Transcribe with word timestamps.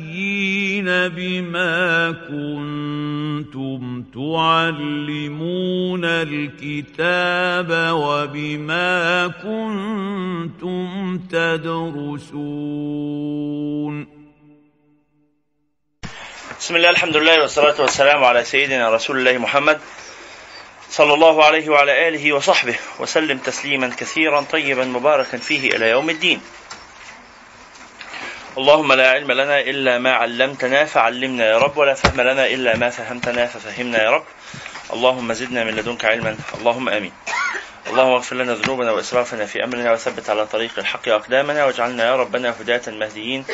بما 1.08 2.10
كنتم 2.28 4.02
تعلمون 4.14 6.04
الكتاب 6.04 7.70
وبما 7.92 9.26
كنتم 9.26 11.18
تدرسون 11.18 12.60
بسم 16.60 16.76
الله 16.76 16.90
الحمد 16.90 17.16
لله 17.16 17.40
والصلاة 17.40 17.80
والسلام 17.80 18.24
على 18.24 18.44
سيدنا 18.44 18.90
رسول 18.90 19.18
الله 19.18 19.38
محمد. 19.38 19.80
صلى 20.90 21.14
الله 21.14 21.44
عليه 21.44 21.68
وعلى 21.68 22.08
آله 22.08 22.32
وصحبه 22.32 22.74
وسلم 22.98 23.38
تسليما 23.38 23.92
كثيرا 23.98 24.40
طيبا 24.40 24.84
مباركا 24.84 25.38
فيه 25.38 25.76
إلى 25.76 25.88
يوم 25.88 26.10
الدين. 26.10 26.40
اللهم 28.58 28.92
لا 28.92 29.10
علم 29.10 29.32
لنا 29.32 29.60
إلا 29.60 29.98
ما 29.98 30.12
علمتنا 30.12 30.84
فعلمنا 30.84 31.46
يا 31.46 31.58
رب 31.58 31.76
ولا 31.76 31.94
فهم 31.94 32.20
لنا 32.20 32.46
إلا 32.46 32.76
ما 32.76 32.90
فهمتنا 32.90 33.46
ففهمنا 33.46 34.02
يا 34.02 34.10
رب. 34.10 34.24
اللهم 34.92 35.32
زدنا 35.32 35.64
من 35.64 35.76
لدنك 35.76 36.04
علما 36.04 36.36
اللهم 36.58 36.88
آمين. 36.88 37.12
اللهم 37.86 38.12
اغفر 38.12 38.36
لنا 38.36 38.54
ذنوبنا 38.54 38.90
وإسرافنا 38.92 39.46
في 39.46 39.64
أمرنا 39.64 39.92
وثبت 39.92 40.30
على 40.30 40.46
طريق 40.46 40.78
الحق 40.78 41.08
أقدامنا 41.08 41.64
واجعلنا 41.64 42.06
يا 42.06 42.16
ربنا 42.16 42.54
هداة 42.60 42.82
مهديين 42.88 43.44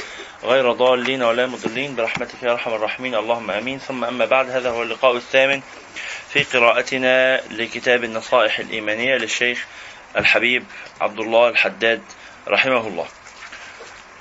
غير 0.45 0.73
ضالين 0.73 1.23
ولا 1.23 1.47
مضلين. 1.47 1.97
برحمتك 1.97 2.43
يا 2.43 2.53
أرحم 2.53 2.75
الراحمين 2.75 3.15
اللهم 3.15 3.51
آمين. 3.51 3.79
ثم 3.79 4.05
أما 4.05 4.25
بعد 4.25 4.51
هذا 4.51 4.71
هو 4.71 4.83
اللقاء 4.83 5.16
الثامن. 5.16 5.61
في 6.32 6.43
قراءتنا 6.43 7.41
لكتاب 7.51 8.05
النصائح 8.05 8.59
الإيمانية 8.59 9.16
للشيخ 9.16 9.66
الحبيب 10.16 10.65
عبد 11.01 11.21
الله 11.21 11.49
الحداد 11.49 12.02
رحمه 12.49 12.88
الله. 12.88 13.07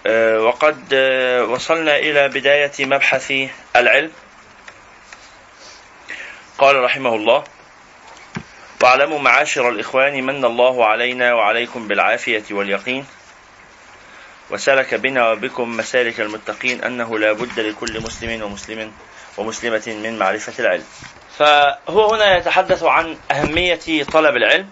آه، 0.07 0.39
وقد 0.39 0.83
آه، 0.93 1.43
وصلنا 1.43 1.97
إلى 1.97 2.27
بداية 2.27 2.71
مبحث 2.79 3.33
العلم. 3.75 4.11
قال 6.57 6.75
رحمه 6.75 7.15
الله: 7.15 7.43
واعلموا 8.81 9.19
معاشر 9.19 9.69
الإخوان 9.69 10.23
من 10.23 10.45
الله 10.45 10.85
علينا 10.85 11.33
وعليكم 11.33 11.87
بالعافية 11.87 12.43
واليقين 12.51 13.05
وسلك 14.49 14.93
بنا 14.93 15.31
وبكم 15.31 15.77
مسالك 15.77 16.19
المتقين 16.19 16.83
أنه 16.83 17.19
لا 17.19 17.31
بد 17.31 17.59
لكل 17.59 18.01
مسلم 18.01 18.43
ومسلم 18.43 18.91
ومسلمة 19.37 19.83
من 20.03 20.19
معرفة 20.19 20.53
العلم 20.59 20.83
فهو 21.37 22.13
هنا 22.13 22.37
يتحدث 22.37 22.83
عن 22.83 23.17
أهمية 23.31 24.03
طلب 24.03 24.35
العلم 24.35 24.69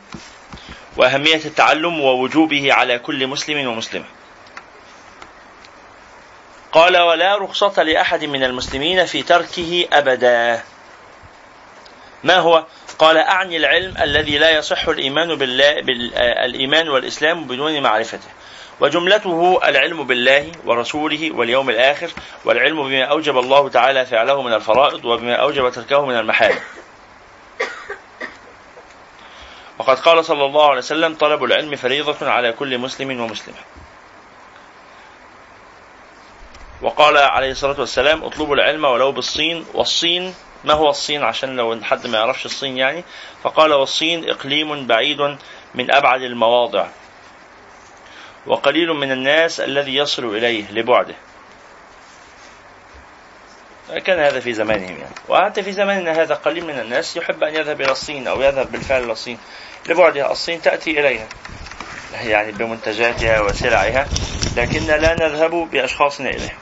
وأهمية 0.98 1.46
التعلم 1.46 2.02
ووجوبه 2.02 2.74
على 2.74 3.00
كل 3.00 3.28
مسلم 3.28 3.68
ومسلمة. 3.68 4.06
قال 6.72 6.98
ولا 6.98 7.38
رخصة 7.38 7.84
لأحد 7.84 8.24
من 8.24 8.44
المسلمين 8.44 9.06
في 9.06 9.24
تركه 9.24 9.88
أبدا. 9.94 10.64
ما 12.24 12.38
هو؟ 12.38 12.66
قال 13.00 13.18
أعني 13.18 13.58
العلم 13.58 13.98
الذي 14.02 14.38
لا 14.38 14.50
يصح 14.50 14.88
الإيمان 14.88 15.36
بالله 15.36 15.82
بالإيمان 15.82 16.90
والإسلام 16.90 17.44
بدون 17.44 17.82
معرفته. 17.82 18.28
وجملته 18.80 19.60
العلم 19.64 20.04
بالله 20.04 20.52
ورسوله 20.66 21.32
واليوم 21.32 21.70
الآخر 21.70 22.12
والعلم 22.46 22.84
بما 22.84 23.04
أوجب 23.04 23.38
الله 23.38 23.70
تعالى 23.70 24.06
فعله 24.06 24.42
من 24.42 24.54
الفرائض 24.54 25.06
وبما 25.06 25.36
أوجب 25.36 25.70
تركه 25.70 26.06
من 26.06 26.20
المحارم. 26.20 26.60
وقد 29.80 30.00
قال 30.00 30.26
صلى 30.26 30.46
الله 30.46 30.70
عليه 30.70 30.78
وسلم 30.78 31.16
طلب 31.16 31.44
العلم 31.44 31.76
فريضة 31.76 32.30
على 32.30 32.52
كل 32.52 32.78
مسلم 32.78 33.20
ومسلمة. 33.20 33.58
وقال 36.82 37.18
عليه 37.18 37.52
الصلاة 37.52 37.80
والسلام 37.80 38.24
اطلبوا 38.24 38.56
العلم 38.56 38.86
ولو 38.86 39.12
بالصين 39.12 39.66
والصين 39.74 40.36
ما 40.64 40.74
هو 40.74 40.90
الصين؟ 40.90 41.24
عشان 41.24 41.56
لو 41.56 41.80
حد 41.84 42.08
ما 42.08 42.18
يعرفش 42.18 42.46
الصين 42.46 42.78
يعني. 42.78 43.04
فقال 43.44 43.74
والصين 43.74 44.30
إقليم 44.30 44.88
بعيد 44.88 45.38
من 45.76 45.92
أبعد 45.92 46.22
المواضع. 46.22 46.88
وقليل 48.46 48.90
من 48.94 49.12
الناس 49.12 49.60
الذي 49.60 49.96
يصل 49.96 50.36
إليه 50.36 50.72
لبعده. 50.72 51.16
كان 54.06 54.20
هذا 54.20 54.40
في 54.40 54.54
زمانهم 54.54 54.98
يعني. 54.98 55.16
وحتى 55.30 55.64
في 55.64 55.72
زماننا 55.72 56.22
هذا 56.22 56.36
قليل 56.36 56.66
من 56.66 56.80
الناس 56.80 57.18
يحب 57.18 57.44
أن 57.44 57.56
يذهب 57.56 57.82
إلى 57.82 57.92
الصين 57.92 58.28
أو 58.28 58.42
يذهب 58.42 58.72
بالفعل 58.72 59.04
إلى 59.04 59.12
الصين. 59.12 59.38
لبعدها 59.90 60.32
الصين 60.32 60.62
تأتي 60.62 61.00
إليها. 61.00 61.28
يعني 62.24 62.52
بمنتجاتها 62.52 63.42
وسلعها. 63.42 64.08
لكن 64.58 64.84
لا 64.86 65.14
نذهب 65.14 65.52
بأشخاصنا 65.52 66.30
إليها. 66.30 66.58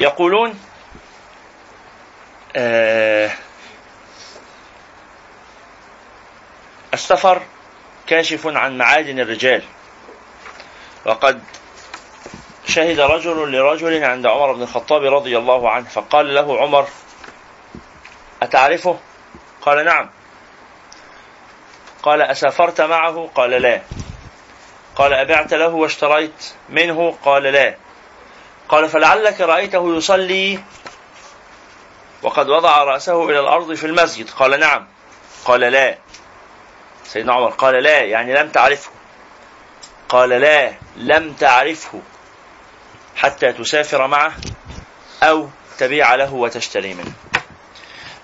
يقولون 0.00 0.54
آه 2.56 3.30
السفر 6.98 7.42
كاشف 8.06 8.46
عن 8.46 8.78
معادن 8.78 9.20
الرجال. 9.20 9.62
وقد 11.06 11.40
شهد 12.66 13.00
رجل 13.00 13.52
لرجل 13.52 14.04
عند 14.04 14.26
عمر 14.26 14.52
بن 14.52 14.62
الخطاب 14.62 15.04
رضي 15.04 15.38
الله 15.38 15.70
عنه 15.70 15.88
فقال 15.88 16.34
له 16.34 16.60
عمر 16.60 16.88
أتعرفه؟ 18.42 18.98
قال 19.62 19.84
نعم. 19.84 20.10
قال 22.02 22.22
أسافرت 22.22 22.80
معه؟ 22.80 23.30
قال 23.34 23.50
لا. 23.50 23.82
قال 24.96 25.12
أبعت 25.12 25.54
له 25.54 25.68
واشتريت 25.68 26.52
منه؟ 26.68 27.16
قال 27.24 27.42
لا. 27.42 27.74
قال 28.68 28.88
فلعلك 28.88 29.40
رأيته 29.40 29.96
يصلي 29.96 30.58
وقد 32.22 32.48
وضع 32.48 32.84
رأسه 32.84 33.24
إلى 33.24 33.40
الأرض 33.40 33.74
في 33.74 33.86
المسجد؟ 33.86 34.30
قال 34.30 34.60
نعم. 34.60 34.86
قال 35.44 35.60
لا. 35.60 35.98
سيدنا 37.08 37.32
عمر 37.32 37.50
قال 37.50 37.82
لا 37.82 37.98
يعني 38.00 38.34
لم 38.34 38.48
تعرفه. 38.48 38.90
قال 40.08 40.28
لا 40.28 40.72
لم 40.96 41.32
تعرفه 41.32 42.02
حتى 43.16 43.52
تسافر 43.52 44.06
معه 44.06 44.32
أو 45.22 45.48
تبيع 45.78 46.14
له 46.14 46.34
وتشتري 46.34 46.94
منه. 46.94 47.12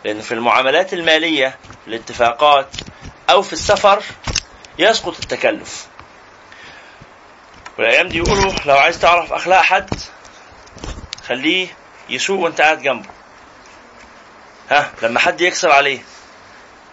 لأن 0.05 0.21
في 0.21 0.35
المعاملات 0.35 0.93
المالية 0.95 1.59
الاتفاقات 1.87 2.69
أو 3.31 3.43
في 3.43 3.53
السفر 3.53 4.03
يسقط 4.79 5.19
التكلف. 5.23 5.87
والأيام 7.79 8.09
دي 8.09 8.19
يقولوا 8.19 8.53
لو 8.67 8.77
عايز 8.77 8.99
تعرف 9.01 9.33
أخلاق 9.33 9.63
حد 9.63 9.91
خليه 11.29 11.69
يسوق 12.09 12.41
وأنت 12.41 12.61
قاعد 12.61 12.83
جنبه. 12.83 13.09
ها 14.71 14.91
لما 15.03 15.21
حد 15.21 15.41
يكسر 15.41 15.71
عليه 15.71 15.99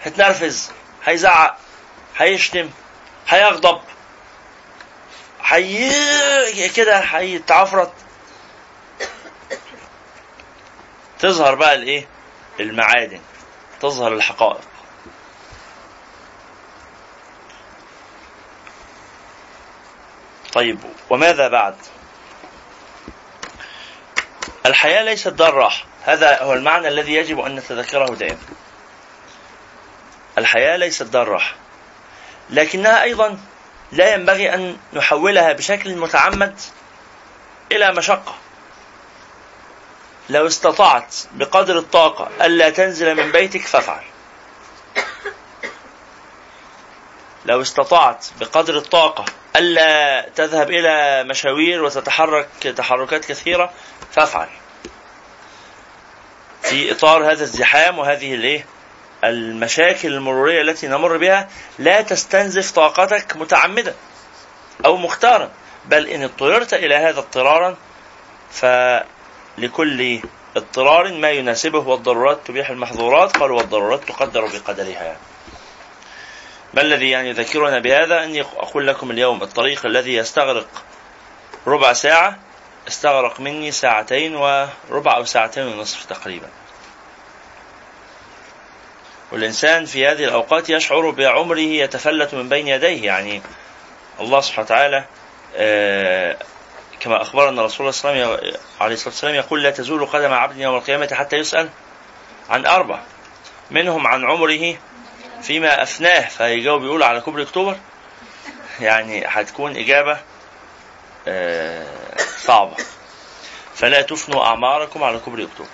هتنرفز 0.03 0.72
هيزعق. 1.06 1.58
هيشتم 2.17 2.69
هيغضب 3.27 3.81
هي 5.44 6.69
كده 6.69 6.97
هيتعفرت. 6.99 7.91
تظهر 11.19 11.55
بقى 11.55 11.75
الايه؟ 11.75 12.07
المعادن 12.59 13.22
تظهر 13.81 14.13
الحقائق. 14.13 14.61
طيب 20.53 20.79
وماذا 21.09 21.47
بعد؟ 21.47 21.75
الحياة 24.66 25.03
ليست 25.03 25.28
دار 25.28 25.53
راحة 25.53 25.85
هذا 26.03 26.43
هو 26.43 26.53
المعنى 26.53 26.87
الذي 26.87 27.13
يجب 27.13 27.40
أن 27.40 27.55
نتذكره 27.55 28.05
دائما. 28.16 28.40
الحياة 30.37 30.78
ليست 30.78 31.03
دار 31.03 31.28
راحة 31.28 31.55
لكنها 32.51 33.03
أيضا 33.03 33.37
لا 33.91 34.13
ينبغي 34.13 34.53
أن 34.53 34.77
نحولها 34.93 35.53
بشكل 35.53 35.95
متعمد 35.95 36.59
إلى 37.71 37.91
مشقة. 37.93 38.35
لو 40.29 40.47
استطعت 40.47 41.15
بقدر 41.31 41.77
الطاقة 41.77 42.29
ألا 42.45 42.69
تنزل 42.69 43.15
من 43.15 43.31
بيتك 43.31 43.61
فافعل. 43.61 44.03
لو 47.45 47.61
استطعت 47.61 48.25
بقدر 48.39 48.77
الطاقة 48.77 49.25
ألا 49.55 50.29
تذهب 50.35 50.69
إلى 50.71 51.23
مشاوير 51.23 51.83
وتتحرك 51.83 52.47
تحركات 52.77 53.25
كثيرة 53.25 53.73
فافعل. 54.11 54.49
في 56.61 56.91
إطار 56.91 57.31
هذا 57.31 57.43
الزحام 57.43 57.99
وهذه 57.99 58.33
الإيه 58.35 58.65
المشاكل 59.23 60.14
المرورية 60.14 60.62
التي 60.62 60.88
نمر 60.88 61.18
بها 61.18 61.50
لا 61.79 62.02
تستنزف 62.02 62.72
طاقتك 62.72 63.38
متعمدا 63.38 63.96
أو 64.85 64.97
مختارا 64.97 65.52
بل 65.85 66.08
إن 66.08 66.23
اضطررت 66.23 66.73
إلى 66.73 66.96
هذا 66.96 67.20
اضطرارا 67.20 67.78
فلكل 68.52 70.22
اضطرار 70.58 71.14
ما 71.14 71.29
يناسبه 71.32 71.79
والضرورات 71.79 72.40
تبيح 72.46 72.70
المحظورات 72.70 73.38
قالوا 73.38 73.58
والضرورات 73.58 74.03
تقدر 74.03 74.46
بقدرها. 74.46 75.18
ما 76.73 76.82
الذي 76.82 77.09
يعني 77.09 77.29
يذكرنا 77.29 77.79
بهذا؟ 77.79 78.23
أني 78.23 78.41
أقول 78.41 78.88
لكم 78.88 79.12
اليوم 79.12 79.44
الطريق 79.44 79.85
الذي 79.85 80.16
يستغرق 80.16 80.68
ربع 81.68 81.94
ساعة 81.94 82.40
استغرق 82.88 83.40
مني 83.40 83.72
ساعتين 83.72 84.35
وربع 84.35 85.18
أو 85.18 85.26
ساعتين 85.26 85.68
ونصف 85.68 86.06
تقريبا. 86.06 86.47
والإنسان 89.31 89.85
في 89.85 90.07
هذه 90.07 90.23
الأوقات 90.23 90.69
يشعر 90.69 91.09
بعمره 91.09 91.59
يتفلت 91.59 92.33
من 92.33 92.49
بين 92.49 92.67
يديه 92.67 93.05
يعني 93.05 93.41
الله 94.19 94.41
سبحانه 94.41 94.66
وتعالى 94.66 95.05
آه، 95.55 96.37
كما 96.99 97.22
أخبرنا 97.22 97.66
رسول 97.66 97.79
الله 97.79 97.91
صلى 97.91 98.11
الله 98.11 98.57
عليه 98.81 98.95
وسلم 98.95 99.35
يقول 99.35 99.63
لا 99.63 99.72
تزول 99.72 100.05
قدم 100.05 100.33
عبد 100.33 100.57
يوم 100.57 100.75
القيامة 100.75 101.09
حتى 101.13 101.35
يسأل 101.35 101.69
عن 102.49 102.66
أربع 102.66 102.99
منهم 103.72 104.07
عن 104.07 104.25
عمره 104.25 104.78
فيما 105.41 105.84
أفناه. 105.84 106.27
فيجاوب 106.27 106.84
يقول 106.84 107.03
على 107.03 107.22
كبر 107.22 107.41
أكتوبر؟ 107.41 107.77
يعني 108.79 109.23
هتكون 109.27 109.77
إجابة 109.77 110.17
آه، 111.27 111.85
صعبة. 112.37 112.75
فلا 113.75 114.01
تفنوا 114.01 114.45
أعماركم 114.45 115.03
على 115.03 115.19
كبر 115.19 115.43
أكتوبر. 115.43 115.69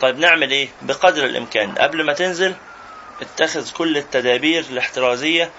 طيب 0.00 0.18
نعمل 0.18 0.50
إيه؟ 0.50 0.68
بقدر 0.82 1.24
الإمكان. 1.24 1.74
قبل 1.74 2.04
ما 2.04 2.12
تنزل 2.12 2.54
اتخذ 3.20 3.72
كل 3.72 3.96
التدابير 3.96 4.64
الاحترازية 4.70 5.50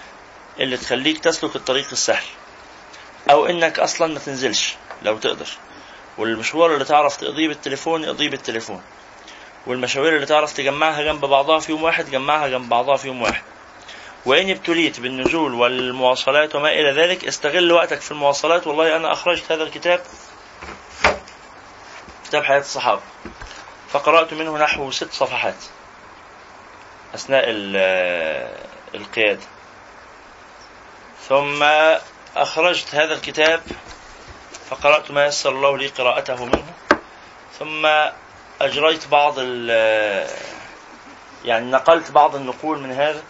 اللي 0.59 0.77
تخليك 0.77 1.19
تسلك 1.19 1.55
الطريق 1.55 1.87
السهل. 1.91 2.25
أو 3.29 3.45
إنك 3.45 3.79
أصلا 3.79 4.13
ما 4.13 4.19
تنزلش 4.19 4.75
لو 5.01 5.17
تقدر. 5.17 5.47
والمشوار 6.17 6.73
اللي 6.73 6.85
تعرف 6.85 7.17
تقضيه 7.17 7.47
بالتليفون 7.47 8.05
اقضيه 8.05 8.29
بالتليفون. 8.29 8.81
والمشاوير 9.67 10.15
اللي 10.15 10.25
تعرف 10.25 10.53
تجمعها 10.53 11.03
جنب 11.03 11.25
بعضها 11.25 11.59
في 11.59 11.71
يوم 11.71 11.83
واحد 11.83 12.11
جمعها 12.11 12.47
جنب 12.47 12.69
بعضها 12.69 12.97
في 12.97 13.07
يوم 13.07 13.21
واحد. 13.21 13.43
وإن 14.25 14.49
ابتليت 14.49 14.99
بالنزول 14.99 15.53
والمواصلات 15.53 16.55
وما 16.55 16.71
إلى 16.71 16.91
ذلك 16.91 17.25
استغل 17.25 17.71
وقتك 17.71 18.01
في 18.01 18.11
المواصلات. 18.11 18.67
والله 18.67 18.95
أنا 18.95 19.13
أخرجت 19.13 19.51
هذا 19.51 19.63
الكتاب 19.63 20.01
كتاب 22.25 22.43
حياة 22.43 22.59
الصحابة. 22.59 23.01
فقرأت 23.89 24.33
منه 24.33 24.57
نحو 24.57 24.91
ست 24.91 25.13
صفحات. 25.13 25.55
أثناء 27.15 27.45
القيادة 28.95 29.41
ثم 31.29 31.63
أخرجت 32.35 32.95
هذا 32.95 33.13
الكتاب 33.13 33.61
فقرأت 34.69 35.11
ما 35.11 35.25
يسر 35.25 35.49
الله 35.49 35.77
لي 35.77 35.87
قراءته 35.87 36.45
منه. 36.45 36.65
ثم 37.59 37.87
أجريت 38.61 39.07
بعض 39.07 39.39
يعني 41.45 41.71
نقلت 41.71 42.11
بعض 42.11 42.35
النقول 42.35 42.79
من 42.79 42.91
هذا 42.91 43.23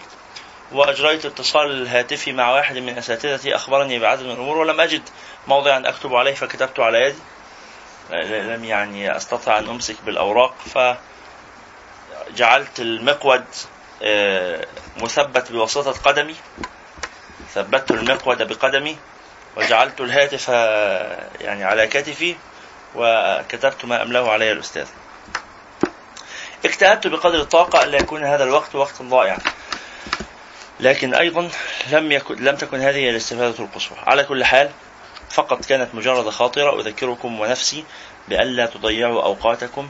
وأجريت 0.71 1.25
اتصال 1.25 1.87
هاتفي 1.87 2.33
مع 2.33 2.51
واحد 2.51 2.77
من 2.77 2.97
أساتذتي 2.97 3.55
أخبرني 3.55 3.99
بعدد 3.99 4.23
من 4.23 4.31
الأمور 4.31 4.57
ولم 4.57 4.81
أجد 4.81 5.01
موضعا 5.47 5.89
أكتب 5.89 6.15
عليه 6.15 6.33
فكتبت 6.33 6.79
على 6.79 6.97
يدي. 7.01 7.19
لم 8.41 8.65
يعني 8.65 9.17
أستطع 9.17 9.59
أن 9.59 9.69
أمسك 9.69 9.95
بالأوراق 10.05 10.55
فجعلت 12.29 12.79
المقود 12.79 13.45
مثبت 14.97 15.51
بواسطة 15.51 15.91
قدمي 15.91 16.35
ثبت 17.53 17.91
المقود 17.91 18.47
بقدمي 18.47 18.97
وجعلت 19.57 20.01
الهاتف 20.01 20.45
آه، 20.49 21.29
يعني 21.41 21.63
على 21.63 21.87
كتفي 21.87 22.35
وكتبت 22.95 23.85
ما 23.85 24.03
أملأه 24.03 24.31
علي 24.31 24.51
الأستاذ. 24.51 24.87
اجتهدت 26.65 27.07
بقدر 27.07 27.39
الطاقة 27.41 27.83
ألا 27.83 27.97
يكون 27.97 28.23
هذا 28.23 28.43
الوقت 28.43 28.75
وقت 28.75 29.01
ضائع 29.01 29.37
لكن 30.79 31.13
أيضا 31.13 31.49
لم 31.91 32.11
يكن 32.11 32.35
لم 32.43 32.55
تكن 32.55 32.79
هذه 32.79 33.09
الاستفادة 33.09 33.63
القصوى. 33.63 33.97
على 34.07 34.23
كل 34.23 34.43
حال 34.45 34.69
فقط 35.29 35.65
كانت 35.65 35.95
مجرد 35.95 36.29
خاطرة 36.29 36.79
أذكركم 36.79 37.39
ونفسي 37.39 37.83
بألا 38.27 38.65
تضيعوا 38.65 39.23
أوقاتكم 39.23 39.89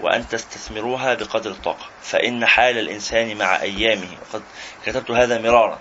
وأن 0.00 0.28
تستثمروها 0.28 1.14
بقدر 1.14 1.50
الطاقة. 1.50 1.86
فإن 2.02 2.46
حال 2.46 2.78
الإنسان 2.78 3.36
مع 3.36 3.60
أيامه 3.60 4.08
وقد 4.22 4.42
كتبت 4.86 5.10
هذا 5.10 5.38
مرارا 5.38 5.78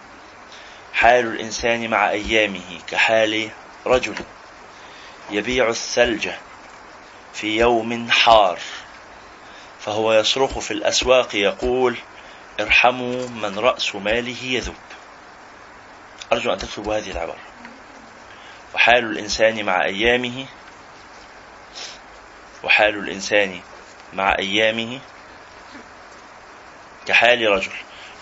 حال 0.93 1.27
الإنسان 1.27 1.89
مع 1.89 2.09
أيامه 2.09 2.79
كحال 2.87 3.49
رجل 3.85 4.15
يبيع 5.29 5.69
الثلج 5.69 6.29
في 7.33 7.57
يوم 7.57 8.11
حار 8.11 8.59
فهو 9.79 10.13
يصرخ 10.13 10.59
في 10.59 10.71
الأسواق 10.71 11.35
يقول 11.35 11.97
ارحموا 12.59 13.27
من 13.27 13.59
رأس 13.59 13.95
ماله 13.95 14.43
يذوب 14.43 14.75
أرجو 16.31 16.53
أن 16.53 16.57
تكتبوا 16.57 16.97
هذه 16.97 17.11
العبارة. 17.11 17.39
وحال 18.75 19.03
الإنسان 19.03 19.65
مع 19.65 19.83
أيامه 19.83 20.45
وحال 22.63 22.95
الإنسان 22.95 23.61
مع 24.13 24.35
أيامه 24.39 24.99
كحال 27.05 27.47
رجل. 27.51 27.71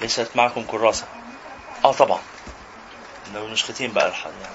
ليست 0.01 0.30
معكم 0.35 0.63
كراسة. 0.63 1.06
آه 1.85 1.91
طبعا. 1.94 2.21
لو 3.33 3.47
نسختين 3.47 3.91
بقى 3.91 4.07
الحال. 4.07 4.33
يعني 4.41 4.53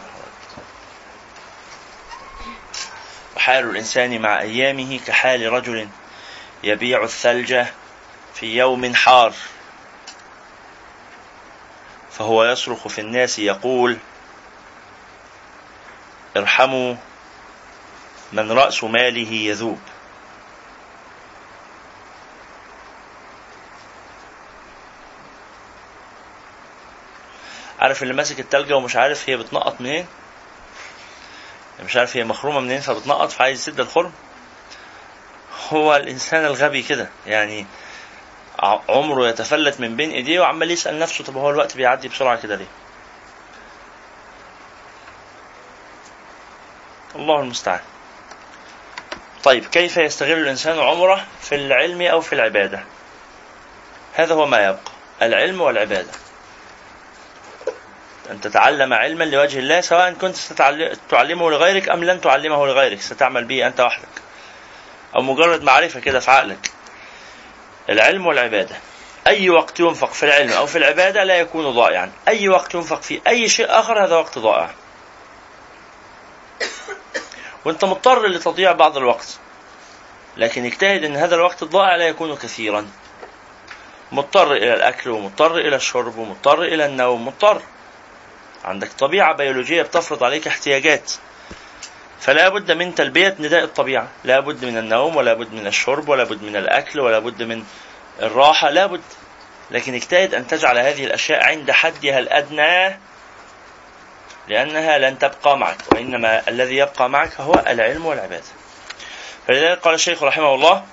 وحال 3.36 3.70
الإنسان 3.70 4.20
مع 4.20 4.40
أيامه 4.40 5.00
كحال 5.06 5.52
رجل 5.52 5.88
يبيع 6.64 7.02
الثلج 7.02 7.64
في 8.34 8.56
يوم 8.56 8.94
حار. 8.94 9.32
فهو 12.12 12.44
يصرخ 12.44 12.88
في 12.88 13.00
الناس 13.00 13.38
يقول 13.38 13.98
ارحموا 16.36 16.94
من 18.32 18.52
رأس 18.52 18.84
ماله 18.84 19.32
يذوب. 19.32 19.80
عارف 27.80 28.02
اللي 28.02 28.14
ماسك 28.14 28.40
التلجة 28.40 28.76
ومش 28.76 28.96
عارف 28.96 29.28
هي 29.28 29.36
بتنقط 29.36 29.80
منين 29.80 30.06
مش 31.84 31.96
عارف 31.96 32.16
هي 32.16 32.25
مخرومة 32.25 32.61
منين 32.61 32.80
فبتنقط 32.80 33.30
فعايز 33.30 33.58
يسد 33.61 33.80
الخرم 33.80 34.12
هو 35.73 35.97
الإنسان 35.97 36.44
الغبي 36.44 36.82
كده 36.82 37.08
يعني 37.26 37.66
عمره 38.88 39.28
يتفلت 39.28 39.80
من 39.80 39.97
بين 39.97 40.11
إيديه 40.11 40.40
وعمال 40.40 40.70
يسأل 40.70 40.99
نفسه 40.99 41.25
طب 41.25 41.37
هو 41.37 41.50
الوقت 41.50 41.76
بيعدي 41.76 42.08
بسرعة 42.08 42.40
كده 42.42 42.56
ليه؟ 42.56 42.66
الله 47.14 47.40
المستعان. 47.40 47.80
طيب 49.44 49.64
كيف 49.64 49.97
يستغل 49.97 50.38
الإنسان 50.38 50.78
عمره 50.78 51.26
في 51.40 51.54
العلم 51.54 52.02
أو 52.02 52.20
في 52.20 52.32
العبادة؟ 52.32 52.85
هذا 54.14 54.35
هو 54.35 54.47
ما 54.47 54.64
يبقى 54.64 54.80
العلم 55.23 55.61
والعبادة. 55.61 56.11
أن 58.30 58.40
تتعلم 58.40 58.92
علما 58.92 59.25
لوجه 59.25 59.58
الله 59.58 59.80
سواء 59.80 60.12
كنت 60.12 60.37
ستعلمه 60.37 61.50
لغيرك 61.50 61.88
أم 61.88 62.04
لن 62.04 62.20
تعلمه 62.20 62.66
لغيرك 62.66 63.00
ستعمل 63.00 63.44
به 63.44 63.66
أنت 63.66 63.80
وحدك. 63.80 64.08
أو 65.16 65.23
مجرد 65.23 65.62
معرفة 65.62 66.00
كده 66.00 66.20
في 66.20 66.30
عقلك. 66.30 66.70
العلم 67.90 68.26
والعبادة. 68.26 68.76
أي 69.26 69.50
وقت 69.50 69.80
ينفق 69.80 70.12
في 70.12 70.23
العلم 70.23 70.52
أو 70.52 70.66
في 70.66 70.78
العبادة 70.78 71.25
لا 71.25 71.37
يكون 71.37 71.70
ضائعا. 71.70 72.12
أي 72.28 72.49
وقت 72.49 72.75
ينفق 72.75 73.02
في 73.02 73.20
أي 73.26 73.49
شيء 73.49 73.66
آخر 73.70 74.04
هذا 74.04 74.16
وقت 74.16 74.38
ضائع 74.38 74.70
وأنت 77.64 77.85
مضطر 77.85 78.26
لتضييع 78.26 78.73
بعض 78.73 78.97
الوقت. 78.97 79.38
لكن 80.37 80.64
اجتهد 80.64 81.04
إن 81.04 81.16
هذا 81.16 81.35
الوقت 81.35 81.62
الضائع 81.62 81.97
لا 81.97 82.08
يكون 82.08 82.37
كثيرا. 82.37 82.88
مضطر 84.12 84.52
إلى 84.52 84.75
الأكل 84.75 85.11
ومضطر 85.11 85.58
إلى 85.58 85.76
الشرب 85.76 86.18
ومضطر 86.18 86.62
إلى 86.62 86.87
النوم 86.87 87.26
مضطر. 87.26 87.62
عندك 88.64 88.92
طبيعة 88.92 89.36
بيولوجية 89.36 89.82
بتفرض 89.82 90.24
عليك 90.24 90.46
احتياجات. 90.46 91.12
فلا 92.20 92.48
بد 92.48 92.72
من 92.72 92.94
تلبية 92.94 93.36
نداء 93.40 93.64
الطبيعة. 93.64 94.08
لا 94.24 94.40
بد 94.40 94.64
من 94.64 94.78
النوم 94.78 95.16
ولا 95.16 95.34
بد 95.34 95.52
من 95.52 95.66
الشرب 95.66 96.08
ولا 96.08 96.24
بد 96.24 96.42
من 96.42 96.56
الأكل 96.56 97.00
ولا 97.00 97.18
بد 97.18 97.42
من 97.42 97.64
الراحة 98.22 98.70
لا 98.70 98.86
بد. 98.86 99.00
لكن 99.70 99.94
اجتهد 99.94 100.34
أن 100.34 100.46
تجعل 100.46 100.78
هذه 100.78 101.04
الأشياء 101.04 101.44
عند 101.44 101.70
حدها 101.70 102.18
الأدنى 102.18 102.98
لأنها 104.48 104.98
لن 104.98 105.18
تبقى 105.18 105.58
معك 105.58 105.78
وإنما 105.92 106.48
الذي 106.48 106.76
يبقى 106.76 107.10
معك 107.10 107.40
هو 107.40 107.54
العلم 107.66 108.06
والعبادة. 108.06 108.44
فلذلك 109.46 109.78
قال 109.78 109.94
الشيخ 109.94 110.22
رحمه 110.22 110.54
الله 110.54 110.84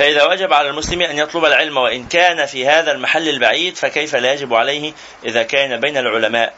فإذا 0.00 0.24
وجب 0.24 0.52
على 0.52 0.68
المسلم 0.68 1.02
أن 1.02 1.18
يطلب 1.18 1.44
العلم 1.44 1.76
وإن 1.76 2.06
كان 2.06 2.46
في 2.46 2.68
هذا 2.68 2.92
المحل 2.92 3.28
البعيد 3.28 3.76
فكيف 3.76 4.16
لا 4.16 4.32
يجب 4.32 4.54
عليه 4.54 4.92
إذا 5.24 5.42
كان 5.42 5.80
بين 5.80 5.96
العلماء؟ 5.96 6.54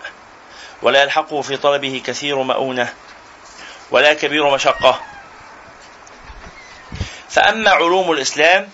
ولا 0.83 1.03
يلحقه 1.03 1.43
في 1.43 1.57
طلبه 1.57 2.03
كثير 2.07 2.43
مؤونة 2.43 2.93
ولا 3.91 4.15
كبير 4.15 4.51
مشقة. 4.51 5.01
فأما 7.29 7.71
علوم 7.71 8.13
الإسلام 8.13 8.69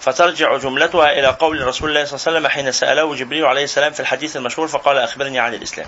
فترجع 0.00 0.56
جملتها 0.56 1.18
إلى 1.18 1.26
قول 1.26 1.66
رسول 1.66 1.88
الله 1.90 2.04
صلى 2.04 2.16
الله 2.16 2.26
عليه 2.26 2.38
وسلم 2.38 2.48
حين 2.48 2.72
سأله 2.72 3.14
جبريل 3.14 3.44
عليه 3.44 3.64
السلام 3.64 3.92
في 3.92 4.00
الحديث 4.00 4.36
المشهور 4.36 4.68
فقال 4.68 4.98
أخبرني 4.98 5.38
عن 5.38 5.54
الإسلام. 5.54 5.86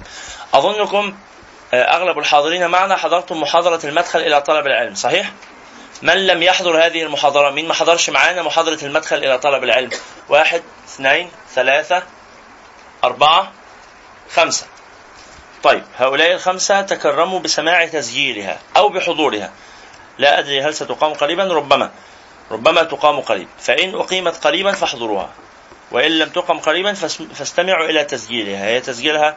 أظنكم 0.55 1.17
آه، 1.75 1.83
أغلب 1.83 2.19
الحاضرين 2.19 2.67
معنا 2.67 2.97
حضرتم 2.97 3.41
محاضرة 3.41 3.81
المدخل 3.87 4.21
إلى 4.21 4.41
طلب 4.41 4.67
العلم 4.67 4.95
صحيح؟ 4.95 5.33
من 6.03 6.27
لم 6.27 6.43
يحضر 6.43 6.87
هذه 6.87 7.03
المحاضرة؟ 7.03 7.51
مين 7.51 7.69
ما 7.69 7.75
حضرش 7.75 8.11
معانا 8.11 8.43
محاضرة 8.43 8.79
المدخل 8.85 9.17
إلى 9.17 9.39
طلب 9.39 9.65
العلم. 9.65 9.91
واحد 10.29 10.63
اثنين 10.89 11.31
ثلاثة 11.55 12.03
أربعة 13.05 13.53
خمسة. 14.31 14.67
طيب 15.63 15.83
هؤلاء 15.99 16.33
الخمسة 16.33 16.83
تكرموا 16.83 17.41
بسماع 17.41 17.87
تسجيلها 17.87 18.59
أو 18.77 18.89
بحضورها. 18.89 19.53
لا 20.19 20.39
أدري 20.39 20.63
هل 20.63 20.75
ستقام 20.75 21.13
قريبا 21.13 21.45
ربما. 21.45 21.91
ربما 22.51 22.83
تقام 22.83 23.21
قريب. 23.21 23.49
فإن 23.59 23.95
أقيمت 23.95 24.45
قريبا 24.47 24.73
فاحضروها. 24.73 25.31
وإن 25.91 26.11
لم 26.11 26.29
تقم 26.29 26.59
قريبا 26.59 26.93
فاستمعوا 27.35 27.87
إلى 27.87 28.05
تسجيلها. 28.05 28.65
هي 28.65 28.81
تسجيلها 28.81 29.37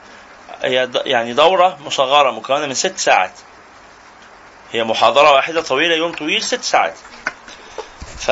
هي 0.61 0.89
يعني 1.05 1.33
دورة 1.33 1.77
مصغرة 1.85 2.31
مكونة 2.31 2.65
من 2.65 2.73
ست 2.73 2.97
ساعات. 2.97 3.31
هي 4.71 4.83
محاضرة 4.83 5.31
واحدة 5.31 5.61
طويلة 5.61 5.95
يوم 5.95 6.11
طويل 6.11 6.43
ست 6.43 6.63
ساعات. 6.63 6.95
ف 8.17 8.31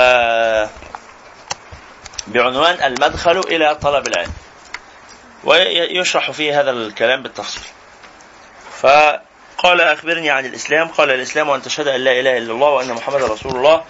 بعنوان 2.28 2.84
المدخل 2.84 3.40
إلى 3.40 3.76
طلب 3.76 4.08
العلم. 4.08 4.34
ويشرح 5.44 6.32
فيه 6.32 6.60
هذا 6.62 6.72
الكلام 6.72 7.24
بالتفصيل. 7.24 7.64
فقال 8.82 9.82
أخبرني 9.82 10.30
عن 10.30 10.46
الإسلام. 10.46 10.88
قال 10.88 11.12
الإسلام 11.12 11.50
أن 11.50 11.62
تشهد 11.62 11.88
أن 11.88 12.02
لا 12.02 12.20
إله 12.20 12.38
إلا 12.38 12.54
الله 12.54 12.70
وأن 12.70 12.94
محمد 12.94 13.24
رسول 13.24 13.56
الله. 13.56 13.84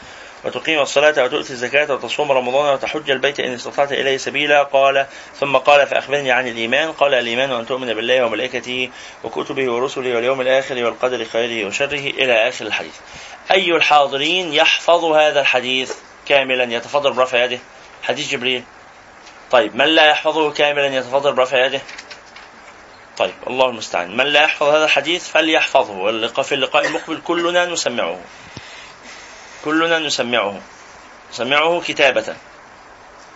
وتقيم 0.47 0.79
الصلاة 0.79 1.23
وتؤتي 1.23 1.53
الزكاة 1.53 1.93
وتصوم 1.93 2.31
رمضان 2.31 2.73
وتحج 2.73 3.09
البيت 3.09 3.39
إن 3.39 3.53
استطعت 3.53 3.91
إليه 3.91 4.17
سبيلا 4.17 4.63
قال. 4.63 5.05
ثم 5.39 5.57
قال 5.57 5.87
فأخبرني 5.87 6.31
عن 6.31 6.47
الإيمان. 6.47 6.91
قال 6.91 7.13
الإيمان 7.13 7.51
أن 7.51 7.65
تؤمن 7.65 7.93
بالله 7.93 8.25
وملائكته 8.25 8.89
وكتبه 9.23 9.71
ورسله 9.71 10.15
واليوم 10.15 10.41
الآخر 10.41 10.83
والقدر 10.83 11.25
خيره 11.25 11.67
وشره. 11.67 11.99
إلى 11.99 12.49
آخر 12.49 12.65
الحديث. 12.65 12.95
أي 13.51 13.71
الحاضرين 13.71 14.53
يحفظ 14.53 15.05
هذا 15.05 15.41
الحديث 15.41 15.93
كاملا 16.25 16.63
يتفضل 16.63 17.13
برفع 17.13 17.43
يده. 17.43 17.59
حديث 18.03 18.31
جبريل. 18.31 18.63
طيب 19.51 19.75
من 19.75 19.85
لا 19.85 20.05
يحفظه 20.05 20.51
كاملا 20.51 20.97
يتفضل 20.97 21.33
برفع 21.33 21.65
يده. 21.65 21.81
طيب 23.17 23.33
الله 23.47 23.65
المستعان. 23.65 24.17
من 24.17 24.25
لا 24.25 24.43
يحفظ 24.43 24.67
هذا 24.67 24.85
الحديث 24.85 25.29
فليحفظه. 25.29 26.27
في 26.43 26.55
اللقاء 26.55 26.85
المقبل 26.85 27.21
كلنا 27.25 27.65
نسمعه. 27.65 28.19
كلنا 29.65 29.99
نسمعه. 29.99 30.61
نسمعه 31.31 31.81
كتابة. 31.81 32.35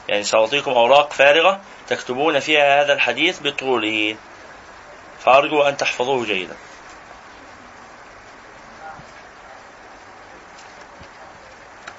يعني 0.07 0.23
سأعطيكم 0.23 0.71
أوراق 0.71 1.13
فارغة 1.13 1.61
تكتبون 1.87 2.39
فيها 2.39 2.83
هذا 2.83 2.93
الحديث 2.93 3.39
بطوله. 3.39 4.15
فأرجو 5.25 5.61
أن 5.61 5.77
تحفظوه 5.77 6.25
جيدا. 6.25 6.55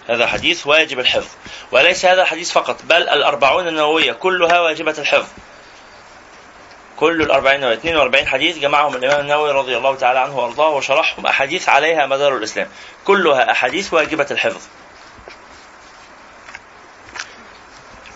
هذا 0.09 0.27
حديث 0.27 0.67
واجب 0.67 1.01
الحفظ. 1.01 1.29
وليس 1.73 2.05
هذا 2.05 2.23
الحديث 2.23 2.53
فقط 2.53 2.83
بل 2.83 3.09
الأربعون 3.09 3.69
النووية 3.69 4.13
كلها 4.13 4.61
واجبة 4.61 4.95
الحفظ. 4.99 5.29
كل 7.03 7.23
الأربعين 7.23 7.65
و 7.65 7.73
42 7.73 8.29
حديث 8.29 8.59
جمعهم 8.59 8.97
الإمام 8.97 9.21
النووي 9.21 9.51
رضي 9.51 9.77
الله 9.77 9.97
تعالى 9.97 10.19
عنه 10.19 10.39
وأرضاه 10.39 10.69
وشرحهم 10.69 11.27
أحاديث 11.27 11.69
عليها 11.69 12.07
مدار 12.07 12.37
الإسلام. 12.37 12.69
كلها 13.05 13.51
أحاديث 13.51 13.95
واجبة 13.95 14.27
الحفظ. 14.31 14.61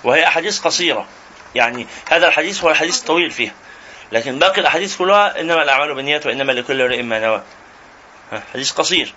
وهي 0.04 0.26
أحاديث 0.26 0.60
قصيرة. 0.60 1.06
يعني 1.54 1.86
هذا 2.08 2.28
الحديث 2.28 2.64
هو 2.64 2.70
الحديث 2.70 3.00
الطويل 3.00 3.30
فيها. 3.30 3.54
لكن 4.12 4.38
باقي 4.38 4.60
الأحاديث 4.60 4.96
كلها 4.96 5.40
إنما 5.40 5.62
الأعمال 5.62 5.94
بالنيات 5.94 6.26
وإنما 6.26 6.52
لكل 6.52 6.82
امرئ 6.82 7.02
ما 7.02 7.18
نوى. 7.18 7.42
حديث 8.52 8.72
قصير. 8.72 9.14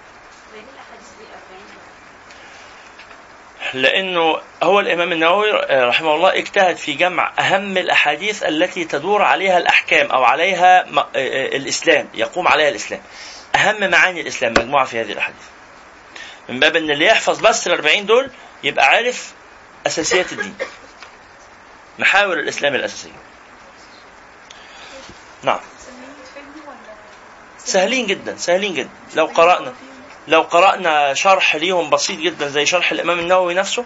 لأنه 3.73 4.37
هو 4.63 4.79
الإمام 4.79 5.11
النووي 5.11 5.51
رحمه 5.71 6.15
الله 6.15 6.37
اجتهد 6.37 6.77
في 6.77 6.93
جمع 6.93 7.33
أهم 7.39 7.77
الأحاديث 7.77 8.43
التي 8.43 8.85
تدور 8.85 9.21
عليها 9.21 9.57
الأحكام 9.57 10.11
أو 10.11 10.23
عليها 10.23 10.85
الإسلام 11.55 12.09
يقوم 12.13 12.47
عليها 12.47 12.69
الإسلام. 12.69 13.01
أهم 13.55 13.89
معاني 13.89 14.21
الإسلام 14.21 14.51
مجموعة 14.51 14.85
في 14.85 15.01
هذه 15.01 15.11
الأحاديث. 15.11 15.43
من 16.49 16.59
باب 16.59 16.75
إن 16.75 16.91
اللي 16.91 17.05
يحفظ 17.05 17.39
بس 17.39 17.67
ال 17.67 17.71
40 17.71 18.05
دول 18.05 18.31
يبقى 18.63 18.85
عارف 18.85 19.33
أساسيات 19.87 20.31
الدين. 20.31 20.55
محاور 21.99 22.39
الإسلام 22.39 22.75
الأساسية. 22.75 23.11
نعم. 25.43 25.59
سهلين 27.57 28.07
جدا 28.07 28.37
سهلين 28.37 28.73
جدا. 28.73 28.89
لو 29.15 29.25
قرأنا. 29.25 29.73
لو 30.29 30.41
قرأنا 30.41 31.13
شرح 31.13 31.55
ليهم 31.55 31.89
بسيط 31.89 32.19
جدا 32.19 32.47
زي 32.47 32.65
شرح 32.65 32.91
الإمام 32.91 33.19
النووي 33.19 33.53
نفسه 33.53 33.85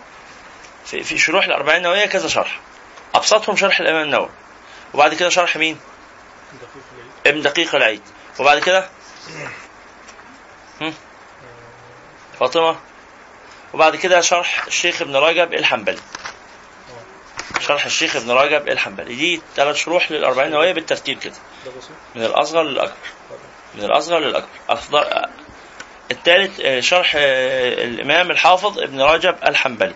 في, 0.85 1.03
في 1.03 1.17
شروح 1.17 1.45
الأربعين 1.45 1.77
النووية 1.77 2.05
كذا 2.05 2.27
شرح. 2.27 2.59
أبسطهم 3.15 3.55
شرح 3.55 3.79
الإمام 3.79 4.01
النووي. 4.01 4.29
وبعد 4.93 5.13
كده 5.13 5.29
شرح 5.29 5.57
مين؟ 5.57 5.79
ابن 7.27 7.41
دقيق 7.41 7.75
العيد. 7.75 8.01
وبعد 8.39 8.59
كده؟ 8.59 8.89
فاطمة. 12.39 12.79
وبعد 13.73 13.95
كده 13.95 14.21
شرح 14.21 14.65
الشيخ 14.65 15.01
ابن 15.01 15.15
رجب 15.15 15.53
الحنبلي. 15.53 15.99
شرح 17.59 17.85
الشيخ 17.85 18.15
ابن 18.15 18.31
رجب 18.31 18.67
الحنبلي. 18.67 19.15
دي 19.15 19.41
ثلاث 19.55 19.75
شروح 19.75 20.11
للأربعين 20.11 20.51
نووية 20.51 20.73
بالترتيب 20.73 21.19
كده. 21.19 21.35
من 22.15 22.23
الأصغر 22.25 22.63
للأكبر. 22.63 22.97
من 23.75 23.83
الأصغر 23.83 24.19
للأكبر. 24.19 24.49
أفضل 24.69 25.27
الثالث 26.13 26.59
آه، 26.59 26.79
شرح 26.79 27.13
آه، 27.17 27.83
الإمام 27.83 28.31
الحافظ 28.31 28.79
ابن 28.79 29.01
رجب 29.01 29.35
الحنبلي. 29.47 29.95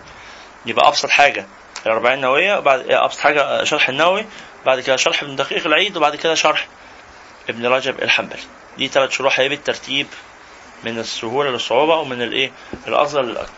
يبقى 0.66 0.88
أبسط 0.88 1.10
حاجة 1.10 1.46
الأربعين 1.86 2.14
النووية 2.16 2.58
وبعد 2.58 2.90
آه، 2.90 3.04
أبسط 3.04 3.20
حاجة 3.20 3.64
شرح 3.64 3.88
النووي 3.88 4.26
بعد 4.66 4.80
كده 4.80 4.96
شرح 4.96 5.22
ابن 5.22 5.36
دقيق 5.36 5.66
العيد 5.66 5.96
وبعد 5.96 6.16
كده 6.16 6.34
شرح 6.34 6.66
ابن 7.48 7.66
رجب 7.66 8.02
الحنبلي. 8.02 8.42
دي 8.78 8.88
ثلاث 8.88 9.10
شروح 9.10 9.40
هي 9.40 9.48
بالترتيب 9.48 10.06
من 10.84 10.98
السهولة 10.98 11.50
للصعوبة 11.50 11.96
ومن 11.96 12.22
الإيه 12.22 12.52
الأصغر 12.88 13.22
للأكبر 13.22 13.52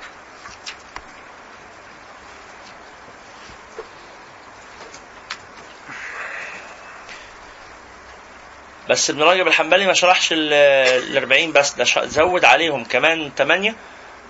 بس 8.90 9.11
ابن 9.11 9.23
رجب 9.23 9.47
الحنبلي 9.49 9.87
ما 9.87 9.92
شرحش 9.94 10.28
ال 10.32 11.16
40 11.16 11.52
بس 11.52 11.73
ده 11.73 11.85
زود 12.06 12.44
عليهم 12.44 12.85
كمان 12.85 13.30
8 13.38 13.75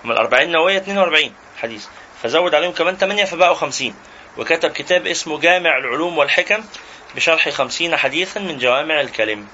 من 0.03 0.11
ال 0.11 0.17
40 0.17 0.51
نووية 0.51 0.77
42 0.77 1.33
حديث. 1.61 1.85
فزود 2.23 2.55
عليهم 2.55 2.71
كمان 2.71 2.97
8 2.97 3.25
فبقوا 3.25 3.53
50 3.55 3.95
وكتب 4.37 4.71
كتاب 4.71 5.07
اسمه 5.07 5.39
جامع 5.39 5.77
العلوم 5.77 6.17
والحكم 6.17 6.63
بشرح 7.15 7.49
50 7.49 7.97
حديثا 7.97 8.39
من 8.39 8.57
جوامع 8.57 9.01
الكلم. 9.01 9.47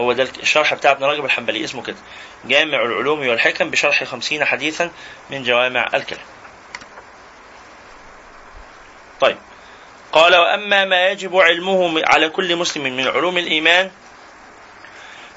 هو 0.00 0.12
ده 0.12 0.28
الشرح 0.42 0.74
بتاع 0.74 0.90
ابن 0.90 1.04
رجب 1.04 1.24
الحنبلي 1.24 1.64
اسمه 1.64 1.82
كده. 1.82 1.96
جامع 2.44 2.82
العلوم 2.82 3.28
والحكم 3.28 3.70
بشرح 3.70 4.04
50 4.04 4.44
حديثا 4.44 4.90
من 5.30 5.42
جوامع 5.42 5.86
الكلم. 5.94 6.24
طيب. 9.20 9.36
قال 10.16 10.36
وأما 10.36 10.84
ما 10.84 11.08
يجب 11.08 11.36
علمه 11.36 12.02
على 12.04 12.28
كل 12.28 12.56
مسلم 12.56 12.96
من 12.96 13.08
علوم 13.08 13.38
الإيمان 13.38 13.90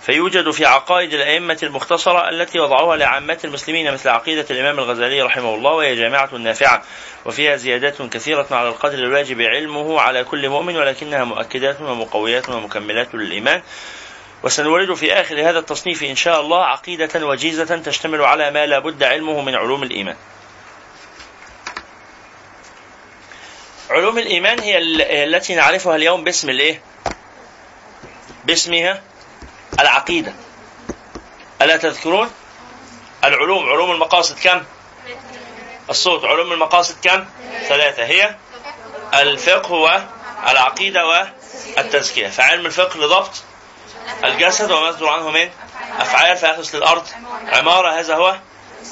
فيوجد 0.01 0.51
في 0.51 0.65
عقائد 0.65 1.13
الأئمة 1.13 1.57
المختصرة 1.63 2.29
التي 2.29 2.59
وضعوها 2.59 2.97
لعامة 2.97 3.37
المسلمين 3.43 3.93
مثل 3.93 4.09
عقيدة 4.09 4.45
الإمام 4.51 4.79
الغزالي 4.79 5.21
رحمه 5.21 5.55
الله 5.55 5.71
وهي 5.71 5.95
جامعة 5.95 6.35
نافعة 6.35 6.83
وفيها 7.25 7.55
زيادات 7.55 8.01
كثيرة 8.01 8.47
على 8.51 8.69
القدر 8.69 8.93
الواجب 8.93 9.41
علمه 9.41 10.01
على 10.01 10.23
كل 10.23 10.49
مؤمن 10.49 10.77
ولكنها 10.77 11.23
مؤكدات 11.23 11.81
ومقويات 11.81 12.49
ومكملات 12.49 13.15
للإيمان. 13.15 13.61
وسنورد 14.43 14.93
في 14.93 15.13
آخر 15.13 15.49
هذا 15.49 15.59
التصنيف 15.59 16.03
إن 16.03 16.15
شاء 16.15 16.41
الله 16.41 16.65
عقيدة 16.65 17.25
وجيزة 17.25 17.77
تشتمل 17.77 18.21
على 18.21 18.51
ما 18.51 18.65
لا 18.65 18.79
بد 18.79 19.03
علمه 19.03 19.41
من 19.41 19.55
علوم 19.55 19.83
الإيمان. 19.83 20.15
علوم 23.89 24.17
الإيمان 24.17 24.59
هي 24.59 24.77
التي 25.23 25.55
نعرفها 25.55 25.95
اليوم 25.95 26.23
باسم 26.23 26.49
الإيه؟ 26.49 26.81
باسمها 28.45 29.01
العقيدة. 29.79 30.33
ألا 31.61 31.77
تذكرون؟ 31.77 32.31
العلوم 33.23 33.69
علوم 33.69 33.91
المقاصد 33.91 34.39
كم؟ 34.39 34.63
الصوت. 35.89 36.25
علوم 36.25 36.51
المقاصد 36.51 36.95
كم؟ 37.03 37.25
ثلاثة. 37.67 38.03
هي 38.03 38.35
الفقه 39.13 39.71
والعقيدة 39.71 41.25
والتزكية 41.77 42.27
فعلم 42.27 42.65
الفقه 42.65 42.97
لضبط 42.97 43.43
الجسد 44.23 44.71
وما 44.71 44.89
يصدر 44.89 45.09
عنه 45.09 45.29
من؟ 45.29 45.49
أفعال. 45.99 46.37
فيحدث 46.37 46.75
للأرض 46.75 47.07
عمارة. 47.47 47.99
هذا 47.99 48.15
هو 48.15 48.35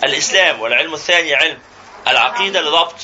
الإسلام. 0.03 0.61
والعلم 0.61 0.93
الثاني 0.93 1.35
علم 1.35 1.59
العقيدة 2.07 2.61
لضبط 2.61 2.95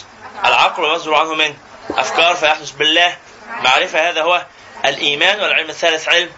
العقل 0.46 0.84
ويصدر 0.84 1.16
عنه 1.16 1.34
من؟ 1.34 1.56
أفكار 1.90 2.36
فيحدث 2.36 2.72
بالله. 2.72 3.18
معرفة 3.50 4.10
هذا 4.10 4.22
هو 4.22 4.46
الإيمان 4.86 5.40
والعلم 5.40 5.70
الثالث 5.70 6.10
علم 6.10 6.30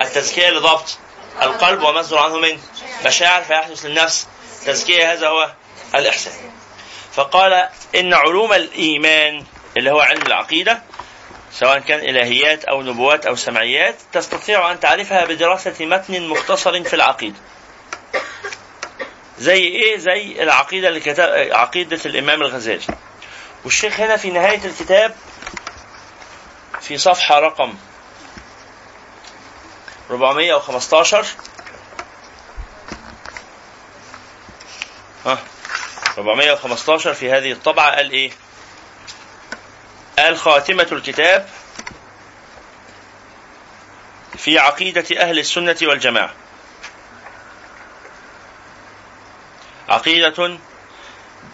التزكية 0.00 0.50
لضبط 0.50 0.98
القلب 1.42 1.82
وما 1.82 2.06
عنه 2.12 2.38
من 2.38 2.58
مشاعر 3.06 3.42
فيحدث 3.42 3.86
للنفس. 3.86 4.26
تزكية 4.66 5.12
هذا 5.12 5.28
هو 5.28 5.50
الإحسان. 5.94 6.32
فقال 7.12 7.68
إن 7.94 8.14
علوم 8.14 8.52
الإيمان 8.52 9.44
اللي 9.76 9.90
هو 9.90 10.00
علم 10.00 10.22
العقيدة 10.22 10.82
سواء 11.52 11.78
كان 11.78 12.00
إلهيات 12.00 12.64
أو 12.64 12.82
نبوات 12.82 13.26
أو 13.26 13.36
سمعيات 13.36 13.96
تستطيع 14.12 14.70
أن 14.72 14.80
تعرفها 14.80 15.24
بدراسة 15.24 15.74
متن 15.80 16.28
مختصر 16.28 16.84
في 16.84 16.94
العقيدة. 16.94 17.36
زي 19.38 19.62
إيه؟ 19.62 19.96
زي 19.98 20.42
العقيدة 20.42 20.88
اللي 20.88 21.00
كتب 21.00 21.24
عقيدة 21.52 22.00
الإمام 22.06 22.42
الغزالي. 22.42 22.86
والشيخ 23.64 24.00
هنا 24.00 24.16
في 24.16 24.30
نهاية 24.30 24.64
الكتاب 24.64 25.16
في 26.80 26.98
صفحة 26.98 27.38
رقم 27.38 27.74
415 30.10 31.26
ها 35.26 35.38
415 36.18 37.14
في 37.14 37.32
هذه 37.32 37.52
الطبعة. 37.52 37.96
قال 37.96 38.10
إيه؟ 38.10 38.30
قال 40.18 40.38
خاتمة 40.38 40.88
الكتاب 40.92 41.48
في 44.36 44.58
عقيدة 44.58 45.20
أهل 45.20 45.38
السنة 45.38 45.76
والجماعة. 45.82 46.34
عقيدة 49.88 50.58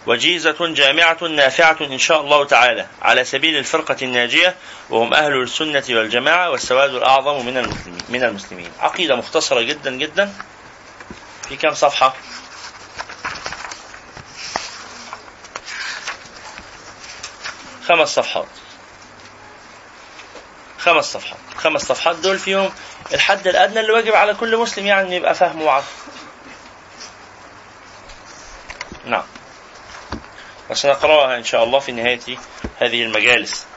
وجيزة 0.07 0.55
جامعة 0.73 1.17
نافعة 1.23 1.77
إن 1.81 1.97
شاء 1.97 2.21
الله 2.21 2.45
تعالى. 2.45 2.87
على 3.01 3.23
سبيل 3.23 3.57
الفرقة 3.57 3.95
الناجية 4.01 4.55
وهم 4.89 5.13
أهل 5.13 5.41
السنة 5.41 5.83
والجماعة 5.89 6.49
والسواد 6.49 6.93
الأعظم 6.95 7.45
من 7.45 7.57
المسلمين 7.57 8.01
من 8.09 8.23
المسلمين. 8.23 8.71
عقيدة 8.79 9.15
مختصرة 9.15 9.61
جدا 9.61 9.91
جدا. 9.91 10.33
في 11.49 11.57
كم 11.57 11.73
صفحة؟ 11.73 12.13
خمس 17.87 18.09
صفحات. 18.15 18.45
خمس 20.79 21.05
صفحات. 21.13 21.37
خمس 21.57 21.81
صفحات 21.81 22.15
دول 22.15 22.39
فيهم 22.39 22.71
الحد 23.13 23.47
الأدنى 23.47 23.79
اللي 23.79 23.91
واجب 23.91 24.13
على 24.13 24.33
كل 24.33 24.57
مسلم 24.57 24.85
يعني 24.85 25.15
يبقى 25.15 25.35
فاهمه 25.35 25.63
وعارفه 25.65 25.91
نعم. 29.05 29.23
وسنقرأها 30.71 31.37
إن 31.37 31.43
شاء 31.43 31.63
الله 31.63 31.79
في 31.79 31.91
نهاية 31.91 32.37
هذه 32.79 33.03
المجالس. 33.03 33.67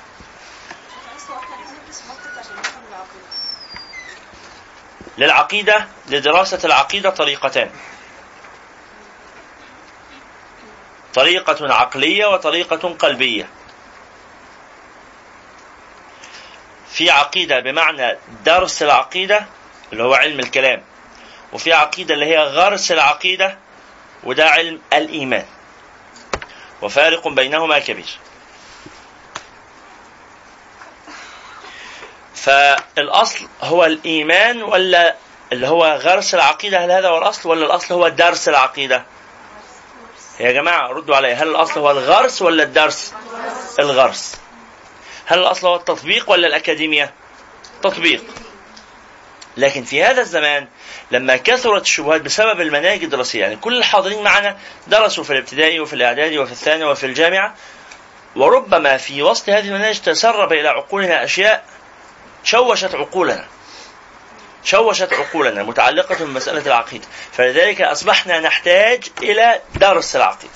للعقيدة 5.19 5.87
لدراسة 6.09 6.59
العقيدة 6.65 7.11
طريقتان. 7.11 7.71
طريقة 11.15 11.75
عقلية 11.75 12.27
وطريقة 12.27 12.95
قلبية. 12.99 13.49
في 16.91 17.11
عقيدة 17.11 17.61
بمعنى 17.61 18.19
درس 18.45 18.83
العقيدة 18.83 19.47
اللي 19.93 20.03
هو 20.03 20.15
علم 20.15 20.41
الكلام. 20.41 20.83
وفي 21.53 21.73
عقيدة 21.73 22.15
اللي 22.15 22.27
هي 22.27 22.39
غرس 22.39 22.93
العقيدة 22.93 23.59
وده 24.25 24.49
علم 24.51 24.81
الإيمان. 24.93 25.47
وفارق 26.85 27.29
بينهما 27.29 27.79
كبير. 27.79 28.19
فالأصل 32.35 33.49
هو 33.63 33.85
الإيمان 33.85 34.63
ولا 34.63 35.17
اللي 35.53 35.69
هو 35.69 35.85
غرس 35.85 36.35
العقيدة؟ 36.35 36.85
هل 36.85 36.91
هذا 36.91 37.09
هو 37.09 37.19
الأصل 37.19 37.49
ولا 37.49 37.67
الأصل 37.67 37.95
هو 37.95 38.09
درس 38.09 38.49
العقيدة؟ 38.49 39.05
يا 40.41 40.53
جماعة 40.53 40.89
ردوا 40.89 41.17
علي 41.17 41.35
هل 41.35 41.49
الأصل 41.49 41.81
هو 41.81 41.91
الغرس 41.91 42.43
ولا 42.43 42.63
الدرس؟ 42.63 43.15
الغرس. 43.79 44.37
هل 45.27 45.39
الأصل 45.39 45.67
هو 45.67 45.77
التطبيق 45.77 46.31
ولا 46.31 46.47
الأكاديمية؟ 46.47 47.15
تطبيق. 47.83 48.25
لكن 49.57 49.85
في 49.85 50.05
هذا 50.05 50.21
الزمان 50.21 50.69
لما 51.11 51.37
كثرت 51.37 51.83
الشبهات 51.83 52.21
بسبب 52.21 52.61
المناهج 52.61 53.03
الدراسية 53.03 53.41
يعني 53.41 53.57
كل 53.57 53.79
الحاضرين 53.79 54.23
معنا 54.23 54.57
درسوا 54.87 55.25
في 55.25 55.33
الابتدائي 55.33 55.81
وفي 55.81 55.93
الإعدادي 55.93 56.39
وفي 56.39 56.53
الثانوي 56.53 56.91
وفي 56.91 57.07
الجامعة 57.07 57.55
وربما 58.37 58.97
في 58.97 59.23
وسط 59.23 59.49
هذه 59.49 59.69
المناهج 59.69 60.01
تسرب 60.01 60.53
إلى 60.53 60.69
عقولنا 60.69 61.25
أشياء 61.25 61.65
شوشت 62.45 62.95
عقولنا. 62.95 63.45
شوشت 64.65 65.13
عقولنا 65.13 65.63
متعلقة 65.63 66.25
بمسألة 66.25 66.67
العقيدة. 66.67 67.05
فلذلك 67.33 67.81
أصبحنا 67.83 68.41
نحتاج 68.41 69.05
إلى 69.23 69.61
درس 69.75 70.17
العقيدة. 70.17 70.53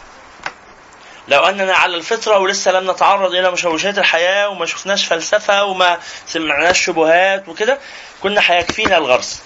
لو 1.28 1.40
أننا 1.44 1.74
على 1.74 1.96
الفطرة 1.96 2.38
ولسه 2.38 2.72
لم 2.72 2.90
نتعرض 2.90 3.34
إلى 3.34 3.50
مشوشات 3.50 3.98
الحياة 3.98 4.48
وما 4.48 4.66
شفناش 4.66 5.06
فلسفة 5.06 5.64
وما 5.64 5.98
سمعناش 6.26 6.84
شبهات 6.84 7.48
وكده 7.48 7.78
كنا 8.22 8.40
هيكفينا 8.44 8.98
الغرس. 8.98 9.42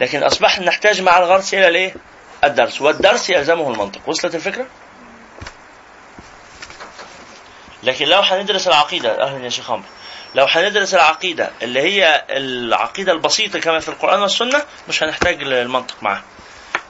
لكن 0.00 0.22
أصبحنا 0.22 0.64
نحتاج 0.66 1.00
مع 1.00 1.18
الغرس 1.18 1.54
إلى 1.54 1.68
الإيه؟ 1.68 1.94
الدرس 2.44 2.80
والدرس 2.80 3.30
يلزمه 3.30 3.72
المنطق 3.72 4.00
وصلت 4.08 4.34
الفكرة؟ 4.34 4.66
لكن 7.82 8.06
لو 8.06 8.20
هندرس 8.20 8.68
العقيدة 8.68 9.22
أهلا 9.22 9.44
يا 9.44 9.48
شيخ 9.50 9.70
عمرو 9.70 9.86
لو 10.34 10.44
هندرس 10.44 10.94
العقيدة 10.94 11.50
اللي 11.62 11.80
هي 11.80 12.24
العقيدة 12.30 13.12
البسيطة 13.12 13.58
كما 13.58 13.80
في 13.80 13.88
القرآن 13.88 14.22
والسنة 14.22 14.62
مش 14.88 15.02
هنحتاج 15.02 15.42
المنطق 15.42 16.02
معها 16.02 16.22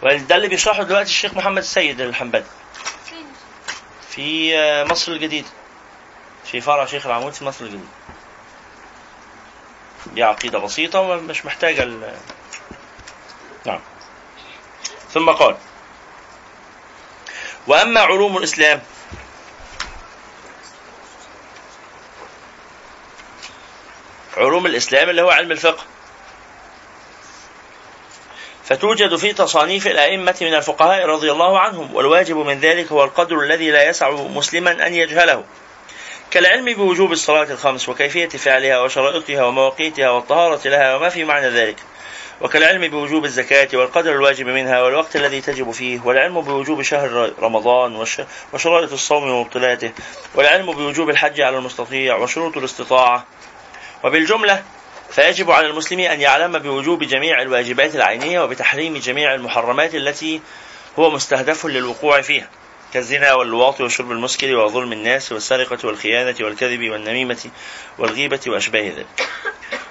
وده 0.03 0.37
اللي 0.37 0.49
بيشرحه 0.49 0.83
دلوقتي 0.83 1.11
الشيخ 1.11 1.35
محمد 1.35 1.59
السيد 1.59 2.01
الحنبلي 2.01 2.45
في 4.11 4.55
مصر 4.85 5.13
الجديدة 5.13 5.49
في 6.45 6.61
فرع 6.61 6.87
شيخ 6.87 7.07
العمود 7.07 7.33
في 7.33 7.45
مصر 7.45 7.65
الجديدة 7.65 7.89
دي 10.15 10.23
عقيدة 10.23 10.59
بسيطة 10.59 11.01
ومش 11.01 11.47
محتاجة. 11.47 11.89
نعم. 13.67 13.81
ثم 15.15 15.31
قال 15.31 15.57
وأما 17.67 18.01
علوم 18.01 18.37
الإسلام 18.37 18.83
علوم 24.37 24.67
الإسلام 24.67 25.11
اللي 25.11 25.23
هو 25.23 25.31
علم 25.31 25.53
الفقه 25.53 25.85
فتوجد 28.65 29.17
في 29.17 29.33
تصانيف 29.33 29.87
الأئمة 29.87 30.37
من 30.41 30.55
الفقهاء 30.55 31.07
رضي 31.07 31.33
الله 31.33 31.59
عنهم 31.59 31.95
والواجب 31.95 32.37
من 32.37 32.61
ذلك 32.61 32.93
هو 32.93 33.05
القدر 33.05 33.41
الذي 33.41 33.71
لا 33.71 33.89
يسع 33.89 34.11
مسلما 34.11 34.87
أن 34.87 34.95
يجهله. 34.95 35.45
كالعلم 36.31 36.75
بوجوب 36.75 37.13
الصلاة 37.13 37.43
الخمس 37.43 37.89
وكيفية 37.89 38.29
فعلها 38.29 38.81
وشرائطها 38.81 39.45
ومواقيتها 39.45 40.11
والطهارة 40.11 40.69
لها 40.69 40.97
وما 40.97 41.09
في 41.09 41.25
معنى 41.25 41.49
ذلك. 41.49 41.77
وكالعلم 42.41 42.89
بوجوب 42.89 43.25
الزكاة 43.25 43.69
والقدر 43.73 44.13
الواجب 44.13 44.47
منها 44.47 44.83
والوقت 44.83 45.17
الذي 45.17 45.41
تجب 45.41 45.71
فيه 45.71 46.01
والعلم 46.05 46.41
بوجوب 46.41 46.83
شهر 46.83 47.33
رمضان 47.41 48.07
وشرائط 48.53 48.93
الصوم 48.93 49.31
ومبطلاته 49.31 49.93
والعلم 50.35 50.73
بوجوب 50.73 51.11
الحج 51.11 51.41
على 51.41 51.59
المستطيع 51.59 52.17
وشروط 52.17 52.57
الاستطاعة. 52.57 53.27
وبالجملة 54.05 54.63
فيجب 55.11 55.51
على 55.51 55.67
المسلم 55.67 56.01
أن 56.01 56.21
يعلم 56.21 56.59
بوجوب 56.59 57.03
جميع 57.03 57.43
الواجبات 57.43 57.95
العينية 57.95 58.41
وبتحريم 58.41 58.97
جميع 58.99 59.35
المحرمات 59.35 59.95
التي 59.95 60.41
هو 60.99 61.11
مستهدف 61.11 61.67
للوقوع 61.67 62.21
فيها. 62.21 62.49
كالزنا 62.95 63.33
واللواط 63.33 63.81
وشرب 63.81 64.13
المسكر 64.13 64.57
وظلم 64.57 64.93
الناس 64.93 65.33
والسرقة 65.33 65.79
والخيانة 65.87 66.37
والكذب 66.41 66.91
والنميمة 66.91 67.51
والغيبة 67.99 68.41
وأشباه 68.47 68.83
ذلك. 68.83 69.07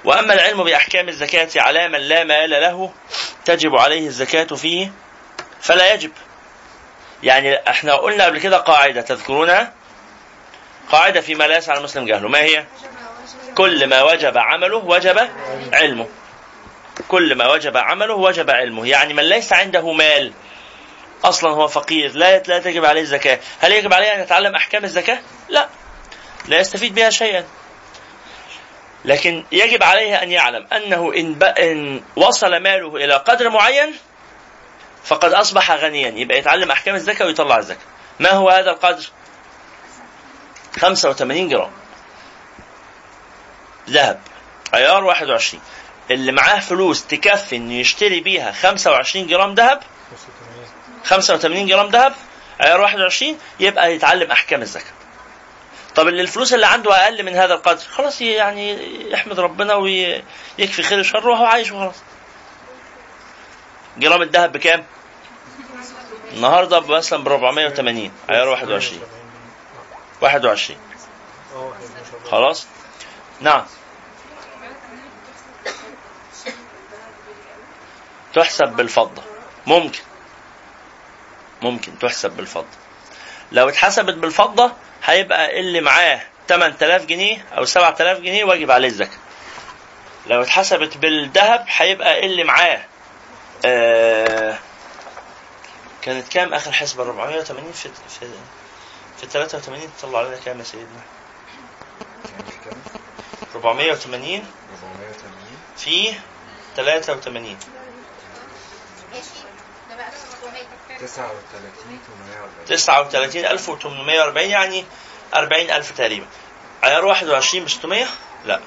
وأما 0.04 0.34
العلم 0.34 0.64
بأحكام 0.64 1.10
الزكاة 1.10 1.50
على 1.56 1.88
من 1.88 2.00
لا 2.00 2.24
مال 2.24 2.50
له 2.50 2.92
تجب 3.46 3.76
عليه 3.76 4.08
الزكاة 4.08 4.56
فيه 4.56 4.92
فلا 5.62 5.94
يجب. 5.94 6.12
يعني 7.24 7.70
إحنا 7.70 7.96
قلنا 7.96 8.26
قبل 8.26 8.40
كده 8.40 8.58
قاعدة 8.58 9.02
تذكرونها 9.02 9.74
قاعدة 10.92 11.22
فيما 11.22 11.44
لا 11.44 11.58
يسعى 11.58 11.78
المسلم 11.78 12.06
جهله. 12.06 12.28
ما 12.28 12.40
هي؟ 12.40 12.66
كل 13.56 13.88
ما 13.88 14.04
وجب 14.04 14.38
عمله 14.38 14.78
وجب 14.78 15.30
علمه. 15.74 16.08
كل 17.08 17.36
ما 17.36 17.52
وجب 17.52 17.78
عمله 17.78 18.14
وجب 18.14 18.50
علمه. 18.50 18.88
يعني 18.88 19.14
من 19.14 19.24
ليس 19.24 19.54
عنده 19.54 19.92
مال 19.94 20.34
أصلا 21.24 21.52
هو 21.52 21.68
فقير. 21.68 22.12
لا 22.16 22.38
لا 22.38 22.60
تجب 22.60 22.86
عليه 22.86 23.02
الزكاة. 23.02 23.40
هل 23.60 23.72
يجب 23.72 23.94
عليه 23.94 24.16
أن 24.16 24.22
يتعلم 24.22 24.56
أحكام 24.56 24.84
الزكاة؟ 24.84 25.20
لا. 25.50 25.70
لا 26.48 26.60
يستفيد 26.60 26.96
بها 26.96 27.10
شيئا. 27.10 27.44
لكن 29.06 29.46
يجب 29.52 29.84
عليه 29.84 30.24
أن 30.24 30.32
يعلم 30.32 30.68
أنه 30.74 31.14
إن, 31.16 31.44
إن 31.44 32.04
وصل 32.16 32.58
ماله 32.58 32.96
إلى 32.96 33.14
قدر 33.14 33.50
معين 33.50 33.96
فقد 35.04 35.34
أصبح 35.34 35.72
غنيا. 35.72 36.10
يبقى 36.10 36.38
يتعلم 36.38 36.72
أحكام 36.72 36.96
الزكاة 36.96 37.26
ويطلع 37.26 37.58
الزكاة. 37.58 37.86
ما 38.20 38.32
هو 38.32 38.50
هذا 38.50 38.72
القدر؟ 38.72 39.04
85 40.80 41.50
جرام. 41.50 41.72
ذهب. 43.90 44.20
عيار 44.74 45.04
21 45.04 45.62
اللي 46.12 46.32
معاه 46.32 46.60
فلوس 46.60 47.06
تكفي 47.08 47.56
إنه 47.56 47.74
يشتري 47.74 48.20
بيها 48.20 48.52
25 48.52 49.28
جرام 49.28 49.54
ذهب 49.54 49.80
85 51.04 51.66
جرام 51.66 51.90
ذهب 51.90 52.14
عيار 52.60 52.82
21 52.82 53.38
يبقى 53.60 53.96
يتعلم 53.96 54.32
أحكام 54.32 54.62
الزكاة. 54.62 54.94
طب 55.96 56.08
اللي 56.08 56.22
الفلوس 56.22 56.54
اللي 56.54 56.68
عنده 56.68 57.04
أقل 57.04 57.24
من 57.24 57.36
هذا 57.36 57.54
القدر 57.54 57.82
خلاص 57.92 58.22
يعني 58.22 58.78
يحمد 59.12 59.40
ربنا 59.40 59.76
ويكفي 59.76 60.84
خير 60.84 61.00
الشر 61.00 61.30
وهو 61.30 61.46
عايش 61.46 61.72
وخلاص. 61.72 61.96
جرام 63.98 64.22
الذهب 64.22 64.52
بكام؟ 64.52 64.86
النهارده 66.34 66.80
مثلا 66.80 67.24
ب 67.24 67.28
480 67.28 68.12
عيار 68.30 68.48
21 68.48 69.02
21 70.22 70.80
خلاص؟ 72.32 72.68
نعم. 73.42 73.66
تحسب 78.34 78.68
بالفضة. 78.68 79.22
ممكن. 79.68 80.00
ممكن 81.62 82.00
تحسب 82.00 82.32
بالفضة. 82.32 82.66
لو 83.52 83.70
اتحسبت 83.70 84.14
بالفضة 84.14 84.72
هيبقى 85.06 85.60
اللي 85.60 85.82
معاه 85.82 86.22
8000 86.48 87.06
جنيه 87.06 87.46
أو 87.58 87.66
7000 87.66 88.20
جنيه 88.20 88.44
واجب 88.44 88.72
عليه 88.72 88.88
الزكاة. 88.88 89.18
لو 90.28 90.42
اتحسبت 90.42 90.98
بالذهب 90.98 91.66
هيبقى 91.68 92.26
اللي 92.26 92.44
معاه 92.44 92.82
آه 93.66 94.58
كانت 96.02 96.28
كام 96.28 96.54
آخر 96.54 96.72
حسبة؟ 96.72 97.04
480 97.04 97.72
في 97.72 97.90
في 98.20 98.28
في 99.22 99.28
83 99.28 99.80
تطلع 100.00 100.22
لنا 100.22 100.38
كام 100.46 100.60
يا 100.60 100.64
سيدنا؟ 100.64 101.02
480 103.56 104.44
في 105.78 106.14
83 106.76 107.58
39840 112.68 114.50
يعني 114.50 114.86
40000 115.34 115.92
تقريبا. 115.92 116.26
عيار 116.84 117.06
21 117.06 117.66
ب 117.66 117.70
600 117.70 118.06
لا. 118.46 118.60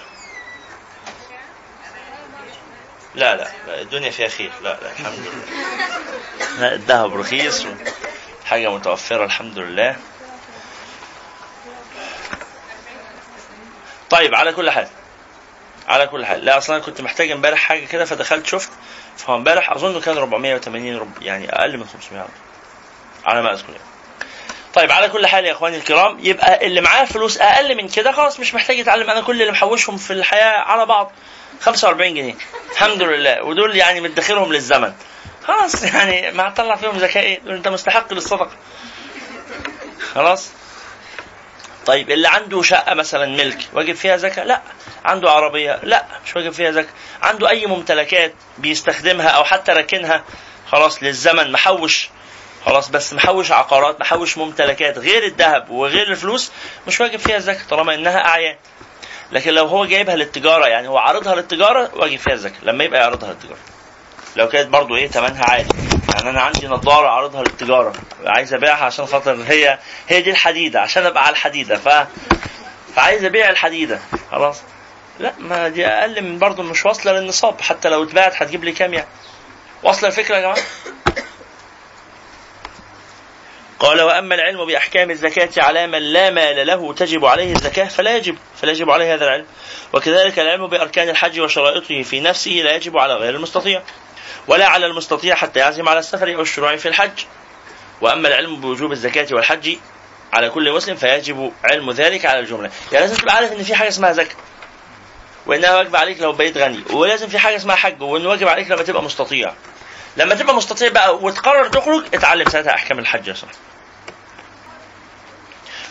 لا 3.14 3.36
لا 3.36 3.50
الدنيا 3.80 4.10
فيها 4.10 4.28
خير. 4.28 4.52
لا 4.62 4.78
لا 4.82 4.92
الحمد 4.92 5.18
لله. 5.18 6.74
الذهب 6.74 7.14
رخيص 7.14 7.66
حاجة 8.44 8.70
متوفرة 8.70 9.24
الحمد 9.24 9.58
لله. 9.58 9.96
طيب 14.10 14.34
على 14.34 14.52
كل 14.52 14.70
حال 14.70 14.88
على 15.88 16.06
كل 16.06 16.26
حال. 16.26 16.44
لا 16.44 16.58
أصلا 16.58 16.78
كنت 16.78 17.00
محتاج 17.00 17.30
امبارح 17.30 17.58
حاجة 17.58 17.86
كده 17.86 18.04
فدخلت 18.04 18.46
شفت 18.46 18.70
فهو 19.16 19.36
امبارح 19.36 19.72
أظن 19.72 20.00
كان 20.00 20.16
480 20.18 20.96
رب 20.96 21.22
يعني 21.22 21.52
أقل 21.52 21.76
من 21.78 21.84
500 21.84 22.26
على 23.24 23.42
ما 23.42 23.52
أذكر 23.52 23.72
يعني. 23.72 23.84
طيب 24.74 24.92
على 24.92 25.08
كل 25.08 25.26
حال 25.26 25.44
يا 25.44 25.52
إخواني 25.52 25.76
الكرام 25.76 26.18
يبقى 26.20 26.66
اللي 26.66 26.80
معاه 26.80 27.04
فلوس 27.04 27.38
أقل 27.38 27.74
من 27.76 27.88
كده 27.88 28.12
خلاص 28.12 28.40
مش 28.40 28.54
محتاج 28.54 28.78
يتعلم. 28.78 29.10
أنا 29.10 29.20
كل 29.20 29.40
اللي 29.42 29.52
محوشهم 29.52 29.96
في 29.96 30.12
الحياة 30.12 30.58
على 30.58 30.86
بعض 30.86 31.12
45 31.60 32.14
جنيه. 32.14 32.34
الحمد 32.72 33.02
لله. 33.02 33.42
ودول 33.42 33.76
يعني 33.76 34.00
مدخرهم 34.00 34.52
للزمن. 34.52 34.92
خلاص 35.44 35.82
يعني 35.82 36.30
ما 36.30 36.48
هتطلع 36.48 36.76
فيهم 36.76 36.98
زكاه 36.98 37.20
إيه؟ 37.22 37.40
أنت 37.46 37.68
مستحق 37.68 38.12
للصدقة. 38.12 38.50
خلاص؟ 40.14 40.50
طيب 41.86 42.10
اللي 42.10 42.28
عنده 42.28 42.62
شقة 42.62 42.94
مثلا 42.94 43.26
ملك 43.26 43.58
واجب 43.72 43.94
فيها 43.94 44.16
زكاة؟ 44.16 44.44
لا. 44.44 44.60
عنده 45.04 45.30
عربية؟ 45.30 45.80
لا 45.82 46.04
مش 46.26 46.36
واجب 46.36 46.50
فيها 46.52 46.70
زكاة. 46.70 46.90
عنده 47.22 47.48
أي 47.50 47.66
ممتلكات 47.66 48.34
بيستخدمها 48.58 49.28
أو 49.28 49.44
حتى 49.44 49.72
راكنها 49.72 50.24
خلاص 50.68 51.02
للزمن 51.02 51.52
محوش 51.52 52.08
خلاص 52.66 52.88
بس 52.88 53.12
محوش 53.12 53.52
عقارات 53.52 54.00
محوش 54.00 54.38
ممتلكات 54.38 54.98
غير 54.98 55.24
الذهب 55.24 55.70
وغير 55.70 56.10
الفلوس 56.10 56.52
مش 56.86 57.00
واجب 57.00 57.18
فيها 57.18 57.36
الزكاة 57.36 57.64
طالما 57.70 57.94
إنها 57.94 58.18
أعيان. 58.28 58.56
لكن 59.32 59.50
لو 59.54 59.66
هو 59.66 59.84
جايبها 59.86 60.16
للتجارة 60.16 60.66
يعني 60.66 60.88
هو 60.88 60.98
عارضها 60.98 61.34
للتجارة 61.34 61.90
واجب 61.94 62.18
فيها 62.18 62.32
الزكاة 62.32 62.58
لما 62.62 62.84
يبقى 62.84 63.00
يعرضها 63.00 63.30
للتجارة. 63.32 63.58
لو 64.36 64.48
كانت 64.48 64.68
برضو 64.68 64.96
إيه 64.96 65.08
ثمنها 65.08 65.44
عالي 65.44 65.68
يعني 66.08 66.30
أنا 66.30 66.40
عندي 66.40 66.66
نظارة 66.66 67.08
عارضها 67.08 67.42
للتجارة 67.42 67.92
عايز 68.26 68.54
أبيعها 68.54 68.84
عشان 68.84 69.06
خاطر 69.06 69.42
هي 69.46 69.78
هي 70.08 70.20
دي 70.22 70.30
الحديدة 70.30 70.80
عشان 70.80 71.06
أبقى 71.06 71.24
على 71.24 71.32
الحديدة 71.32 71.76
ف 71.76 72.06
فعايز 72.96 73.24
أبيع 73.24 73.50
الحديدة 73.50 74.00
خلاص. 74.30 74.60
لا 75.18 75.32
ما 75.38 75.68
دي 75.68 75.86
أقل 75.86 76.22
من 76.22 76.38
برضه 76.38 76.62
مش 76.62 76.86
واصلة 76.86 77.12
للنصاب 77.12 77.60
حتى 77.60 77.88
لو 77.88 78.02
اتباعت 78.02 78.42
هتجيب 78.42 78.64
لي 78.64 78.72
كام 78.72 78.94
يعني؟ 78.94 79.06
واصلة 79.82 80.08
الفكرة 80.08 80.36
يا 80.36 80.40
جماعة؟ 80.40 80.58
قال 83.78 84.02
وأما 84.02 84.34
العلم 84.34 84.66
بأحكام 84.66 85.10
الزكاة 85.10 85.48
على 85.64 85.86
من 85.86 85.98
لا 85.98 86.30
مال 86.30 86.66
له 86.66 86.92
تجب 86.92 87.24
عليه 87.24 87.52
الزكاة 87.52 87.84
فلا 87.88 88.16
يجب 88.16 88.38
فلا 88.60 88.72
يجب 88.72 88.90
عليه 88.90 89.14
هذا 89.14 89.24
العلم. 89.24 89.46
وكذلك 89.92 90.38
العلم 90.38 90.66
بأركان 90.66 91.08
الحج 91.08 91.40
وشرائطه 91.40 92.02
في 92.02 92.20
نفسه 92.20 92.50
لا 92.50 92.72
يجب 92.76 92.98
على 92.98 93.14
غير 93.14 93.34
المستطيع. 93.34 93.82
ولا 94.48 94.68
على 94.68 94.86
المستطيع 94.86 95.34
حتى 95.34 95.58
يعزم 95.60 95.88
على 95.88 95.98
السفر 95.98 96.34
أو 96.34 96.40
الشروع 96.42 96.76
في 96.76 96.88
الحج. 96.88 97.24
وأما 98.00 98.28
العلم 98.28 98.56
بوجوب 98.60 98.92
الزكاة 98.92 99.26
والحج 99.32 99.76
على 100.32 100.50
كل 100.50 100.72
مسلم 100.72 100.96
فيجب 100.96 101.52
علم 101.64 101.90
ذلك 101.90 102.26
على 102.26 102.38
الجملة. 102.38 102.70
يعني 102.92 103.06
لازم 103.06 103.16
تبقى 103.22 103.34
عارف 103.34 103.52
إن 103.52 103.62
في 103.62 103.74
حاجة 103.74 103.88
اسمها 103.88 104.12
زكاة 104.12 104.36
وإنها 105.46 105.76
واجب 105.76 105.96
عليك 105.96 106.20
لو 106.20 106.32
بقيت 106.32 106.58
غني 106.58 106.80
ولازم 106.90 107.28
في 107.28 107.38
حاجة 107.38 107.56
اسمها 107.56 107.76
حج 107.76 108.02
وإنه 108.02 108.28
واجب 108.28 108.48
عليك 108.48 108.70
لما 108.70 108.82
تبقى 108.82 109.02
مستطيع. 109.02 109.52
لما 110.16 110.34
تبقى 110.34 110.54
مستطيع 110.54 110.88
بقى 110.88 111.16
وتقرر 111.16 111.68
تخرج 111.68 112.04
اتعلم 112.14 112.48
ساعتها 112.48 112.74
أحكام 112.74 112.98
الحج 112.98 113.26
يا 113.28 113.34
صاحبي. 113.34 113.56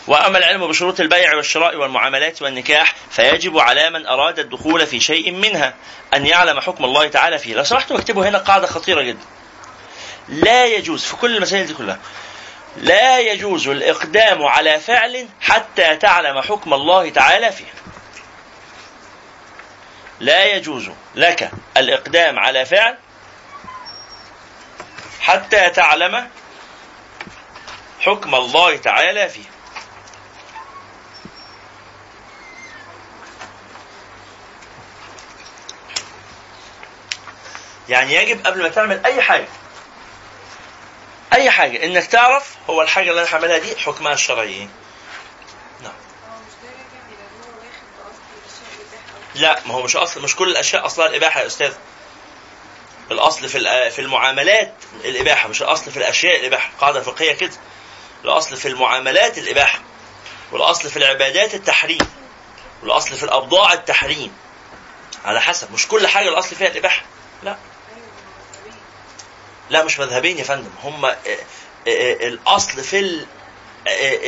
وأما 0.07 0.37
العلم 0.37 0.67
بشروط 0.67 0.99
البيع 0.99 1.35
والشراء 1.35 1.75
والمعاملات 1.75 2.41
والنكاح 2.41 2.95
فيجب 3.11 3.59
على 3.59 3.89
من 3.89 4.05
أراد 4.05 4.39
الدخول 4.39 4.87
في 4.87 4.99
شيء 4.99 5.31
منها 5.31 5.73
أن 6.13 6.25
يعلم 6.25 6.59
حكم 6.59 6.85
الله 6.85 7.07
تعالى 7.07 7.37
فيه. 7.39 7.53
لو 7.53 7.63
سمحتوا 7.63 7.97
اكتبوا 7.97 8.25
هنا 8.25 8.37
قاعدة 8.37 8.67
خطيرة 8.67 9.01
جدا. 9.01 9.25
لا 10.29 10.65
يجوز 10.65 11.03
في 11.03 11.15
كل 11.15 11.35
المسائل 11.37 11.67
دي 11.67 11.73
كلها 11.73 11.99
لا 12.77 13.19
يجوز 13.19 13.67
الإقدام 13.67 14.43
على 14.43 14.79
فعل 14.79 15.27
حتى 15.41 15.95
تعلم 15.95 16.41
حكم 16.41 16.73
الله 16.73 17.09
تعالى 17.09 17.51
فيه. 17.51 17.73
لا 20.19 20.45
يجوز 20.45 20.89
لك 21.15 21.51
الإقدام 21.77 22.39
على 22.39 22.65
فعل 22.65 22.97
حتى 25.21 25.69
تعلم 25.69 26.29
حكم 27.99 28.35
الله 28.35 28.77
تعالى 28.77 29.29
فيه. 29.29 29.50
يعني 37.91 38.15
يجب 38.15 38.47
قبل 38.47 38.61
ما 38.61 38.69
تعمل 38.69 39.05
أي 39.05 39.21
حاجة 39.21 39.47
أي 41.33 41.49
حاجة 41.49 41.83
إنك 41.85 42.05
تعرف 42.05 42.55
هو 42.69 42.81
الحاجة 42.81 43.09
اللي 43.09 43.21
أنا 43.21 43.33
هعملها 43.33 43.57
دي 43.57 43.75
حكمها 43.75 44.13
الشرعي. 44.13 44.67
نعم. 45.83 45.93
لا 49.35 49.59
ما 49.65 49.73
هو 49.73 49.81
مش 49.81 49.95
أصل 49.95 50.21
مش 50.21 50.35
كل 50.35 50.49
الأشياء 50.49 50.85
أصلها 50.85 51.07
الإباحة 51.07 51.41
يا 51.41 51.47
أستاذ. 51.47 51.73
الأصل 53.11 53.49
في 53.49 53.91
في 53.91 53.99
المعاملات 53.99 54.73
الإباحة 55.05 55.49
مش 55.49 55.61
الأصل 55.61 55.91
في 55.91 55.97
الأشياء 55.97 56.39
الإباحة. 56.39 56.71
قاعدة 56.79 57.01
فقهية 57.01 57.33
كده. 57.33 57.53
الأصل 58.23 58.57
في 58.57 58.67
المعاملات 58.67 59.37
الإباحة 59.37 59.79
والأصل 60.51 60.89
في 60.89 60.97
العبادات 60.97 61.53
التحريم 61.53 62.07
والأصل 62.81 63.15
في 63.15 63.23
الابضاع 63.23 63.73
التحريم. 63.73 64.33
على 65.25 65.41
حسب 65.41 65.73
مش 65.73 65.87
كل 65.87 66.07
حاجة 66.07 66.29
الأصل 66.29 66.55
فيها 66.55 66.67
الإباحة. 66.67 67.03
لا. 67.43 67.57
لا 69.71 69.83
مش 69.83 69.99
مذهبين 69.99 70.37
يا 70.37 70.43
فندم. 70.43 70.69
هم 70.83 71.05
آه، 71.05 71.09
آه، 71.09 71.15
آه، 71.87 72.27
الأصل 72.27 72.83
في 72.83 73.25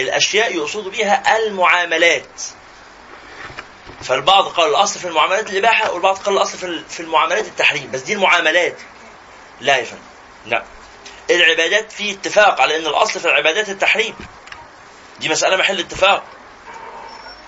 الأشياء 0.01 0.55
يقصد 0.55 0.87
بها 0.87 1.37
المعاملات. 1.37 2.41
فالبعض 4.03 4.47
قال 4.47 4.69
الأصل 4.69 4.99
في 4.99 5.07
المعاملات 5.07 5.49
الإباحة 5.49 5.91
والبعض 5.91 6.17
قال 6.17 6.37
الأصل 6.37 6.83
في 6.89 6.99
المعاملات 6.99 7.45
التحريم. 7.45 7.91
بس 7.91 8.01
دي 8.01 8.13
المعاملات. 8.13 8.75
لا 9.61 9.77
يا 9.77 9.83
فندم. 9.83 10.01
لا. 10.45 10.63
العبادات 11.29 11.91
في 11.91 12.11
اتفاق 12.11 12.61
على 12.61 12.77
إن 12.77 12.85
الأصل 12.85 13.19
في 13.19 13.25
العبادات 13.25 13.69
التحريم. 13.69 14.15
دي 15.19 15.29
مسألة 15.29 15.55
محل 15.55 15.79
اتفاق. 15.79 16.23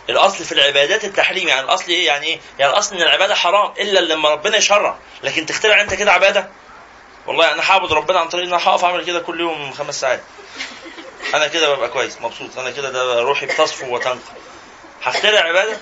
الأصل 0.09 0.43
في 0.43 0.51
العبادات 0.51 1.03
التحريم 1.03 1.47
يعني 1.47 1.61
الأصل 1.61 1.87
إيه؟ 1.87 2.05
يعني 2.05 2.27
إيه؟ 2.27 2.39
يعني 2.59 2.71
الأصل 2.71 2.95
إن 2.95 3.01
العبادة 3.01 3.35
حرام 3.35 3.73
إلا 3.79 3.99
لما 3.99 4.29
ربنا 4.29 4.57
يشرع. 4.57 4.97
لكن 5.23 5.45
تخترع 5.45 5.81
أنت 5.81 5.93
كده 5.93 6.11
عبادة؟ 6.11 6.49
والله 7.27 7.53
أنا 7.53 7.71
هعبد 7.71 7.93
ربنا 7.93 8.19
عن 8.19 8.27
طريق 8.29 8.45
إن 8.45 8.53
أنا 8.53 8.63
هقف 8.63 8.83
أعمل 8.85 9.05
كده 9.05 9.19
كل 9.19 9.39
يوم 9.39 9.71
خمس 9.71 10.01
ساعات. 10.01 10.21
أنا 11.33 11.47
كده 11.47 11.75
ببقى 11.75 11.89
كويس 11.89 12.21
مبسوط. 12.21 12.59
أنا 12.59 12.71
كده 12.71 12.89
ده 12.89 13.21
روحي 13.21 13.45
بتصفو 13.45 13.95
وتنقى. 13.95 14.17
هخترع 15.03 15.39
عبادة؟ 15.39 15.77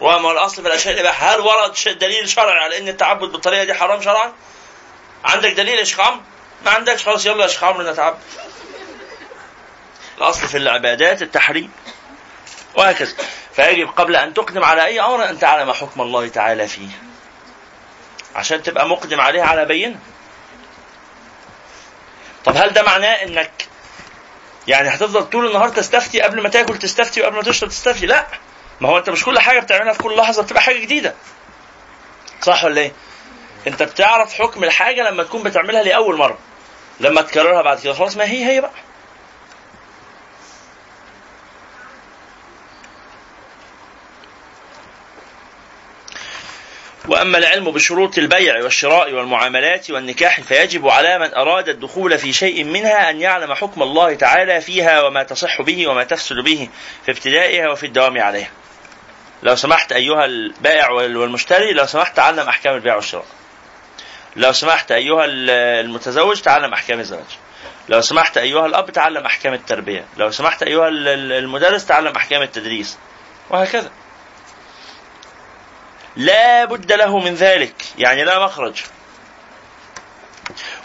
وما 0.00 0.32
الأصل 0.32 0.62
في 0.62 0.68
الأشياء 0.68 0.98
اللي 0.98 1.08
هل 1.08 1.40
ورد 1.40 1.98
دليل 1.98 2.28
شرعي 2.28 2.58
على 2.58 2.78
إن 2.78 2.88
التعبد 2.88 3.32
بالطريقة 3.32 3.64
دي 3.64 3.74
حرام 3.74 4.02
شرعا؟ 4.02 4.32
عندك 5.24 5.52
دليل 5.52 5.78
يا 5.78 5.84
شيخ 5.84 6.00
عمرو؟ 6.00 6.20
ما 6.64 6.70
عندكش. 6.70 7.02
خلاص 7.04 7.26
يلا 7.26 7.42
يا 7.42 7.48
شيخ 7.48 7.64
عمرو 7.64 7.90
نتعبد. 7.90 8.18
الأصل 10.18 10.48
في 10.48 10.56
العبادات 10.56 11.22
التحريم. 11.22 11.72
وهكذا. 12.74 13.12
فيجب 13.54 13.88
قبل 13.88 14.16
أن 14.16 14.34
تقدم 14.34 14.64
على 14.64 14.84
أي 14.84 15.00
أمر 15.00 15.28
أن 15.28 15.38
تعلم 15.38 15.72
حكم 15.72 16.00
الله 16.00 16.28
تعالى 16.28 16.68
فيه. 16.68 16.88
عشان 18.34 18.62
تبقى 18.62 18.88
مقدم 18.88 19.20
عليه 19.20 19.42
على 19.42 19.64
بينة. 19.64 19.98
طب 22.44 22.56
هل 22.56 22.70
ده 22.72 22.82
معناه 22.82 23.12
انك 23.22 23.50
يعني 24.68 24.88
هتفضل 24.88 25.24
طول 25.24 25.46
النهار 25.46 25.68
تستفتي 25.68 26.20
قبل 26.20 26.42
ما 26.42 26.48
تاكل 26.48 26.78
تستفتي 26.78 27.20
وقبل 27.20 27.36
ما 27.36 27.42
تشرب 27.42 27.68
تستفتي؟ 27.70 28.06
لا. 28.06 28.26
ما 28.80 28.88
هو 28.88 28.98
انت 28.98 29.10
مش 29.10 29.24
كل 29.24 29.38
حاجة 29.38 29.60
بتعملها 29.60 29.92
في 29.92 29.98
كل 30.02 30.16
لحظة 30.16 30.42
بتبقى 30.42 30.62
حاجة 30.62 30.78
جديدة. 30.78 31.14
صح 32.42 32.64
ولا 32.64 32.80
إيه؟ 32.80 32.92
انت 33.66 33.82
بتعرف 33.82 34.34
حكم 34.34 34.64
الحاجة 34.64 35.02
لما 35.10 35.22
تكون 35.22 35.42
بتعملها 35.42 35.82
لأول 35.82 36.16
مرة. 36.16 36.38
لما 37.00 37.22
تكررها 37.22 37.62
بعد 37.62 37.80
كده. 37.80 37.92
خلاص 37.92 38.16
ما 38.16 38.24
هي 38.24 38.44
هي 38.46 38.60
بقى. 38.60 38.70
وأما 47.08 47.38
العلم 47.38 47.70
بشروط 47.70 48.18
البيع 48.18 48.62
والشراء 48.62 49.12
والمعاملات 49.12 49.90
والنكاح 49.90 50.40
فيجب 50.40 50.88
على 50.88 51.18
من 51.18 51.34
أراد 51.34 51.68
الدخول 51.68 52.18
في 52.18 52.32
شيء 52.32 52.64
منها 52.64 53.10
أن 53.10 53.20
يعلم 53.20 53.54
حكم 53.54 53.82
الله 53.82 54.14
تعالى 54.14 54.60
فيها 54.60 55.02
وما 55.02 55.22
تصح 55.22 55.62
به 55.62 55.88
وما 55.88 56.04
تفسد 56.04 56.36
به 56.36 56.68
في 57.04 57.10
ابتدائها 57.10 57.68
وفي 57.68 57.86
الدوام 57.86 58.20
عليها. 58.20 58.50
لو 59.42 59.56
سمحت 59.56 59.92
أيها 59.92 60.24
البائع 60.24 60.90
والمشتري 60.90 61.72
لو 61.72 61.86
سمحت 61.86 62.16
تعلم 62.16 62.48
أحكام 62.48 62.74
البيع 62.74 62.94
والشراء. 62.94 63.26
لو 64.36 64.52
سمحت 64.52 64.92
أيها 64.92 65.24
المتزوج 65.80 66.40
تعلم 66.40 66.72
أحكام 66.72 67.00
الزواج. 67.00 67.38
لو 67.88 68.00
سمحت 68.00 68.38
أيها 68.38 68.66
الأب 68.66 68.90
تعلم 68.90 69.26
أحكام 69.26 69.54
التربية، 69.54 70.04
لو 70.16 70.30
سمحت 70.30 70.62
أيها 70.62 70.88
المدرس 70.88 71.86
تعلم 71.86 72.16
أحكام 72.16 72.42
التدريس. 72.42 72.98
وهكذا. 73.50 73.90
لا 76.16 76.64
بد 76.64 76.92
له 76.92 77.18
من 77.18 77.34
ذلك 77.34 77.74
يعني 77.98 78.24
لا 78.24 78.44
مخرج. 78.44 78.82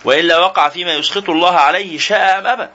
وإلا 0.03 0.37
وقع 0.37 0.69
فيما 0.69 0.93
يسخط 0.93 1.29
الله 1.29 1.55
عليه 1.55 1.97
شاء 1.97 2.39
أم 2.39 2.47
أبى. 2.47 2.67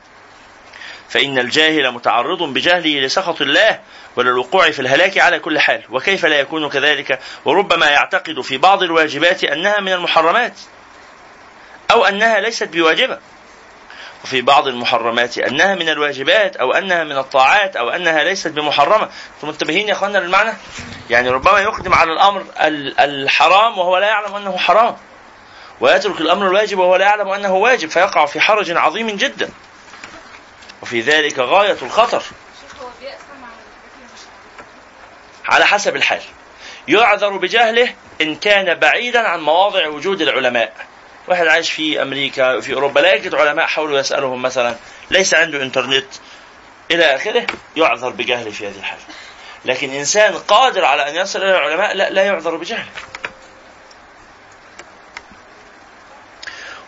فإن 1.08 1.38
الجاهل 1.38 1.90
متعرض 1.90 2.42
بجهله 2.42 3.00
لسخط 3.00 3.40
الله 3.40 3.80
وللوقوع 4.16 4.70
في 4.70 4.80
الهلاك 4.82 5.18
على 5.18 5.38
كل 5.38 5.58
حال. 5.58 5.82
وكيف 5.90 6.26
لا 6.26 6.40
يكون 6.40 6.68
كذلك؟ 6.68 7.20
وربما 7.44 7.86
يعتقد 7.86 8.40
في 8.40 8.58
بعض 8.58 8.82
الواجبات 8.82 9.44
أنها 9.44 9.80
من 9.80 9.92
المحرمات 9.92 10.54
أو 11.90 12.04
أنها 12.04 12.40
ليست 12.40 12.68
بواجبة. 12.68 13.18
وفي 14.24 14.42
بعض 14.42 14.66
المحرمات 14.66 15.38
أنها 15.38 15.74
من 15.74 15.88
الواجبات 15.88 16.56
أو 16.56 16.72
أنها 16.72 17.04
من 17.04 17.18
الطاعات 17.18 17.76
أو 17.76 17.90
أنها 17.90 18.24
ليست 18.24 18.48
بمحرمة. 18.48 19.08
أنتم 19.37 19.48
منتبهين 19.48 19.88
يا 19.88 19.92
إخوانا 19.92 20.18
للمعنى؟ 20.18 20.52
يعني 21.11 21.30
ربما 21.30 21.61
يقدم 21.61 21.94
على 21.94 22.12
الأمر 22.12 22.44
الحرام 23.00 23.78
وهو 23.78 23.98
لا 23.98 24.06
يعلم 24.06 24.35
أنه 24.35 24.56
حرام. 24.56 24.96
ويترك 25.80 26.20
الأمر 26.20 26.46
الواجب 26.46 26.78
وهو 26.78 26.96
لا 26.96 27.04
يعلم 27.04 27.28
أنه 27.28 27.54
واجب 27.54 27.90
فيقع 27.90 28.26
في 28.26 28.40
حرج 28.40 28.70
عظيم 28.70 29.11
جدا. 29.11 29.50
وفي 30.82 31.00
ذلك 31.00 31.38
غاية 31.38 31.76
الخطر. 31.82 32.22
على 35.44 35.66
حسب 35.66 35.96
الحال. 35.96 36.20
يعذر 36.88 37.37
بجهله 37.37 37.94
إن 38.20 38.37
كان 38.37 38.74
بعيدا 38.74 39.28
عن 39.28 39.40
مواضع 39.40 39.88
وجود 39.88 40.20
العلماء. 40.22 40.91
واحد 41.28 41.46
عايش 41.46 41.72
في 41.72 42.02
أمريكا 42.02 42.61
في 42.61 42.74
أوروبا 42.74 43.00
لا 43.00 43.14
يجد 43.14 43.35
علماء 43.35 43.66
حاولوا 43.66 44.00
يسألهم 44.00 44.42
مثلا 44.42 44.76
ليس 45.11 45.35
عنده 45.35 45.62
إنترنت 45.62 46.06
إلى 46.90 47.04
آخره 47.04 47.46
يعذر 47.76 48.11
بجهله 48.11 48.50
في 48.50 48.66
هذه 48.66 48.76
الحالة. 48.78 49.02
لكن 49.64 49.90
إنسان 49.90 50.35
قادر 50.35 50.85
على 50.85 51.11
أن 51.11 51.16
يصل 51.16 51.38
إلى 51.42 51.50
العلماء 51.50 51.94
لا 51.94 52.11
لا 52.11 52.22
يعذر 52.22 52.56
بجهله. 52.56 52.87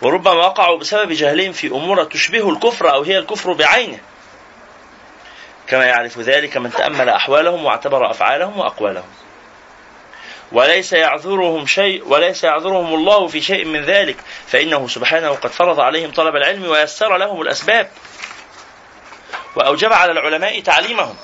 وربما 0.03 0.33
وقعوا 0.33 0.79
بسبب 0.79 1.12
جهلهم 1.12 1.53
في 1.53 1.66
أمور 1.66 2.05
تشبه 2.05 2.51
الكفر 2.51 2.94
أو 2.94 3.03
هي 3.03 3.18
الكفر 3.18 3.53
بعينه. 3.53 3.99
كما 5.68 5.85
يعرف 5.85 6.18
ذلك 6.18 6.57
من 6.57 6.73
تأمل 6.73 7.09
أحوالهم 7.09 7.64
واعتبر 7.64 8.11
أفعالهم 8.11 8.59
وأقوالهم. 8.59 9.09
وليس 10.55 10.93
يعذرهم 10.93 11.67
شيء 11.67 12.09
وليس 12.09 12.45
يعذرهم 12.45 12.95
الله 12.95 13.27
في 13.27 13.40
شيء 13.40 13.64
من 13.64 13.85
ذلك. 13.85 14.17
فإنه 14.47 14.88
سبحانه 14.88 15.31
قد 15.31 15.51
فرض 15.51 15.81
عليهم 15.81 16.11
طلب 16.11 16.37
العلم 16.37 16.64
ويسر 16.64 17.17
لهم 17.17 17.43
الأسباب. 17.43 17.90
وأوجب 19.57 19.93
على 19.93 20.12
العلماء 20.12 20.61
تعليمهم. 20.61 21.17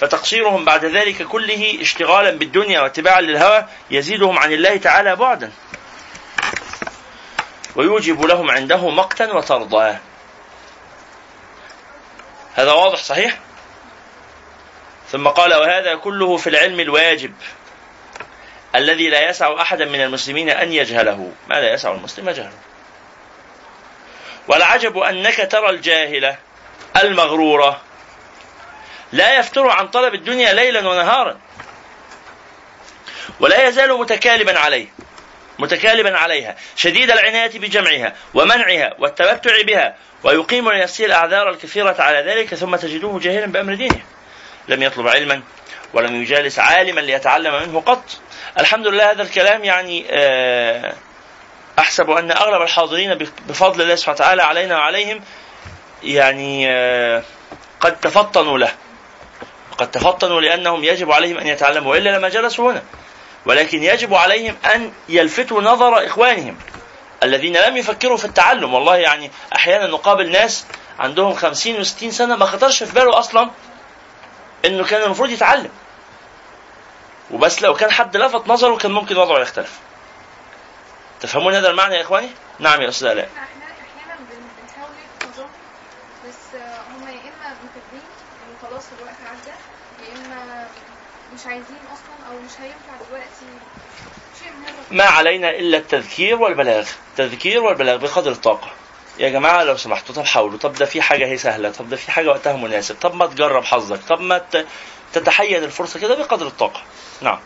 فتقصيرهم 0.00 0.64
بعد 0.64 0.84
ذلك 0.84 1.22
كله 1.22 1.78
اشتغالا 1.80 2.30
بالدنيا 2.30 2.80
واتباعا 2.80 3.20
للهوى 3.20 3.66
يزيدهم 3.90 4.38
عن 4.38 4.52
الله 4.52 4.76
تعالى 4.76 5.16
بعدا. 5.16 5.52
ويوجب 7.76 8.24
لهم 8.24 8.50
عنده 8.50 8.88
مقتا 8.88 9.32
وطردا. 9.32 9.98
هذا 12.54 12.72
واضح 12.72 12.98
صحيح؟ 12.98 13.38
ثم 15.12 15.28
قال 15.28 15.54
وهذا 15.54 15.94
كله 15.94 16.36
في 16.36 16.46
العلم 16.46 16.80
الواجب 16.80 17.34
الذي 18.74 19.08
لا 19.08 19.28
يسع 19.28 19.60
أحدا 19.60 19.84
من 19.84 20.02
المسلمين 20.02 20.50
أن 20.50 20.72
يجهله. 20.72 21.32
ما 21.48 21.54
لا 21.54 21.72
يسع 21.72 21.92
المسلم؟ 21.92 22.30
جهله 22.30 22.52
والعجب 24.48 24.98
أنك 24.98 25.48
ترى 25.50 25.70
الجاهلة 25.70 26.36
المغرورة 27.02 27.80
لا 29.12 29.38
يفتر 29.38 29.68
عن 29.68 29.88
طلب 29.88 30.14
الدنيا 30.14 30.52
ليلا 30.52 30.88
ونهارا 30.88 31.38
ولا 33.40 33.68
يزال 33.68 33.98
متكالبا 33.98 34.58
عليه 34.58 34.86
متكالبا 35.58 36.18
عليها 36.18 36.56
شديد 36.76 37.10
العناية 37.10 37.58
بجمعها 37.58 38.14
ومنعها 38.34 38.94
والتمتع 38.98 39.62
بها 39.62 39.96
ويقيم 40.24 40.72
لنفسه 40.72 41.04
الأعذار 41.04 41.50
الكثيرة 41.50 41.96
على 41.98 42.18
ذلك 42.18 42.54
ثم 42.54 42.76
تجده 42.76 43.18
جاهلا 43.22 43.46
بأمر 43.46 43.74
دينه. 43.74 44.02
لم 44.68 44.82
يطلب 44.82 45.08
علما 45.08 45.42
ولم 45.94 46.22
يجالس 46.22 46.58
عالما 46.58 47.00
ليتعلم 47.00 47.62
منه 47.62 47.80
قط. 47.80 48.04
الحمد 48.58 48.86
لله 48.86 49.10
هذا 49.10 49.22
الكلام 49.22 49.64
يعني 49.64 50.06
آه، 50.10 50.94
أحسب 51.78 52.10
أن 52.10 52.30
أغلب 52.30 52.62
الحاضرين 52.62 53.14
بفضل 53.48 53.82
الله 53.82 53.94
سبحانه 53.94 54.16
وتعالى 54.16 54.42
علينا 54.42 54.76
وعليهم 54.76 55.20
يعني 56.02 56.70
آه، 56.70 57.22
قد 57.80 58.00
تفطنوا 58.00 58.58
له. 58.58 58.72
قد 59.78 59.90
تفطنوا 59.90 60.40
لأنهم 60.40 60.84
يجب 60.84 61.12
عليهم 61.12 61.38
أن 61.38 61.46
يتعلموا 61.46 61.92
وإلا 61.92 62.10
لما 62.18 62.28
جلسوا 62.28 62.72
هنا. 62.72 62.82
ولكن 63.46 63.82
يجب 63.82 64.14
عليهم 64.14 64.56
أن 64.74 64.92
يلفتوا 65.08 65.62
نظر 65.62 66.06
إخوانهم 66.06 66.56
الذين 67.22 67.56
لم 67.56 67.76
يفكروا 67.76 68.16
في 68.16 68.24
التعلم. 68.24 68.74
والله 68.74 68.96
يعني 68.96 69.30
أحيانا 69.56 69.86
نقابل 69.86 70.30
ناس 70.30 70.66
عندهم 70.98 71.34
خمسين 71.34 71.80
وستين 71.80 72.10
سنة 72.10 72.36
ما 72.36 72.46
خطرش 72.46 72.82
في 72.82 72.94
باله 72.94 73.18
أصلا 73.18 73.50
إنه 74.64 74.84
كان 74.84 75.02
المفروض 75.02 75.30
يتعلم. 75.30 75.70
وبس 77.30 77.62
لو 77.62 77.74
كان 77.74 77.90
حد 77.90 78.16
لفت 78.16 78.48
نظره 78.48 78.76
كان 78.76 78.92
ممكن 78.92 79.16
وضعه 79.16 79.38
يختلف. 79.40 79.78
تفهمون 81.20 81.54
هذا 81.54 81.70
المعنى 81.70 81.94
يا 81.94 82.02
إخواني؟ 82.02 82.30
نعم 82.58 82.82
يا 82.82 82.88
أستاذ 82.88 83.08
الاء 83.08 83.28
عدى 89.30 89.52
يا 90.02 90.14
إما 90.16 90.68
مش 91.34 91.46
عايزين 91.46 91.78
أصلا 91.92 92.28
أو 92.30 92.38
مش 92.38 92.50
هينفع 92.60 93.06
دلوقتي 93.08 93.46
ما 94.90 95.04
علينا 95.04 95.50
إلا 95.50 95.78
التذكير 95.78 96.42
والبلاغ. 96.42 96.88
التذكير 97.10 97.62
والبلاغ 97.62 97.96
بقدر 97.96 98.30
الطاقة. 98.30 98.70
يا 99.18 99.28
جماعة 99.28 99.64
لو 99.64 99.76
سمحتوا 99.76 100.14
طب 100.14 100.24
حاولوا. 100.24 100.58
طب 100.58 100.72
ده 100.72 100.86
في 100.86 101.02
حاجة 101.02 101.26
هي 101.26 101.38
سهلة. 101.38 101.70
طب 101.70 101.88
ده 101.88 101.96
في 101.96 102.10
حاجة 102.10 102.28
وقتها 102.28 102.56
مناسب. 102.56 102.96
طب 103.00 103.14
ما 103.14 103.26
تجرب 103.26 103.64
حظك. 103.64 104.00
طب 104.08 104.20
ما 104.20 104.40
تتحين 105.12 105.64
الفرصة 105.64 106.00
كده 106.00 106.14
بقدر 106.14 106.46
الطاقة. 106.46 106.82
نعم. 107.20 107.40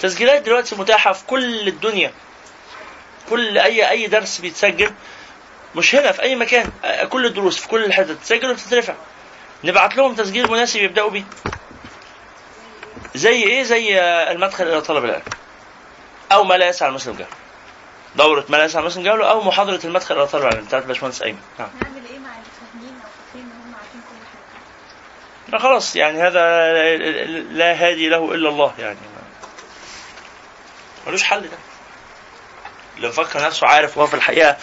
تسجيلات 0.00 0.42
دلوقتي 0.42 0.76
متاحة 0.76 1.12
في 1.12 1.24
كل 1.26 1.68
الدنيا. 1.68 2.12
كل 3.30 3.58
أي 3.58 3.90
أي 3.90 4.06
درس 4.06 4.40
بيتسجل 4.40 4.92
مش 5.76 5.94
هنا 5.94 6.12
في 6.12 6.22
أي 6.22 6.36
مكان. 6.36 6.70
كل 7.08 7.26
الدروس 7.26 7.58
في 7.58 7.68
كل 7.68 7.84
الحتت 7.84 8.10
تسجل 8.10 8.50
وتترفع. 8.50 8.94
نبعت 9.64 9.96
لهم 9.96 10.14
تسجيل 10.14 10.50
مناسب 10.50 10.80
يبدأوا 10.80 11.10
بيه. 11.10 11.24
زي 13.14 13.42
إيه؟ 13.42 13.62
زي 13.62 14.00
آه، 14.00 14.32
المدخل 14.32 14.68
إلى 14.68 14.80
طلب 14.80 15.04
العلم. 15.04 15.22
أو 16.32 16.44
ما 16.44 16.54
لا 16.54 16.68
يسعى 16.68 16.88
المسلم 16.88 17.14
جهله. 17.14 17.26
دورة 18.16 18.44
ما 18.48 18.56
لا 18.56 18.64
يسعى 18.64 18.82
المسلم 18.82 19.02
جهله 19.02 19.30
أو 19.30 19.40
محاضرة 19.40 19.80
المدخل 19.84 20.14
إلى 20.16 20.26
طلب 20.26 20.42
العلم. 20.42 20.64
بتاعت 20.64 20.84
باشمهندس 20.84 21.22
أيمن؟ 21.22 21.38
نعم. 21.58 21.68
نعمل 21.82 22.06
إيه 22.10 22.18
مع 22.18 22.30
الفاهمين 22.30 23.00
أو 23.04 23.08
فاكرين 23.26 23.50
ان 23.50 23.60
هم 23.66 23.74
عارفين 23.74 24.00
كل 24.00 24.26
حاجة. 24.26 25.52
لا 25.52 25.58
خلاص 25.58 25.96
يعني 25.96 26.22
هذا 26.22 26.40
لا 27.52 27.72
هادي 27.72 28.08
له 28.08 28.34
إلا 28.34 28.48
الله 28.48 28.74
يعني. 28.78 28.98
ملوش 31.06 31.22
حل 31.22 31.40
ده. 31.42 31.56
اللي 32.96 33.08
مفكر 33.08 33.42
نفسه 33.46 33.66
عارف 33.66 33.98
وهو 33.98 34.06
في 34.06 34.14
الحقيقة 34.14 34.56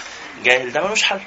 جاهل 0.43 0.71
ده 0.71 0.81
ملوش 0.83 1.03
حل. 1.03 1.21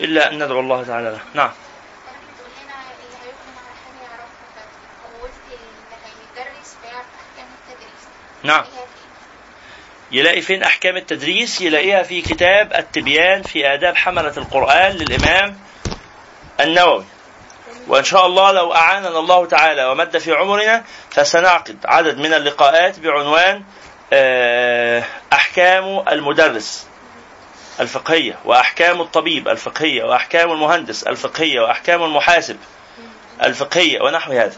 إلا 0.00 0.32
أن 0.32 0.44
ندعو 0.44 0.60
الله 0.60 0.84
تعالى 0.84 1.10
له. 1.10 1.20
نعم 1.34 1.50
بتقول 1.50 2.50
لنا 2.64 2.74
اللي 2.74 3.16
هيقدم 3.24 3.56
على 3.58 3.74
حاجة 3.84 4.02
يعرفها 4.10 4.48
طب 4.56 5.22
قلت 5.22 5.32
اللي 5.46 5.98
هيدرس 6.04 6.76
فيعرف 6.82 7.06
أحكام 7.20 7.46
التدريس 7.58 8.02
نعم؟ 8.42 8.64
يلاقي 10.12 10.40
فين 10.40 10.62
أحكام 10.62 10.96
التدريس؟ 10.96 11.60
يلاقيها 11.60 12.02
في 12.02 12.20
كتاب 12.22 12.72
التبيان 12.72 13.42
في 13.42 13.74
آداب 13.74 13.96
حملة 13.96 14.32
القرآن 14.36 14.92
للإمام 14.92 15.58
النووي. 16.60 17.04
وإن 17.88 18.04
شاء 18.04 18.26
الله 18.26 18.52
لو 18.52 18.74
أعاننا 18.74 19.18
الله 19.18 19.46
تعالى 19.46 19.84
ومد 19.84 20.18
في 20.18 20.32
عمرنا 20.32 20.84
فسنعقد 21.10 21.76
عدد 21.84 22.18
من 22.18 22.34
اللقاءات 22.34 22.98
بعنوان 22.98 23.64
آه، 24.12 25.04
أحكام 25.32 26.04
المدرس 26.08 26.86
الفقهية 27.80 28.38
وأحكام 28.44 29.00
الطبيب 29.00 29.48
الفقهية 29.48 30.04
وأحكام 30.04 30.52
المهندس 30.52 31.02
الفقهية 31.02 31.60
وأحكام 31.60 32.02
المحاسب 32.02 32.56
الفقهية 33.42 34.00
ونحو 34.00 34.32
هذا. 34.32 34.56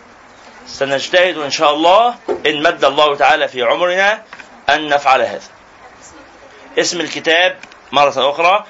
سنجتهد 0.71 1.39
إن 1.39 1.51
شاء 1.51 1.75
الله 1.75 2.15
إن 2.47 2.63
مد 2.63 2.85
الله 2.85 3.17
تعالى 3.17 3.49
في 3.49 3.63
عمرنا 3.63 4.23
أن 4.69 4.89
نفعل 4.89 5.21
هذا. 5.23 5.49
اسم 6.79 7.01
الكتاب 7.01 7.59
مرة 7.93 8.31
أخرى 8.31 8.67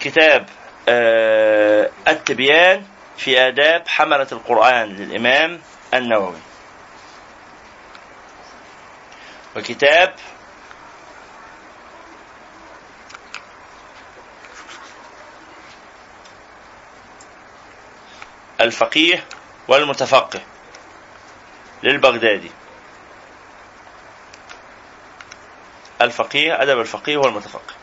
كتاب 0.00 0.48
آه، 0.88 1.90
التبيان 2.08 2.84
في 3.16 3.40
آداب 3.48 3.88
حملة 3.88 4.26
القرآن 4.32 4.88
للإمام 4.88 5.60
النووي. 5.94 6.40
وكتاب 9.56 10.14
الفقيه 18.60 19.24
والمتفقه. 19.68 20.40
للبغدادي. 21.82 22.50
الفقيه 26.00 26.62
أدب 26.62 26.80
الفقيه 26.80 27.16
والمتفقه 27.16 27.74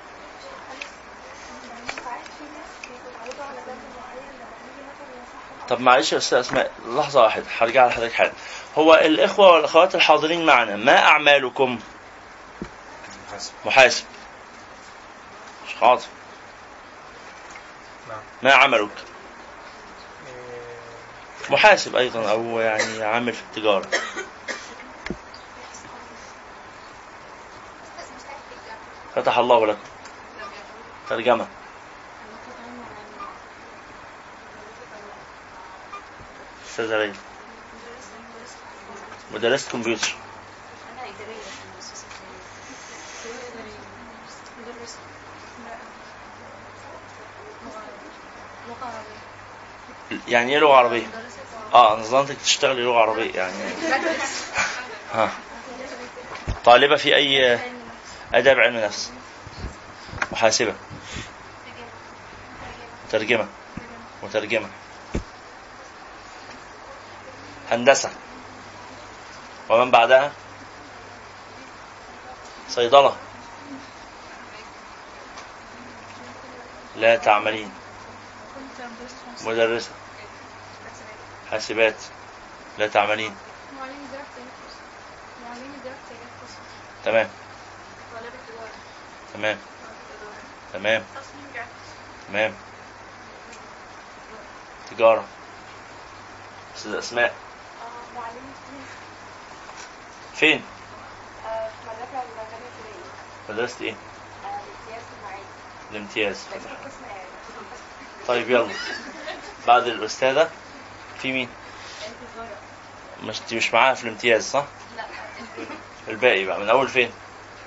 طب 5.70 5.80
معلش 5.82 6.14
يا 6.14 6.18
أستاذ 6.18 6.38
أسماء 6.40 6.72
لحظة 6.88 7.22
واحدة 7.24 7.46
هرجع 7.60 7.88
لحضرتك 7.88 8.14
حالا. 8.14 8.32
هو 8.78 8.96
الإخوة 8.96 9.52
والأخوات 9.52 9.96
الحاضرين 9.96 10.46
معنا 10.46 10.76
ما 10.76 10.98
أعمالكم؟ 11.06 11.80
محاسب. 13.66 14.04
مش 15.68 15.76
حاضر. 15.76 16.06
نعم. 18.10 18.18
ما 18.44 18.54
عملك؟ 18.54 18.90
محاسب 21.50 21.96
أيضا 21.96 22.32
أو 22.32 22.60
يعني 22.60 23.04
عامل 23.04 23.34
في 23.34 23.42
الجامعة 23.58 23.82
فتح 29.16 29.38
الله 29.38 29.68
لكم 29.68 29.80
ترجمة. 31.10 31.48
استاذه 36.70 36.98
ليلى 36.98 37.14
مدرسة 39.34 39.72
كمبيوتر. 39.72 40.16
يعني 50.28 50.54
إيه 50.54 50.60
لغة 50.60 50.76
عربية؟ 50.76 51.19
آه 51.74 51.94
أنا 51.94 52.04
ظننتك 52.04 52.38
تشتغلي 52.44 52.82
لغه 52.82 53.00
عربية 53.00 53.32
يعني. 53.36 53.54
ها. 55.14 55.32
طالبة 56.66 56.96
في 56.96 57.16
أي 57.16 57.60
أداب 58.34 58.60
علم 58.60 58.78
نفس. 58.78 59.12
محاسبة. 60.32 60.74
ترجمة. 63.12 63.48
مترجمة. 64.24 64.70
هندسة. 67.72 68.10
ومن 69.70 69.92
بعدها؟ 69.92 70.32
صيدلة. 72.70 73.16
لا 76.96 77.16
تعملين. 77.16 77.72
مدرسة. 79.46 79.90
حاسبات. 81.52 81.96
لا 82.78 82.88
تعملين. 82.88 83.36
تمام. 87.06 87.30
تمام. 89.34 89.58
تمام. 90.74 91.04
تمام. 92.28 92.54
تجارة. 94.92 95.26
أستاذ 96.78 96.94
أسماء. 96.94 97.36
دين 98.34 98.86
فين؟ 100.36 100.64
الابتدائيه 101.86 102.24
مدرسة 103.50 103.86
إيه؟ 103.86 103.96
الامتياز 104.54 105.04
المعين 105.18 105.44
الامتياز. 105.92 106.46
يعني. 106.52 106.92
طيب 108.28 108.50
يلا. 108.50 108.74
بعد 109.68 109.88
الأستاذة. 109.88 110.50
في 111.22 111.32
مين؟ 111.32 111.50
مش 113.24 113.42
مش 113.54 113.74
معاها 113.74 113.94
في 113.94 114.04
الامتياز 114.04 114.50
صح؟ 114.50 114.66
لا 114.98 115.06
الباقي 116.08 116.46
بقى 116.46 116.60
من 116.60 116.70
أول 116.70 116.88
فين؟ 116.88 117.12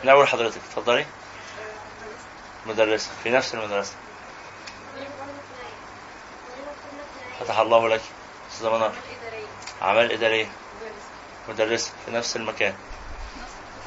من 0.05 0.11
أول 0.11 0.29
حضرتك 0.29 0.57
اتفضلي. 0.57 1.07
مدرسة 2.67 3.11
في 3.23 3.31
نفس 3.31 3.55
المدرسة. 3.55 3.95
فتح 7.41 7.59
الله 7.59 7.89
لك 7.89 8.01
أستاذة 8.53 8.71
منار. 8.77 8.93
أعمال 9.83 10.13
إدارية. 10.13 10.47
مدرسة 11.49 11.93
في 12.05 12.11
نفس 12.11 12.37
المكان. 12.37 12.75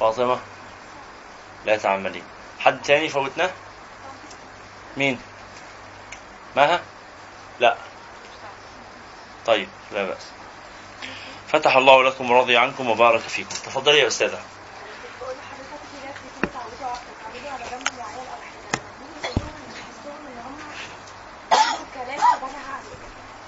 فاطمة 0.00 0.38
لا 1.66 1.76
تعملين 1.76 2.22
حد 2.58 2.82
تاني 2.82 3.08
فوتناه؟ 3.08 3.50
مين؟ 4.96 5.20
مها؟ 6.56 6.80
لا. 7.60 7.76
طيب 9.46 9.68
لا 9.92 10.02
بأس. 10.04 10.26
فتح 11.48 11.76
الله 11.76 12.02
لكم 12.02 12.30
ورضي 12.30 12.56
عنكم 12.56 12.90
وبارك 12.90 13.20
فيكم. 13.20 13.48
تفضلي 13.48 13.98
يا 13.98 14.06
أستاذة. 14.06 14.38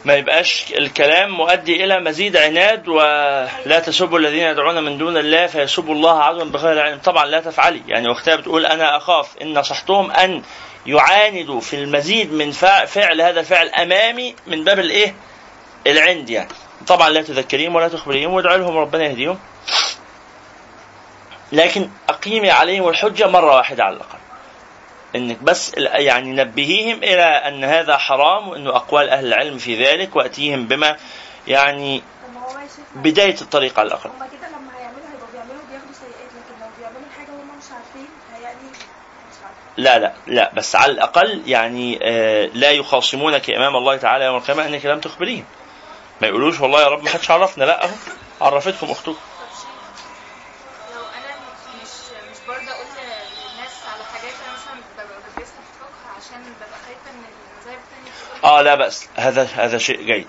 ما 0.05 0.13
يبقاش 0.13 0.73
الكلام 0.77 1.31
مؤدي 1.31 1.83
إلى 1.83 1.99
مزيد 1.99 2.37
عناد 2.37 2.87
ولا 2.87 3.79
تسبوا 3.85 4.19
الذين 4.19 4.43
يدعون 4.43 4.83
من 4.83 4.97
دون 4.97 5.17
الله 5.17 5.47
فيسبوا 5.47 5.95
الله 5.95 6.23
عدوا 6.23 6.45
بغير 6.45 6.81
علم. 6.81 6.99
طبعا 6.99 7.25
لا 7.25 7.39
تفعلي. 7.39 7.83
يعني 7.87 8.11
أختها 8.11 8.35
بتقول 8.35 8.65
أنا 8.65 8.97
أخاف. 8.97 9.37
إن 9.41 9.59
نصحتهم 9.59 10.11
أن 10.11 10.43
يعاندوا 10.87 11.61
في 11.61 11.75
المزيد 11.75 12.33
من 12.33 12.51
فع- 12.51 12.85
فعل 12.85 13.21
هذا 13.21 13.39
الفعل 13.39 13.67
أمامي 13.69 14.35
من 14.47 14.63
باب 14.63 14.79
الإيه؟ 14.79 15.15
العند 15.87 16.29
يعني. 16.29 16.49
طبعا 16.87 17.09
لا 17.09 17.21
تذكريهم 17.21 17.75
ولا 17.75 17.87
تخبريهم 17.87 18.33
وادعوا 18.33 18.57
لهم 18.57 18.77
ربنا 18.77 19.03
يهديهم. 19.05 19.39
لكن 21.51 21.89
أقيمي 22.09 22.51
عليهم 22.51 22.87
الحجة 22.89 23.27
مرة 23.27 23.55
واحدة 23.55 23.83
على 23.83 23.95
الأقل. 23.95 24.17
إنك 25.15 25.43
بس 25.43 25.71
يعني 25.77 26.31
نبهيهم 26.31 26.97
إلى 26.97 27.23
أن 27.23 27.63
هذا 27.63 27.97
حرام 27.97 28.47
وإنه 28.47 28.69
أقوال 28.75 29.09
أهل 29.09 29.25
العلم 29.27 29.57
في 29.57 29.83
ذلك 29.85 30.15
وأتيهم 30.15 30.67
بما 30.67 30.97
يعني 31.47 32.01
بداية 32.95 33.35
الطريق 33.41 33.79
على 33.79 33.87
الأقل 33.87 34.09
هما 34.09 34.27
كده 34.27 34.47
لما 34.47 34.79
هيعملوا 34.79 35.07
هيبقوا 35.13 35.27
بيعملوا 35.33 35.61
بياخدوا 35.71 35.93
سيئات 35.93 36.31
لكن 36.37 36.61
لو 36.61 36.67
بيعملوا 36.79 37.09
حاجة 37.17 37.29
هم 37.29 37.57
مش 37.57 37.65
عارفين 37.71 38.07
هيعني 38.35 38.69
لا 39.77 39.99
لا 39.99 40.13
لا 40.27 40.51
بس 40.53 40.75
على 40.75 40.91
الأقل 40.91 41.41
يعني 41.45 41.99
آه، 42.03 42.45
لا 42.53 42.71
يخاصمونك 42.71 43.49
إمام 43.49 43.75
الله 43.75 43.97
تعالى 43.97 44.25
يوم 44.25 44.37
القيامة 44.37 44.65
إنك 44.65 44.85
لم 44.85 44.99
تخبريهم. 44.99 45.45
ما 46.21 46.27
يقولوش 46.27 46.59
والله 46.59 46.81
يا 46.81 46.87
رب 46.87 47.03
ما 47.03 47.09
حدش 47.09 47.31
عرفنا 47.31 47.63
لا 47.63 47.85
أهو 47.85 47.91
عرفتكم 48.41 48.91
أختكم. 48.91 49.17
آه 58.43 58.61
لا 58.61 58.75
بأس 58.75 59.07
هذا 59.15 59.43
هذا 59.55 59.77
شيء 59.77 60.01
جيد. 60.01 60.27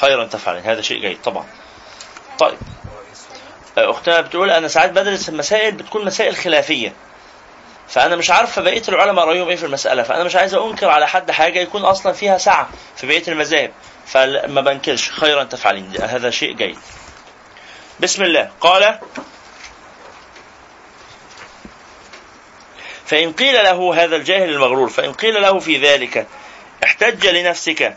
خيرا 0.00 0.24
تفعلين 0.24 0.62
هذا 0.62 0.80
شيء 0.80 1.00
جيد 1.00 1.22
طبعا. 1.22 1.46
طيب. 2.38 2.58
آه، 3.78 3.90
أختنا 3.90 4.20
بتقول 4.20 4.50
أنا 4.50 4.68
ساعات 4.68 4.90
بدرس 4.90 5.28
المسائل 5.28 5.72
بتكون 5.72 6.04
مسائل 6.04 6.36
خلافية. 6.36 6.92
فأنا 7.88 8.16
مش 8.16 8.30
عارفه 8.30 8.62
بقيه 8.62 8.82
العلماء 8.88 9.24
رأيهم 9.24 9.48
إيه 9.48 9.56
في 9.56 9.66
المسألة. 9.66 10.02
فأنا 10.02 10.24
مش 10.24 10.36
عايز 10.36 10.54
أنكر 10.54 10.88
على 10.88 11.08
حد 11.08 11.30
حاجة 11.30 11.58
يكون 11.58 11.82
أصلا 11.84 12.12
فيها 12.12 12.38
سعة 12.38 12.68
في 12.96 13.06
بقية 13.06 13.22
المذاهب. 13.28 13.70
فما 14.06 14.60
بنكرش. 14.60 15.10
خيرا 15.10 15.44
تفعلين. 15.44 15.92
هذا 16.02 16.30
شيء 16.30 16.52
جيد. 16.52 16.78
بسم 18.00 18.22
الله. 18.22 18.50
قال 18.60 18.98
فإن 23.06 23.32
قيل 23.32 23.54
له 23.54 24.04
هذا 24.04 24.16
الجاهل 24.16 24.50
المغرور 24.50 24.88
فإن 24.88 25.12
قيل 25.12 25.42
له 25.42 25.58
في 25.58 25.76
ذلك 25.76 26.26
احتج 26.84 27.26
لنفسك 27.26 27.96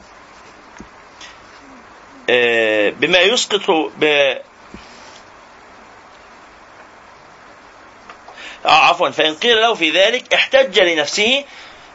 آه، 2.29 2.89
بما 2.89 3.19
يسقط 3.19 3.69
ب... 3.97 4.03
آه 4.03 4.41
عفوا. 8.65 9.09
فإن 9.09 9.35
قيل 9.35 9.61
له 9.61 9.73
في 9.73 9.89
ذلك 9.89 10.33
احتج 10.33 10.79
لنفسه 10.79 11.43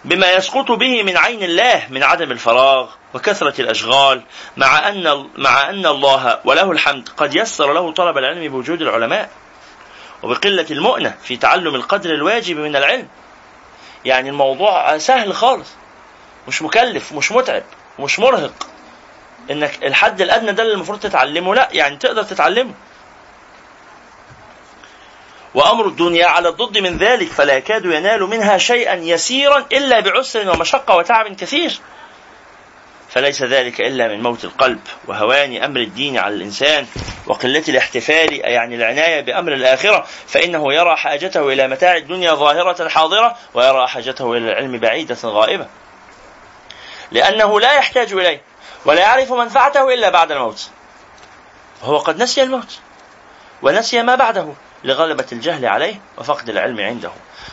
بما 0.05 0.31
يسقط 0.33 0.73
به 0.73 1.03
من 1.03 1.17
عين 1.17 1.43
الله 1.43 1.87
من 1.91 2.03
عدم 2.03 2.31
الفراغ 2.31 2.89
وكثرة 3.15 3.61
الأشغال 3.61 4.23
مع 4.57 4.89
أن 4.89 5.29
مع 5.37 5.71
أن 5.71 5.87
الله 5.87 6.41
وله 6.45 6.71
الحمد 6.71 7.09
قد 7.09 7.37
يسر 7.37 7.73
له 7.73 7.93
طلب 7.93 8.19
العلم 8.19 8.49
بوجود 8.49 8.83
العلماء. 8.83 9.31
وبقلة 10.23 10.67
المؤنة 10.71 11.15
في 11.23 11.37
تعلم 11.37 11.75
القدر 11.75 12.11
الواجب 12.11 12.57
من 12.57 12.77
العلم. 12.77 13.09
يعني 14.05 14.29
الموضوع 14.29 14.99
سهل 14.99 15.35
خالص. 15.35 15.69
مش 16.49 16.63
مكلف 16.63 17.13
مش 17.13 17.33
متعب 17.33 17.63
مش 17.99 18.19
مرهق. 18.19 18.67
إنك 19.51 19.85
الحد 19.85 20.21
الأدنى 20.21 20.53
ده 20.53 20.63
اللي 20.63 20.75
المفروض 20.75 21.01
تتعلمه 21.01 21.55
لا 21.55 21.69
يعني 21.73 21.97
تقدر 21.97 22.23
تتعلمه. 22.23 22.75
وأمر 25.57 25.87
الدنيا 25.87 26.27
على 26.27 26.49
الضد 26.49 26.79
من 26.79 26.99
ذلك 26.99 27.29
فلا 27.29 27.57
يكاد 27.57 27.85
ينال 27.85 28.23
منها 28.23 28.59
شيئا 28.59 28.95
يسيرا 28.95 29.67
إلا 29.73 30.01
بعسر 30.01 30.51
ومشقة 30.51 30.97
وتعب 30.97 31.37
كثير. 31.37 31.81
فليس 33.11 33.43
ذلك 33.43 33.81
إلا 33.81 34.09
من 34.09 34.23
موت 34.23 34.45
القلب 34.45 34.81
وهوان 35.07 35.63
أمر 35.63 35.81
الدين 35.81 36.19
على 36.19 36.35
الإنسان 36.35 36.87
وقلة 37.27 37.63
الاحتفال 37.69 38.35
يعني 38.35 38.77
العناية 38.77 39.21
بأمر 39.21 39.53
الآخرة. 39.53 40.07
فإنه 40.27 40.75
يرى 40.75 40.97
حاجته 40.97 41.53
إلى 41.53 41.69
متاع 41.69 41.97
الدنيا 41.97 42.35
ظاهرة 42.35 42.89
حاضرة 42.89 43.37
ويرى 43.55 43.89
حاجته 43.89 44.33
إلى 44.33 44.51
العلم 44.51 44.79
بعيدة 44.79 45.19
غائبة. 45.25 45.67
لأنه 47.11 47.61
لا 47.61 47.73
يحتاج 47.73 48.13
إليه 48.13 48.41
ولا 48.85 49.01
يعرف 49.01 49.33
منفعته 49.33 49.95
إلا 49.95 50.11
بعد 50.11 50.33
الموت. 50.33 50.71
هو 51.83 51.99
قد 51.99 52.23
نسي 52.23 52.43
الموت 52.43 52.79
ونسي 53.63 54.03
ما 54.03 54.15
بعده. 54.15 54.55
لغلبة 54.87 55.27
الجهل 55.33 55.67
عليه 55.67 56.01
وفقد 56.19 56.49
العلم 56.49 56.81
عنده. 56.81 57.11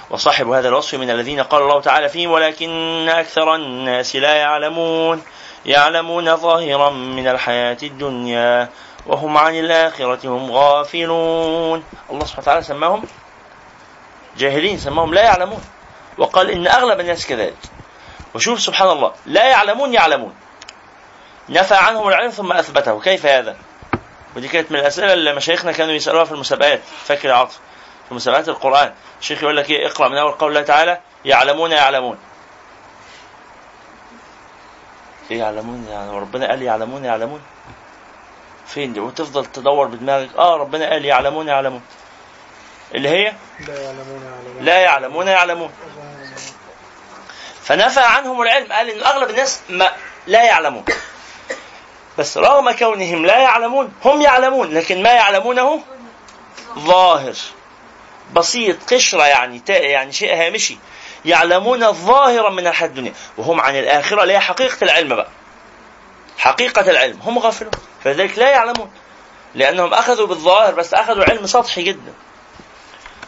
وصاحب 0.10 0.50
هذا 0.50 0.68
الوصف 0.68 0.96
من 0.96 1.10
الذين 1.10 1.40
قال 1.40 1.62
الله 1.62 1.82
تعالى 1.82 2.10
فيهم 2.10 2.32
ولكن 2.32 3.10
أكثر 3.10 3.56
الناس 3.56 4.16
لا 4.16 4.36
يعلمون 4.36 5.24
يعلمون 5.66 6.36
ظاهرا 6.36 6.90
من 6.90 7.28
الحياة 7.28 7.78
الدنيا 7.84 8.70
وهم 9.08 9.38
عن 9.38 9.60
الآخرة 9.60 10.28
هم 10.28 10.52
غافلون. 10.52 11.84
الله 12.10 12.26
سبحانه 12.26 12.42
وتعالى 12.42 12.62
سماهم 12.64 13.04
جاهلين 14.38 14.78
سماهم 14.78 15.14
لا 15.14 15.22
يعلمون. 15.22 15.64
وقال 16.18 16.50
إن 16.50 16.68
أغلب 16.68 17.00
الناس 17.00 17.28
كذلك. 17.28 17.58
وشوف 18.36 18.62
سبحان 18.62 18.90
الله 18.90 19.12
لا 19.26 19.46
يعلمون 19.50 19.94
يعلمون. 19.94 20.34
نفى 21.50 21.76
عنهم 21.76 22.08
العلم 22.08 22.30
ثم 22.30 22.52
أثبته. 22.52 23.00
كيف 23.00 23.26
هذا؟ 23.26 23.56
ودي 24.36 24.48
كانت 24.48 24.72
من 24.72 24.80
الأسئلة 24.80 25.14
اللي 25.14 25.34
مشايخنا 25.34 25.72
كانوا 25.72 25.94
يسألوها 25.94 26.26
في 26.26 26.32
المسابقات. 26.32 26.82
فاكر 27.06 27.30
يا 27.30 27.34
عاطف 27.34 27.60
في 28.10 28.14
مسابقات 28.14 28.50
القرآن. 28.50 28.94
الشيخ 29.22 29.44
يقول 29.44 29.58
لك 29.58 29.70
إيه؟ 29.70 29.88
اقرأ 29.88 30.08
من 30.08 30.18
أول 30.18 30.32
قول 30.32 30.50
الله 30.50 30.62
تعالى 30.62 31.00
يعلمون 31.26 31.72
يعلمون. 31.72 32.18
إيه 35.32 35.40
يعلمون؟ 35.40 35.88
يعني 35.90 36.12
ربنا 36.12 36.48
قال 36.48 36.62
يعلمون 36.62 37.06
يعلمون. 37.06 37.42
فين 38.68 38.94
دي؟ 38.94 39.00
وتفضل 39.00 39.46
تدور 39.46 39.88
بدماغك. 39.88 40.36
آه 40.38 40.58
ربنا 40.58 40.90
قال 40.90 41.06
يعلمون 41.06 41.48
يعلمون. 41.48 41.82
اللي 42.96 43.10
هي؟ 43.10 43.34
لا 43.60 43.82
يعلمون 43.82 44.24
يعلمون. 44.24 44.66
لا 44.66 44.80
يعلمون 44.80 45.28
يعلمون. 45.28 45.72
فنفى 47.62 48.00
عنهم 48.00 48.42
العلم. 48.42 48.74
قال 48.74 48.90
إن 48.90 49.04
أغلب 49.04 49.30
الناس 49.30 49.62
ما 49.70 49.92
لا 50.28 50.44
يعلمون. 50.44 50.86
بس 52.18 52.38
رغم 52.38 52.72
كونهم 52.72 53.26
لا 53.26 53.38
يعلمون 53.38 53.94
هم 54.06 54.22
يعلمون 54.22 54.74
لكن 54.74 55.04
ما 55.04 55.10
يعلمونه 55.10 55.84
ظاهر. 56.80 57.34
بسيط 58.34 58.94
قشرة 58.94 59.26
يعني 59.26 59.62
يعني 59.70 60.12
شيء 60.12 60.36
هامشي. 60.36 60.78
يعلمون 61.26 61.94
ظاهرا 61.94 62.50
من 62.50 62.68
الحياة 62.68 62.88
الدنيا. 62.88 63.14
وهم 63.38 63.62
عن 63.62 63.76
الآخرة 63.76 64.24
اللي 64.24 64.34
هي 64.34 64.40
حقيقة 64.40 64.78
العلم 64.82 65.16
بقى. 65.16 65.28
حقيقة 66.38 66.92
العلم. 66.92 67.20
هم 67.22 67.40
غافلون. 67.40 67.72
فلذلك 68.04 68.38
لا 68.38 68.50
يعلمون. 68.50 68.92
لأنهم 69.56 69.94
أخذوا 69.94 70.28
بالظاهر 70.28 70.74
بس 70.74 70.94
أخذوا 70.94 71.24
علم 71.24 71.46
سطحي 71.46 71.84
جدا. 71.84 72.14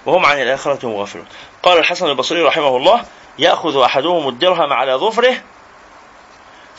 وهم 0.05 0.25
عن 0.25 0.41
الآخرة 0.41 0.79
هم 0.83 0.95
غافلون. 0.95 1.25
قال 1.63 1.77
الحسن 1.77 2.07
البصري 2.07 2.41
رحمه 2.41 2.77
الله 2.77 3.03
يأخذ 3.39 3.81
أحدهم 3.81 4.27
الدرهم 4.29 4.73
على 4.73 4.93
ظفره 4.93 5.35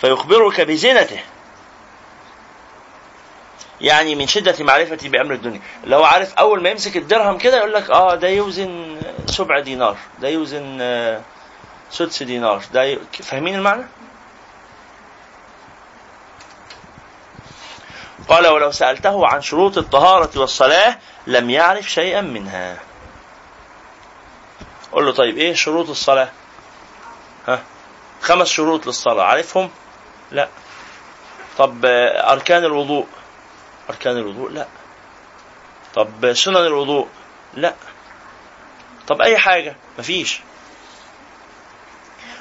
فيخبرك 0.01 0.61
بزنته 0.61 1.21
يعني 3.81 4.15
من 4.15 4.27
شدة 4.27 4.65
معرفتي 4.65 5.09
بأمر 5.09 5.35
الدنيا. 5.35 5.61
هو 5.93 6.05
عارف 6.05 6.35
أول 6.35 6.63
ما 6.63 6.69
يمسك 6.69 6.97
الدرهم 6.97 7.39
كده 7.39 7.57
يقول 7.57 7.73
لك 7.73 7.91
آه 7.91 8.15
ده 8.15 8.29
يوزن 8.29 9.01
سبع 9.27 9.61
دينار 9.61 9.97
ده 10.21 10.29
يوزن 10.29 10.79
آه، 10.81 11.21
سدس 11.91 12.23
دينار. 12.23 12.63
ده 12.73 12.85
ي... 12.85 12.99
فاهمين 13.23 13.55
المعنى؟ 13.55 13.85
قال 18.29 18.47
ولو 18.47 18.71
سألته 18.71 19.27
عن 19.27 19.43
شروط 19.43 19.79
الطهارة 19.79 20.31
والصلاة 20.37 20.99
لم 21.27 21.51
يعرف 21.51 21.91
شيئا 21.91 22.21
منها. 22.21 22.77
قل 24.93 25.05
له 25.07 25.13
طيب 25.13 25.37
إيه 25.39 25.55
شروط 25.55 25.89
الصلاة؟ 25.91 26.29
ها 27.49 27.63
خمس 28.23 28.49
شروط 28.49 28.87
للصلاة. 28.87 29.25
عارفهم؟ 29.25 29.71
لا. 30.33 30.49
طب 31.59 31.85
آه، 31.85 32.33
أركان 32.33 32.65
الوضوء. 32.65 33.07
أركان 33.91 34.17
الوضوء؟ 34.17 34.51
لا. 34.51 34.67
طب 35.95 36.33
سنن 36.33 36.57
الوضوء؟ 36.57 37.09
لا. 37.55 37.75
طب 39.07 39.21
أي 39.21 39.39
حاجة؟ 39.39 39.77
مفيش. 39.99 40.41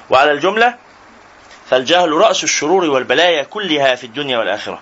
وعلى 0.09 0.31
الجملة 0.31 0.75
فالجهل 1.69 2.11
رأس 2.11 2.43
الشرور 2.43 2.85
والبلايا 2.85 3.43
كلها 3.43 3.95
في 3.95 4.03
الدنيا 4.03 4.37
والآخرة. 4.37 4.81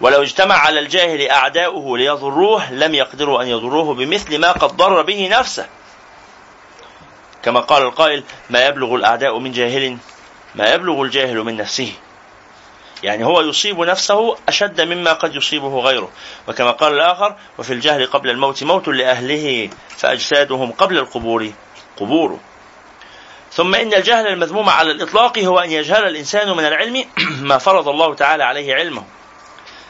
ولو 0.00 0.22
اجتمع 0.22 0.54
على 0.54 0.80
الجاهل 0.80 1.30
أعداؤه 1.30 1.98
ليضروه 1.98 2.72
لم 2.72 2.94
يقدروا 2.94 3.42
أن 3.42 3.48
يضروه 3.48 3.94
بمثل 3.94 4.38
ما 4.38 4.52
قد 4.52 4.76
ضر 4.76 5.02
به 5.02 5.28
نفسه. 5.28 5.66
كما 7.42 7.60
قال 7.60 7.82
القائل 7.82 8.24
ما 8.50 8.66
يبلغ 8.66 8.94
الأعداء 8.94 9.38
من 9.38 9.52
جاهل 9.52 9.98
ما 10.54 10.74
يبلغ 10.74 11.02
الجاهل 11.02 11.36
من 11.36 11.56
نفسه. 11.56 11.92
يعني 13.02 13.24
هو 13.24 13.40
يصيب 13.40 13.80
نفسه 13.80 14.36
أشد 14.48 14.80
مما 14.80 15.12
قد 15.12 15.34
يصيبه 15.34 15.80
غيره. 15.80 16.10
وكما 16.48 16.70
قال 16.70 16.94
الآخر 16.94 17.34
وفي 17.58 17.72
الجهل 17.72 18.06
قبل 18.06 18.30
الموت 18.30 18.62
موت 18.64 18.88
لأهله 18.88 19.70
فأجسادهم 19.96 20.72
قبل 20.72 20.98
القبور 20.98 21.52
قبور. 21.96 22.38
ثم 23.52 23.74
إن 23.74 23.94
الجهل 23.94 24.26
المذموم 24.26 24.68
على 24.68 24.90
الإطلاق 24.90 25.38
هو 25.38 25.58
أن 25.58 25.70
يجهل 25.70 26.06
الإنسان 26.06 26.56
من 26.56 26.66
العلم 26.66 27.04
ما 27.50 27.58
فرض 27.58 27.88
الله 27.88 28.14
تعالى 28.14 28.44
عليه 28.44 28.74
علمه. 28.74 29.04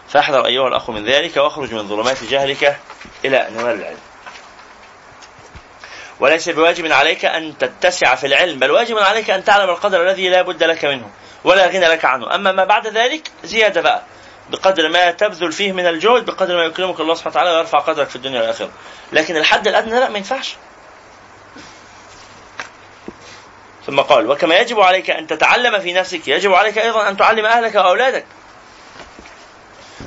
فاحذر 0.09 0.47
أيها 0.47 0.69
الأخ 0.69 0.91
من 0.91 1.05
ذلك 1.05 1.37
واخرج 1.37 1.75
من 1.75 1.89
ظلمات 1.89 2.25
جهلك 2.25 2.79
إلى 3.25 3.49
أنوار 3.49 3.75
العلم. 3.75 3.99
وليس 6.21 6.49
بواجب 6.49 6.93
عليك 6.93 7.25
أن 7.25 7.59
تتسع 7.59 8.15
في 8.15 8.27
العلم 8.27 8.59
بل 8.59 8.71
واجب 8.71 8.99
عليك 8.99 9.31
أن 9.31 9.45
تعلم 9.45 9.71
القدر 9.71 10.03
الذي 10.03 10.29
لا 10.29 10.43
بد 10.43 10.63
لك 10.63 10.85
منه. 10.85 11.11
ولا 11.47 11.67
غنى 11.67 11.87
لك 11.87 12.05
عنه. 12.05 12.35
أما 12.35 12.53
ما 12.53 12.65
بعد 12.65 12.87
ذلك 12.87 13.31
زيادة 13.45 13.81
بقى. 13.81 14.03
بقدر 14.51 14.89
ما 14.89 15.11
تبذل 15.11 15.53
فيه 15.53 15.73
من 15.73 15.87
الجهد 15.87 16.25
بقدر 16.25 16.57
ما 16.57 16.65
يكرمك 16.65 17.01
الله 17.01 17.15
سبحانه 17.15 17.33
وتعالى 17.37 17.51
ويرفع 17.51 17.79
قدرك 17.79 18.09
في 18.09 18.17
الدنيا 18.17 18.41
والآخرة. 18.41 18.71
لكن 19.13 19.37
الحد 19.37 19.69
الأدنى 19.69 20.01
لا 20.01 20.09
ما 20.09 20.19
ينفعش. 20.19 20.57
ثم 23.87 24.01
قال 24.01 24.31
وكما 24.31 24.55
يجب 24.55 24.81
عليك 24.81 25.11
أن 25.11 25.27
تتعلم 25.27 25.81
في 25.81 25.93
نفسك 25.93 26.29
يجب 26.29 26.53
عليك 26.53 26.79
أيضا 26.79 27.09
أن 27.09 27.17
تعلم 27.17 27.47
أهلك 27.47 27.75
وأولادك. 27.75 28.27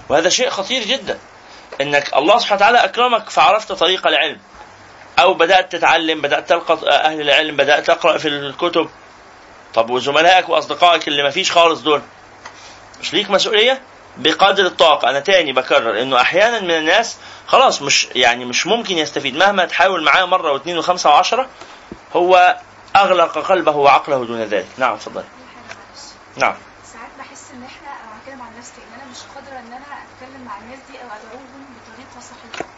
وهذا 0.09 0.29
شيء 0.29 0.49
خطير 0.49 0.83
جدا. 0.83 1.19
إنك 1.81 2.13
الله 2.15 2.37
سبحانه 2.37 2.55
وتعالى 2.55 2.77
أكرمك 2.77 3.29
فعرفت 3.29 3.71
طريق 3.71 4.07
العلم. 4.07 4.39
أو 5.19 5.33
بدأت 5.33 5.71
تتعلم 5.71 6.21
بدأت 6.21 6.49
تلقى 6.49 6.89
أهل 6.89 7.21
العلم 7.21 7.57
بدأت 7.57 7.87
تقرأ 7.87 8.17
في 8.17 8.27
الكتب. 8.27 8.89
طب 9.80 9.89
وزملائك 9.89 10.49
وأصدقائك 10.49 11.07
اللي 11.07 11.23
ما 11.23 11.30
فيش 11.30 11.51
خالص 11.51 11.82
دول 11.82 12.01
مش 13.01 13.13
ليك 13.13 13.30
مسؤولية؟ 13.30 13.82
بقدر 14.17 14.65
الطاقة. 14.65 15.09
أنا 15.09 15.19
تاني 15.19 15.53
بكرر 15.53 16.01
إنه 16.01 16.21
أحيانا 16.21 16.59
من 16.59 16.71
الناس 16.71 17.17
خلاص 17.47 17.82
مش 17.82 18.07
يعني 18.15 18.45
مش 18.45 18.67
ممكن 18.67 18.97
يستفيد. 18.97 19.36
مهما 19.36 19.65
تحاول 19.65 20.03
معاه 20.03 20.25
مرة 20.25 20.51
واثنين 20.51 20.77
وخمسة 20.77 21.09
وعشرة 21.09 21.47
هو 22.15 22.57
أغلق 22.95 23.38
قلبه 23.38 23.71
وعقله 23.71 24.25
دون 24.25 24.43
ذلك. 24.43 24.67
نعم 24.77 24.97
تفضل 24.97 25.23
نعم. 26.38 26.55
ساعات 26.93 27.11
بحس 27.19 27.51
إن 27.53 27.63
إحنا 27.63 27.89
أو 27.89 28.09
هتكلم 28.17 28.41
عن 28.41 28.57
نفسي 28.59 28.82
إن 28.88 29.01
أنا 29.01 29.11
مش 29.11 29.17
قادرة 29.36 29.59
إن 29.59 29.73
أنا 29.73 29.86
أتكلم 30.03 30.45
مع 30.45 30.57
الناس 30.57 30.80
دي 30.91 30.97
أو 30.97 31.07
أدعوهم 31.07 31.65
بطريقة 31.75 32.19
صحيحة. 32.32 32.69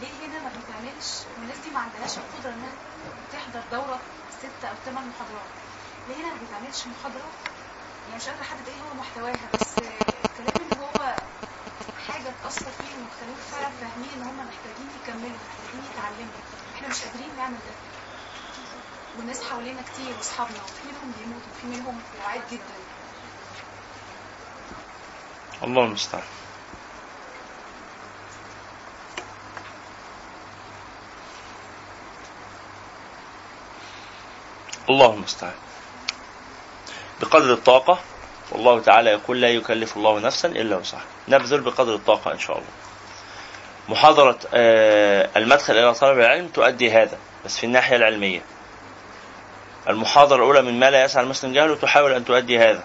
ليه 0.00 0.26
هنا 0.26 0.38
ما 0.44 0.48
بتعملش؟ 0.48 1.08
والناس 1.38 1.56
دي 1.64 1.70
ما 1.74 1.80
عندهاش 1.80 2.14
القدرة 2.18 2.50
إنها 2.52 2.72
تحضر 3.32 3.62
دورة 3.72 3.98
ست 4.38 4.64
أو 4.64 4.74
ثمان 4.86 5.04
محاضرات. 5.12 5.65
ليه 6.08 6.24
ما 6.24 6.34
بتعملش 6.42 6.86
محاضرة. 6.86 7.30
يعني 8.08 8.16
مش 8.16 8.28
قادره 8.28 8.42
احدد 8.42 8.68
إيه 8.68 8.80
هو 8.80 8.94
محتواها 8.94 9.48
بس 9.54 9.78
الكلام 9.78 10.62
اللي 10.72 10.76
هو 10.86 11.16
حاجة 12.08 12.32
تاثر 12.42 12.70
فيهم 12.70 13.06
وتخليهم 13.06 13.36
فعلا 13.50 13.68
فاهمين 13.80 14.10
إن 14.16 14.22
هم 14.22 14.36
محتاجين 14.48 14.88
يكملوا 15.02 15.38
محتاجين 15.48 15.84
يتعلموا. 15.92 16.40
إحنا 16.74 16.88
مش 16.88 17.02
قادرين 17.02 17.36
نعمل 17.36 17.54
ده. 17.54 17.74
والناس 19.18 19.42
حوالينا 19.44 19.82
كتير 19.82 20.16
وأصحابنا 20.16 20.56
وفي 20.62 20.88
منهم 20.88 21.12
بيموتوا 21.18 21.48
وفي 21.56 21.66
منهم 21.66 22.00
بعاد 22.24 22.42
جدا. 22.50 22.76
الله 25.62 25.84
المستعان. 25.84 26.22
الله 34.90 35.14
المستعان. 35.14 35.54
بقدر 37.20 37.52
الطاقة 37.52 37.98
والله 38.52 38.80
تعالى 38.80 39.10
يقول 39.10 39.40
لا 39.40 39.48
يكلف 39.48 39.96
الله 39.96 40.18
نفسا 40.20 40.48
إلا 40.48 40.76
وسعها. 40.76 41.04
نبذل 41.28 41.60
بقدر 41.60 41.94
الطاقة 41.94 42.32
إن 42.32 42.38
شاء 42.38 42.56
الله. 42.56 42.68
محاضرة 43.88 44.38
آه، 44.54 45.30
المدخل 45.36 45.72
إلى 45.72 45.94
طلب 45.94 46.18
العلم 46.18 46.48
تؤدي 46.48 46.90
هذا 46.90 47.18
بس 47.44 47.58
في 47.58 47.66
الناحية 47.66 47.96
العلمية. 47.96 48.42
المحاضرة 49.88 50.36
الأولى 50.36 50.62
من 50.62 50.80
ما 50.80 50.90
لا 50.90 51.04
يسعى 51.04 51.22
المسلم 51.24 51.52
جهله 51.52 51.76
تحاول 51.76 52.12
أن 52.12 52.24
تؤدي 52.24 52.58
هذا. 52.58 52.84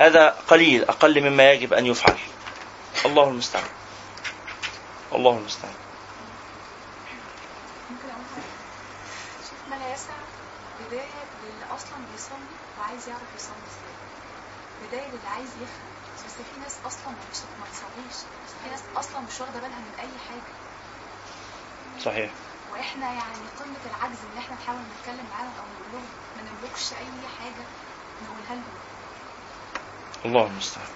هذا 0.00 0.36
قليل 0.48 0.84
أقل 0.84 1.20
مما 1.20 1.52
يجب 1.52 1.72
أن 1.72 1.86
يفعل. 1.86 2.16
الله 3.06 3.28
المستعان. 3.28 3.68
الله 5.12 5.38
المستعان 5.38 5.74
ممكن 7.90 8.08
أقول 8.08 8.24
حاجة 8.34 8.52
شوف 9.48 9.60
ما 9.70 9.74
لا 9.74 9.92
يسع 9.94 10.12
بدايه 10.86 11.00
للي 11.44 11.64
أصلا 11.76 11.98
بيصلي 12.12 12.54
وعايز 12.78 13.08
يعرف 13.08 13.30
يصلي 13.36 13.64
إزاي 13.68 13.94
بدايه 14.88 15.08
للي 15.08 15.28
عايز 15.34 15.48
يفهم 15.62 15.88
بس 16.26 16.32
في 16.34 16.60
ناس 16.60 16.76
أصلا 16.86 17.12
مش 17.32 17.38
ما 17.60 17.66
تصليش 17.72 18.18
في 18.62 18.70
ناس 18.70 18.80
أصلا 18.98 19.20
مش 19.20 19.40
واخدة 19.40 19.60
بالها 19.60 19.78
من 19.78 19.92
أي 20.00 20.18
حاجة. 20.28 20.42
صحيح. 22.04 22.30
وإحنا 22.72 23.06
يعني 23.06 23.46
قمة 23.58 23.76
العجز 23.86 24.18
ان 24.32 24.38
إحنا 24.38 24.56
نحاول 24.56 24.78
نتكلم 24.78 25.26
معاهم 25.30 25.52
أو 25.58 25.64
نقول 25.74 25.92
لهم 25.92 26.06
ما 26.36 26.42
نملكش 26.42 26.92
أي 26.92 27.28
حاجة 27.38 27.64
نقولها 28.22 28.54
لهم. 28.54 28.78
الله 30.26 30.46
المستعان. 30.46 30.88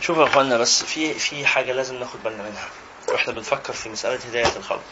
شوفوا 0.00 0.22
يا 0.22 0.28
اخوانا 0.28 0.58
بس 0.58 0.84
في 0.84 1.14
في 1.14 1.46
حاجة 1.46 1.72
لازم 1.72 1.94
ناخد 1.94 2.22
بالنا 2.22 2.42
منها. 2.42 2.68
وإحنا 3.08 3.32
بنفكر 3.32 3.72
في 3.72 3.88
مسألة 3.88 4.14
هداية 4.14 4.56
الخلق. 4.56 4.84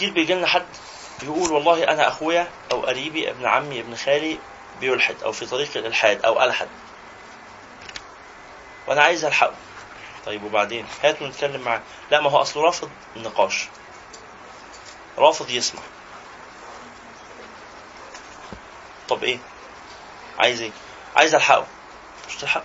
كتير 0.00 0.12
بيجي 0.12 0.34
لنا 0.34 0.46
حد 0.46 0.66
يقول 1.22 1.52
والله 1.52 1.84
أنا 1.84 2.08
أخويا 2.08 2.50
أو 2.72 2.80
قريبي 2.86 3.30
ابن 3.30 3.46
عمي 3.46 3.80
ابن 3.80 3.96
خالي 3.96 4.38
بيلحد 4.80 5.16
أو 5.22 5.32
في 5.32 5.46
طريق 5.46 5.76
الإلحاد 5.76 6.24
أو 6.24 6.42
ألحد. 6.42 6.68
وأنا 8.86 9.02
عايز 9.02 9.24
ألحقه. 9.24 9.54
طيب 10.26 10.44
وبعدين؟ 10.44 10.86
هات 11.02 11.22
نتكلم 11.22 11.60
معاه. 11.60 11.82
لا 12.10 12.20
ما 12.20 12.30
هو 12.30 12.42
اصله 12.42 12.62
رافض 12.62 12.90
النقاش. 13.16 13.68
رافض 15.18 15.50
يسمع. 15.50 15.82
طب 19.08 19.24
إيه؟ 19.24 19.38
عايز 20.38 20.60
إيه؟ 20.60 20.72
عايز 21.16 21.34
ألحقه. 21.34 21.66
مش 22.28 22.36
تلحقه. 22.36 22.64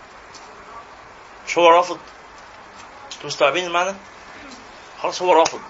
مش 1.47 1.57
هو 1.57 1.69
رافض؟ 1.69 1.99
أنتوا 3.13 3.27
مستوعبين 3.27 3.65
المعنى؟ 3.65 3.95
خلاص 5.01 5.21
هو 5.21 5.33
رافض. 5.33 5.61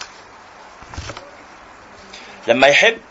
لما 2.48 2.68
يحب 2.68 3.02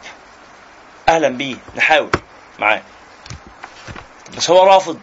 أهلا 1.09 1.29
بيه. 1.29 1.57
نحاول. 1.77 2.11
معاه. 2.59 2.83
بس 4.37 4.51
هو 4.51 4.65
رافض. 4.67 5.01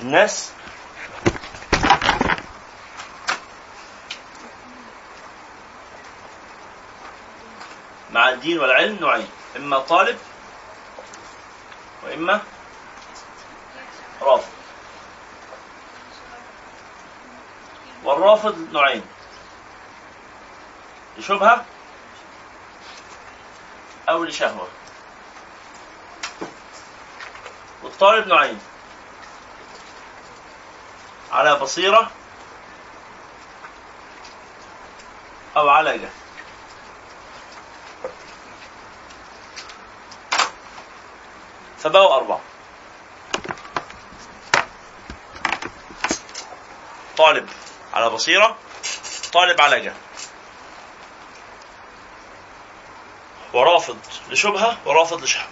الناس 0.00 0.50
مع 8.12 8.28
الدين 8.28 8.58
والعلم 8.58 8.98
نوعين. 9.00 9.28
إما 9.56 9.78
طالب 9.78 10.18
وإما 12.02 12.40
رافض. 14.22 14.53
والرافض 18.04 18.68
نوعين. 18.72 19.02
لشبهة 21.18 21.64
أو 24.08 24.24
لشهوة. 24.24 24.68
والطالب 27.82 28.26
نوعين. 28.26 28.60
على 31.32 31.54
بصيرة 31.54 32.10
أو 35.56 35.68
على 35.68 35.98
جهل 35.98 36.10
فبقوا 41.78 42.16
أربعة. 42.16 42.40
طالب. 47.16 47.63
على 47.94 48.10
بصيرة 48.10 48.56
طالب 49.32 49.60
على 49.60 49.80
جهل 49.80 49.94
ورافض 53.52 53.98
لشبهة 54.30 54.78
ورافض 54.84 55.22
لشهوة 55.22 55.48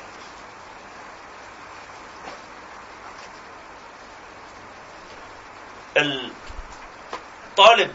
الطالب 7.49 7.95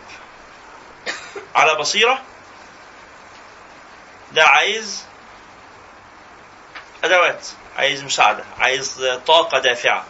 على 1.56 1.76
بصيرة 1.76 2.22
ده 4.32 4.44
عايز 4.48 5.06
أدوات 7.04 7.48
عايز 7.78 8.04
مساعدة 8.04 8.44
عايز 8.60 9.10
طاقة 9.28 9.60
دافعة. 9.60 10.06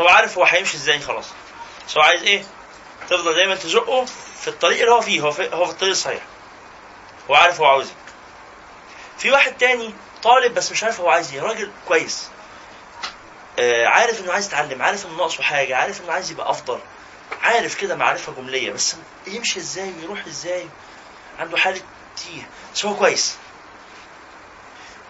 هو 0.00 0.08
عارف 0.08 0.38
هو 0.38 0.44
هيمشي 0.44 0.76
إزاي 0.76 1.00
خلاص. 1.00 1.26
هو 1.96 2.02
عايز 2.02 2.22
إيه؟ 2.22 2.44
تفضل 3.10 3.34
دايما 3.34 3.54
تزقه 3.54 4.04
في 4.40 4.48
الطريق 4.48 4.80
اللي 4.80 4.92
هو 4.92 5.00
فيه. 5.00 5.20
هو 5.20 5.30
في, 5.30 5.54
هو 5.54 5.64
في 5.64 5.72
الطريق 5.72 5.90
الصحيح. 5.92 6.22
هو 7.30 7.34
عارف 7.34 7.60
هو 7.60 7.66
عاوز 7.66 7.86
إيه. 7.86 7.94
في 9.18 9.30
واحد 9.30 9.56
تاني 9.56 9.94
طالب 10.22 10.54
بس 10.54 10.72
مش 10.72 10.84
عارف 10.84 11.00
هو 11.00 11.08
عايز 11.08 11.32
إيه. 11.34 11.40
راجل 11.42 11.70
كويس. 11.88 12.28
آه 13.58 13.86
عارف 13.86 14.20
إنه 14.20 14.32
عايز 14.32 14.46
يتعلم 14.46 14.82
عارف 14.82 15.06
إنه 15.06 15.16
ناقصه 15.16 15.42
حاجة 15.42 15.76
عارف 15.76 16.00
إنه 16.00 16.12
عايز 16.12 16.30
يبقى 16.30 16.50
أفضل. 16.50 16.78
عارف 17.42 17.80
كده 17.80 17.96
معرفة 17.96 18.32
جملية. 18.32 18.72
بس 18.72 18.96
يمشي 19.26 19.58
إزاي 19.60 19.92
ويروح 20.00 20.26
إزاي؟ 20.26 20.68
عنده 21.38 21.56
حالة 21.58 21.80
تيه 22.16 22.48
بس 22.74 22.84
هو 22.84 22.94
كويس. 22.96 23.36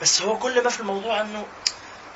بس 0.02 0.22
هو 0.22 0.38
كل 0.38 0.64
ما 0.64 0.70
في 0.70 0.80
الموضوع 0.80 1.20
إنه 1.20 1.46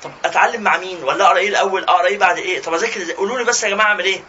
طب 0.03 0.11
أتعلم 0.25 0.61
مع 0.61 0.77
مين؟ 0.77 1.03
ولا 1.03 1.25
أقرأ 1.25 1.37
إيه 1.37 1.49
الأول؟ 1.49 1.83
أقرأ 1.83 2.05
إيه 2.07 2.17
بعد 2.17 2.37
إيه؟ 2.37 2.61
طب 2.61 2.73
أذاكر 2.73 3.11
قولوا 3.11 3.37
لي 3.37 3.43
بس 3.43 3.63
يا 3.63 3.69
جماعة 3.69 3.87
أعمل 3.87 4.03
إيه؟ 4.05 4.23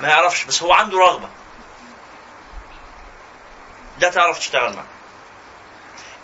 ما 0.00 0.08
يعرفش 0.08 0.44
بس 0.44 0.62
هو 0.62 0.72
عنده 0.72 0.98
رغبة. 0.98 1.28
ده 3.98 4.10
تعرف 4.10 4.38
تشتغل 4.38 4.72
معاه. 4.72 4.86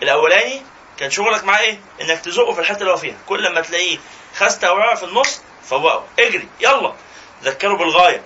الأولاني 0.02 0.62
كان 0.98 1.10
شغلك 1.10 1.44
معاه 1.44 1.60
إيه؟ 1.60 1.80
إنك 2.00 2.20
تزقه 2.20 2.52
في 2.54 2.60
الحتة 2.60 2.80
اللي 2.80 2.92
هو 2.92 2.96
فيها. 2.96 3.16
كل 3.26 3.42
لما 3.42 3.60
تلاقيه 3.60 3.98
خست 4.36 4.64
أو 4.64 4.96
في 4.96 5.04
النص 5.04 5.40
فوقه. 5.64 6.04
اجري 6.18 6.48
يلا. 6.60 6.94
ذكره 7.42 7.76
بالغاية. 7.76 8.22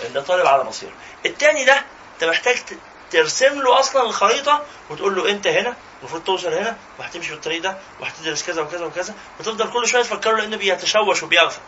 لأن 0.00 0.12
ده 0.12 0.20
طالب 0.20 0.46
على 0.46 0.64
بصيره 0.64 0.92
التاني 1.26 1.64
ده 1.64 1.84
أنت 2.14 2.24
محتاج 2.24 2.56
ترسم 3.10 3.60
له 3.62 3.80
أصلا 3.80 4.02
الخريطة 4.02 4.62
وتقول 4.90 5.16
له 5.16 5.30
أنت 5.30 5.46
هنا 5.46 5.76
المفروض 6.00 6.24
توصل 6.24 6.52
هنا 6.52 6.76
وهتمشي 6.98 7.28
في 7.28 7.34
الطريق 7.34 7.62
ده 7.62 7.78
وهتدرس 8.00 8.42
كذا 8.42 8.62
وكذا 8.62 8.84
وكذا 8.84 9.14
وتفضل 9.40 9.72
كل 9.72 9.88
شوية 9.88 10.02
تفكره 10.02 10.36
لأنه 10.36 10.56
بيتشوش 10.56 11.22
وبيغفل. 11.22 11.60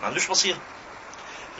ما 0.00 0.06
عندوش 0.06 0.26
بصيرة. 0.26 0.58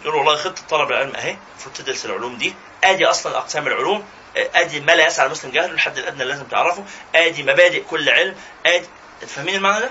تقول 0.05 0.17
له 0.17 0.21
والله 0.21 0.37
خطة 0.37 0.63
طلب 0.71 0.91
العلم 0.91 1.17
أهي 1.17 1.37
المفروض 1.51 1.75
تدرس 1.75 2.07
العلوم 2.07 2.37
دي. 2.37 2.55
آدي 2.85 3.07
أصلا 3.07 3.39
أقسام 3.39 3.67
العلوم 3.67 4.07
آدي 4.37 4.81
ما 4.81 4.93
لا 4.93 5.07
يسعى 5.07 5.27
المسلم 5.27 5.51
جهله 5.51 5.73
الحد 5.73 5.99
الأدنى 5.99 6.23
اللي 6.23 6.33
لازم 6.33 6.45
تعرفه. 6.45 6.85
آدي 7.15 7.43
مبادئ 7.43 7.81
كل 7.85 8.09
علم. 8.09 8.37
آدي 8.67 8.87
فاهمين 9.27 9.55
المعنى 9.55 9.81
ده؟ 9.81 9.91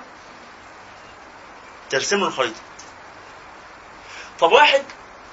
ترسم 1.89 2.19
له 2.19 2.27
الخريطة. 2.27 2.59
طب 4.39 4.51
واحد 4.51 4.83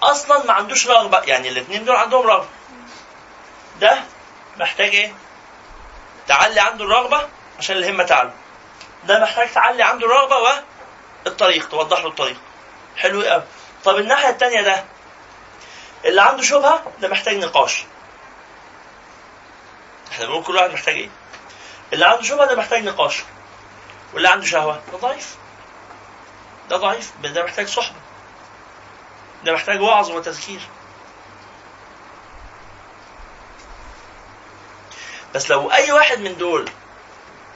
أصلا 0.03 0.47
ما 0.47 0.53
عندوش 0.53 0.89
رغبة 0.89 1.21
يعني 1.21 1.49
الاثنين 1.49 1.85
دول 1.85 1.97
عندهم 1.97 2.27
رغبة. 2.27 2.49
ده 3.81 4.03
محتاج 4.57 4.95
إيه؟ 4.95 5.15
تعلي 6.29 6.61
عنده 6.61 6.85
الرغبة 6.85 7.29
عشان 7.59 7.77
الهمة 7.77 8.05
تعلو. 8.05 8.31
ده 9.05 9.21
محتاج 9.23 9.53
تعلي 9.53 9.83
عنده 9.83 10.07
الرغبة 10.07 10.63
والطريق 11.27 11.69
توضح 11.69 11.99
له 11.99 12.09
الطريق. 12.09 12.37
حلو 12.97 13.23
قوي 13.23 13.43
طب 13.85 13.97
الناحية 13.97 14.29
الثانية 14.29 14.61
ده 14.63 14.85
اللي 16.05 16.23
عنده 16.23 16.43
شبهة 16.43 16.83
ده 17.01 17.09
محتاج 17.09 17.37
نقاش. 17.37 17.85
إحنا 20.13 20.27
بنقول 20.27 20.45
كل 20.45 20.57
واحد 20.57 20.71
محتاج 20.71 20.95
إيه؟ 20.95 21.09
اللي 21.93 22.07
عنده 22.07 22.23
شبهة 22.23 22.47
ده 22.47 22.57
محتاج 22.57 22.85
نقاش. 22.85 23.23
واللي 24.15 24.29
عنده 24.29 24.47
شهوة 24.47 24.83
ده 24.93 24.99
ضعيف. 24.99 25.37
ده 26.71 26.77
ضعيف 26.77 27.13
ده 27.23 27.45
محتاج 27.45 27.67
صحبة. 27.67 27.97
ده 29.45 29.53
محتاج 29.53 29.81
وعظ 29.81 30.11
وتذكير. 30.11 30.61
بس 35.35 35.51
لو 35.51 35.73
أي 35.73 35.93
واحد 35.93 36.19
من 36.19 36.39
دول 36.39 36.71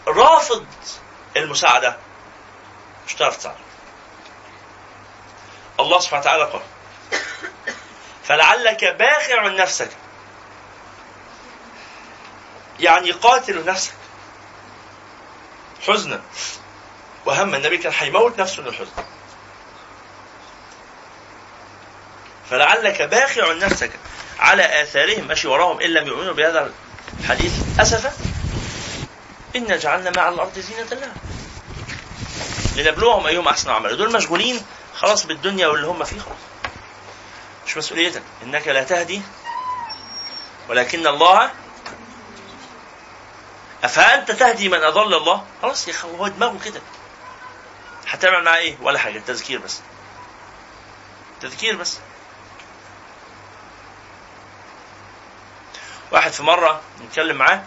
رافض 0.06 0.66
المساعدة 1.36 1.96
مش 3.06 3.16
هتعرف 3.16 3.36
تساعده. 3.36 3.58
الله 5.80 6.00
سبحانه 6.00 6.20
وتعالى 6.20 6.42
قال 6.42 6.62
فلعلك 8.24 8.84
باخع 8.84 9.48
نفسك. 9.48 9.90
يعني 12.80 13.10
قاتل 13.10 13.64
نفسك. 13.64 13.92
حزنا. 15.86 16.22
وهم 17.26 17.54
النبي 17.54 17.78
كان 17.78 17.92
هيموت 17.98 18.40
نفسه 18.40 18.62
من 18.62 18.68
الحزن. 18.68 19.04
فلعلك 22.50 23.02
باخع 23.02 23.52
نفسك 23.52 23.90
على 24.38 24.82
آثارهم. 24.82 25.28
ماشي 25.28 25.48
وراهم 25.48 25.80
إن 25.80 25.90
لم 25.90 26.06
يؤمنوا 26.06 26.32
بهذا 26.32 26.70
الحديث. 27.20 27.52
أسفا 27.80 28.12
إن 29.56 29.78
جعلنا 29.78 30.10
مع 30.16 30.28
الأرض 30.28 30.58
زينة 30.58 31.00
لها. 31.00 31.14
لنبلوهم 32.76 33.26
أيهم 33.26 33.48
أحسن 33.48 33.70
عملا. 33.70 33.94
دول 33.94 34.12
مشغولين 34.12 34.66
خلاص 34.96 35.26
بالدنيا 35.26 35.66
واللي 35.66 35.86
هم 35.86 36.04
فيه. 36.04 36.20
خلاص 36.20 36.36
مش 37.66 37.76
مسؤوليتك. 37.76 38.22
إنك 38.42 38.68
لا 38.68 38.84
تهدي 38.84 39.22
ولكن 40.68 41.06
الله 41.06 41.50
أفأنت 43.84 44.30
تهدي 44.30 44.68
من 44.68 44.82
أضل 44.84 45.14
الله؟ 45.14 45.44
خلاص 45.62 45.88
يا 45.88 45.92
أخي 45.92 46.08
هو 46.08 46.28
دماغه 46.28 46.58
كده. 46.64 46.80
هتعمل 48.08 48.44
معاه 48.44 48.56
إيه؟ 48.56 48.76
ولا 48.82 48.98
حاجة 48.98 49.18
تذكير 49.18 49.58
بس. 49.58 49.80
تذكير 51.40 51.76
بس. 51.76 51.98
واحد 56.12 56.32
في 56.32 56.42
مرة 56.42 56.80
نتكلم 57.04 57.36
معاه 57.36 57.62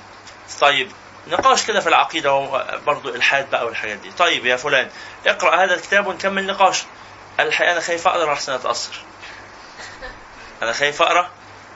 طيب 0.62 0.92
نقاش 1.28 1.66
كده 1.66 1.80
في 1.80 1.90
العقيدة 1.90 2.32
برضه 2.78 3.16
إلحاد 3.16 3.50
بقى 3.50 3.66
والحاجات 3.66 3.98
دي. 3.98 4.12
طيب 4.12 4.46
يا 4.46 4.56
فلان 4.56 4.90
اقرأ 5.28 5.64
هذا 5.64 5.74
الكتاب 5.74 6.08
ونكمل 6.08 6.46
نقاش. 6.48 6.84
قال 7.38 7.48
الحقيقة 7.48 7.72
أنا 7.72 7.82
خايف 7.82 8.08
أقرأ 8.08 8.34
لحسن 8.34 8.52
أتأثر. 8.54 9.04
أنا 10.62 10.74
خايف 10.74 11.02
أقرأ 11.02 11.30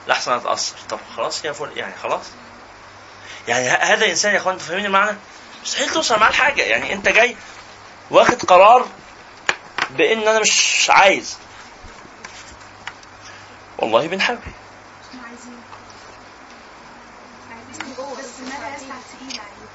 لحسن 0.08 0.32
أتأثر. 0.32 0.76
طب 0.90 0.98
خلاص 1.16 1.44
يا 1.44 1.52
فلان 1.52 1.76
يعني 1.78 1.94
خلاص. 2.02 2.24
يعني 3.48 3.68
هذا 3.68 4.06
إنسان 4.06 4.32
يا 4.34 4.38
إخوان 4.38 4.54
أنتوا 4.54 4.66
فاهمين 4.68 4.86
المعنى؟ 4.86 5.16
مستحيل 5.62 5.90
توصل 5.90 6.20
معاه 6.20 6.30
لحاجة. 6.30 6.62
يعني 6.62 6.92
أنت 6.92 7.08
جاي 7.08 7.36
واخد 8.10 8.42
قرار 8.44 8.86
بإن 9.90 10.28
أنا 10.28 10.40
مش 10.40 10.86
عايز. 10.90 11.36
والله 13.78 14.06
بنحاول 14.08 14.38
إحنا 15.10 15.22
عايزين 15.28 15.60
عايزين 17.50 17.94
جوه 17.96 18.18
بس 18.18 18.40
ما 18.40 18.48
لا 18.64 18.76
يسع 18.76 18.94
تقيل 19.12 19.40
عليه 19.40 19.68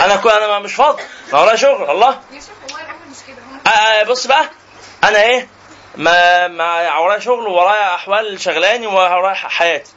أنا 0.00 0.16
كو 0.16 0.28
أنا 0.28 0.58
مش 0.58 0.74
فاضي. 0.74 1.02
ما 1.32 1.40
ورايا 1.40 1.56
شغل 1.56 1.90
الله. 1.90 2.20
مش 2.32 2.42
آه 3.66 3.70
آه، 3.70 4.02
بص 4.02 4.26
بقى. 4.26 4.50
أنا 5.04 5.22
إيه؟ 5.22 5.48
ما 5.96 6.48
ما 6.48 6.98
ورايا 6.98 7.18
شغل 7.20 7.46
وورايا 7.46 7.94
أحوال 7.94 8.40
شغلاني 8.40 8.86
وورايا 8.86 9.34
ح- 9.34 9.48
حياتي. 9.48 9.92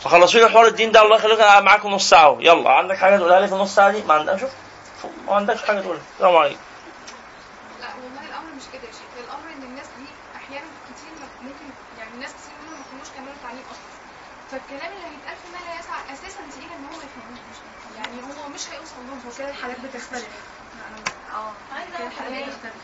فخلصوا 0.00 0.40
لي 0.40 0.48
حوار 0.50 0.66
الدين 0.66 0.92
ده 0.92 1.02
الله 1.02 1.16
يخليك. 1.16 1.40
أنا 1.40 1.60
معاكم 1.60 1.88
نص 1.90 2.08
ساعة. 2.10 2.36
يلا 2.40 2.70
عندك 2.70 2.96
حاجة 2.96 3.16
تقولها 3.16 3.40
لي 3.40 3.48
في 3.48 3.54
النص 3.54 3.74
ساعة 3.74 3.90
دي؟ 3.90 4.02
ما 4.02 4.14
عندك 4.14 4.36
شوف. 4.36 4.50
ما 5.26 5.34
عندكش 5.34 5.62
حاجة 5.64 5.80
تقولها. 5.80 6.00
السلام 6.14 6.36
عليكم. 6.36 6.60
لا 7.80 7.86
والله 8.04 8.22
الأمر 8.30 8.50
مش 8.56 8.62
كده 8.72 8.82
يا 8.82 8.92
شيخ. 8.92 9.10
الأمر 9.24 9.46
إن 9.56 9.62
الناس 9.62 9.86
دي 9.98 10.06
أحيانا 10.36 10.66
كتير 10.88 11.12
ما- 11.20 11.42
ممكن 11.48 11.66
يعني 11.98 12.10
ناس 12.20 12.30
كتير 12.38 12.54
منهم 12.62 12.74
ما 12.80 12.84
يكونوش 12.86 13.08
كملوا 13.16 13.38
تعليم 13.44 13.64
أصلا. 13.72 13.90
فالكلام 14.50 14.92
اللي 14.96 15.06
هيتقال 15.10 15.36
في 15.42 15.48
ما 15.54 15.60
لا 15.66 15.72
يسعى 15.80 16.00
أساسا 16.14 16.40
تقيل 16.52 16.70
إن 16.76 16.84
هو 16.90 16.96
ما 17.00 17.04
يفهموش. 17.08 17.58
يعني 17.98 18.16
هو 18.42 18.48
مش 18.54 18.64
هيوصل 18.72 19.00
لهم. 19.06 19.20
هو 19.26 19.32
كده 19.38 19.48
الحالات 19.50 19.80
بتختلف. 19.80 20.28
آه. 21.36 21.52
كده 21.98 22.06
الحالات 22.06 22.44
بتختلف. 22.48 22.82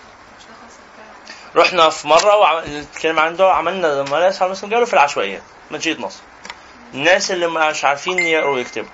رحنا 1.56 1.88
في 1.90 2.08
مرة 2.08 2.36
وعملنا 2.36 3.20
عنده. 3.22 3.52
عملنا 3.52 3.86
لما 3.86 4.16
لا 4.16 4.26
يسعى 4.28 4.46
المسلم 4.46 4.70
قالوا 4.70 4.86
في 4.86 4.94
العشوائيات 4.94 5.42
مدينه 5.70 6.06
نصر. 6.06 6.20
الناس 6.96 7.30
اللي 7.30 7.46
مش 7.46 7.84
عارفين 7.84 8.18
يقروا 8.18 8.54
ويكتبوا 8.54 8.88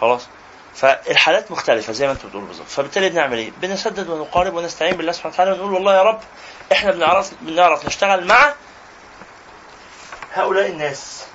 خلاص. 0.00 0.26
فالحالات 0.74 1.50
مختلفة 1.50 1.92
زي 1.92 2.06
ما 2.06 2.12
أنتم 2.12 2.28
بتقولوا 2.28 2.48
بالظبط. 2.48 2.66
فبالتالي 2.68 3.08
بنعمل 3.08 3.38
إيه؟ 3.38 3.50
بنسدد 3.60 4.08
ونقارب 4.08 4.54
ونستعين 4.54 4.96
بالله 4.96 5.12
سبحانه 5.12 5.34
وتعالى 5.34 5.52
ونقول 5.52 5.72
والله 5.72 5.94
يا 5.96 6.02
رب 6.02 6.20
إحنا 6.72 6.90
بنعرف 6.90 7.30
بنعرف 7.40 7.86
نشتغل 7.86 8.26
مع 8.26 8.54
هؤلاء 10.34 10.66
الناس. 10.66 11.26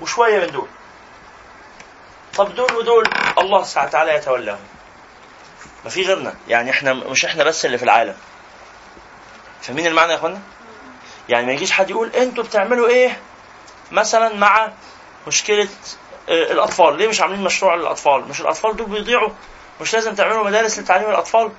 وشوية 0.00 0.40
من 0.40 0.52
دول. 0.52 0.68
طب 2.34 2.54
دول 2.54 2.72
ودول 2.74 3.04
الله 3.38 3.62
سبحانه 3.62 3.88
وتعالى 3.88 4.14
يتولاهم. 4.14 4.58
ما 5.84 5.90
في 5.90 6.02
غيرنا. 6.02 6.34
يعني 6.48 6.70
إحنا 6.70 6.92
مش 6.92 7.24
إحنا 7.24 7.44
بس 7.44 7.64
اللي 7.66 7.78
في 7.78 7.84
العالم. 7.84 8.16
فاهمين 9.62 9.86
المعنى 9.86 10.12
يا 10.12 10.16
إخوانا؟ 10.16 10.40
يعني 11.28 11.46
ما 11.46 11.52
يجيش 11.52 11.72
حد 11.72 11.90
يقول 11.90 12.08
أنتوا 12.10 12.44
بتعملوا 12.44 12.88
إيه 12.88 13.20
مثلا 13.92 14.34
مع 14.36 14.72
مشكلة 15.26 15.68
آه، 16.28 16.52
الأطفال. 16.52 16.96
ليه 16.98 17.08
مش 17.08 17.20
عاملين 17.20 17.44
مشروع 17.44 17.74
للأطفال؟ 17.74 18.28
مش 18.28 18.40
الأطفال 18.40 18.76
دول 18.76 18.86
بيضيعوا؟ 18.86 19.30
مش 19.80 19.94
لازم 19.94 20.14
تعملوا 20.14 20.44
مدارس 20.44 20.78
لتعليم 20.78 21.10
الأطفال؟ 21.10 21.52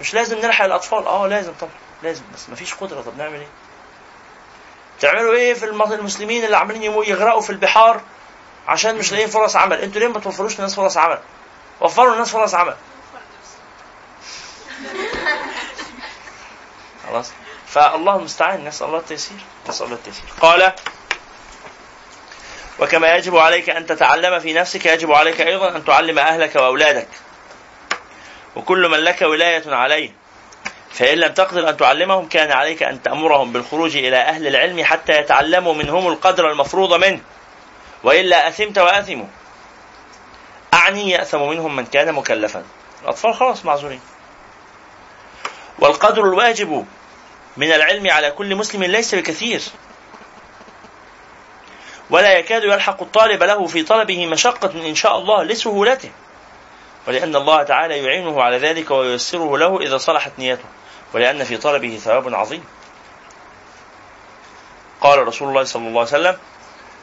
مش 0.00 0.14
لازم 0.14 0.38
نلحق 0.38 0.64
الأطفال؟ 0.64 1.06
آه 1.06 1.26
لازم 1.26 1.52
طبعا 1.60 1.72
لازم. 2.02 2.22
بس 2.34 2.50
مفيش 2.50 2.74
قدرة. 2.74 3.00
طب 3.02 3.18
نعمل 3.18 3.34
إيه؟ 3.40 3.48
تعملوا 5.00 5.34
إيه 5.34 5.54
في 5.54 5.64
الم- 5.64 5.82
المسلمين 5.92 6.44
اللي 6.44 6.56
عاملين 6.56 6.82
يغرقوا 6.82 7.40
في 7.40 7.50
البحار 7.50 8.00
عشان 8.68 8.98
مش 8.98 9.12
لاقيين 9.12 9.28
فرص 9.30 9.56
عمل؟ 9.56 9.80
أنتوا 9.80 10.00
ليه 10.00 10.08
ما 10.08 10.20
توفروش 10.20 10.54
للناس 10.54 10.74
فرص 10.74 10.96
عمل؟ 10.96 11.18
وفروا 11.80 12.12
للناس 12.12 12.30
فرص 12.30 12.54
عمل. 12.54 12.76
خلاص. 17.08 17.30
فالله 17.76 18.16
المستعان. 18.16 18.64
نسأل 18.64 18.86
الله 18.86 18.98
التيسير. 18.98 19.38
نسأل 19.68 19.86
الله 19.86 19.96
التيسير. 19.96 20.24
قال 20.40 20.72
وكما 22.78 23.16
يجب 23.16 23.36
عليك 23.36 23.70
أن 23.70 23.86
تتعلم 23.86 24.40
في 24.40 24.52
نفسك 24.52 24.86
يجب 24.86 25.12
عليك 25.12 25.40
أيضا 25.40 25.76
أن 25.76 25.84
تعلم 25.84 26.18
أهلك 26.18 26.56
وأولادك. 26.56 27.08
وكل 28.56 28.88
من 28.88 28.98
لك 28.98 29.22
ولاية 29.22 29.62
عليه. 29.66 30.10
فإن 30.90 31.18
لم 31.18 31.32
تقدر 31.32 31.68
أن 31.68 31.76
تعلمهم 31.76 32.28
كان 32.28 32.52
عليك 32.52 32.82
أن 32.82 33.02
تأمرهم 33.02 33.52
بالخروج 33.52 33.96
إلى 33.96 34.16
أهل 34.16 34.46
العلم 34.46 34.84
حتى 34.84 35.12
يتعلموا 35.12 35.74
منهم 35.74 36.08
القدر 36.08 36.50
المفروض 36.50 36.92
منه. 36.92 37.20
وإلا 38.04 38.48
أثمت 38.48 38.78
وأثموا 38.78 39.26
أعني 40.74 41.10
يأثم 41.10 41.42
منهم 41.42 41.76
من 41.76 41.86
كان 41.86 42.12
مكلفا. 42.12 42.62
الأطفال 43.02 43.34
خلاص 43.34 43.64
معذورين. 43.64 44.00
والقدر 45.78 46.24
الواجب 46.24 46.86
من 47.56 47.72
العلم 47.72 48.10
على 48.10 48.30
كل 48.30 48.56
مسلم 48.56 48.84
ليس 48.84 49.14
بكثير. 49.14 49.62
ولا 52.10 52.38
يكاد 52.38 52.64
يلحق 52.64 53.02
الطالب 53.02 53.42
له 53.42 53.66
في 53.66 53.82
طلبه 53.82 54.26
مشقة 54.26 54.70
إن 54.70 54.94
شاء 54.94 55.18
الله 55.18 55.44
لسهولته 55.44 56.10
ولأن 57.08 57.36
الله 57.36 57.62
تعالى 57.62 58.04
يعينه 58.04 58.42
على 58.42 58.58
ذلك 58.58 58.90
وييسره 58.90 59.58
له 59.58 59.80
إذا 59.80 59.98
صلحت 59.98 60.32
نيته. 60.38 60.64
ولأن 61.14 61.44
في 61.44 61.56
طلبه 61.56 61.98
ثواب 62.04 62.34
عظيم. 62.34 62.64
قال 65.00 65.28
رسول 65.28 65.48
الله 65.48 65.64
صلى 65.64 65.88
الله 65.88 66.00
عليه 66.00 66.10
وسلم 66.10 66.36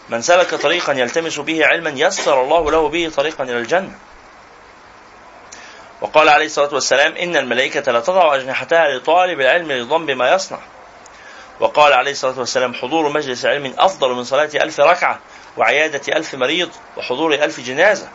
من 0.09 0.21
سلك 0.21 0.55
طريقا 0.55 0.93
يلتمس 0.93 1.39
به 1.39 1.65
علما 1.65 1.89
يسر 1.89 2.43
الله 2.43 2.71
له 2.71 2.89
به 2.89 3.11
طريقا 3.15 3.43
إلى 3.43 3.57
الجنة. 3.57 3.95
وقال 6.03 6.29
عليه 6.29 6.45
الصلاة 6.45 6.73
والسلام 6.73 7.15
إن 7.15 7.35
الملائكة 7.35 7.91
لا 7.91 7.99
تضع 7.99 8.35
أجنحتها 8.35 8.87
لطالب 8.87 9.41
العلم 9.41 9.71
رضا 9.71 9.97
بما 9.97 10.33
يصنع. 10.33 10.59
وقال 11.59 11.93
عليه 11.93 12.11
الصلاة 12.11 12.39
والسلام 12.39 12.73
حضور 12.73 13.09
مجلس 13.09 13.45
علم 13.45 13.73
أفضل 13.77 14.09
من 14.13 14.23
صلاة 14.23 14.49
ألف 14.55 14.79
ركعة 14.79 15.19
وعيادة 15.57 16.17
ألف 16.17 16.35
مريض 16.35 16.69
وحضور 16.97 17.33
ألف 17.33 17.59
جنازة. 17.59 18.09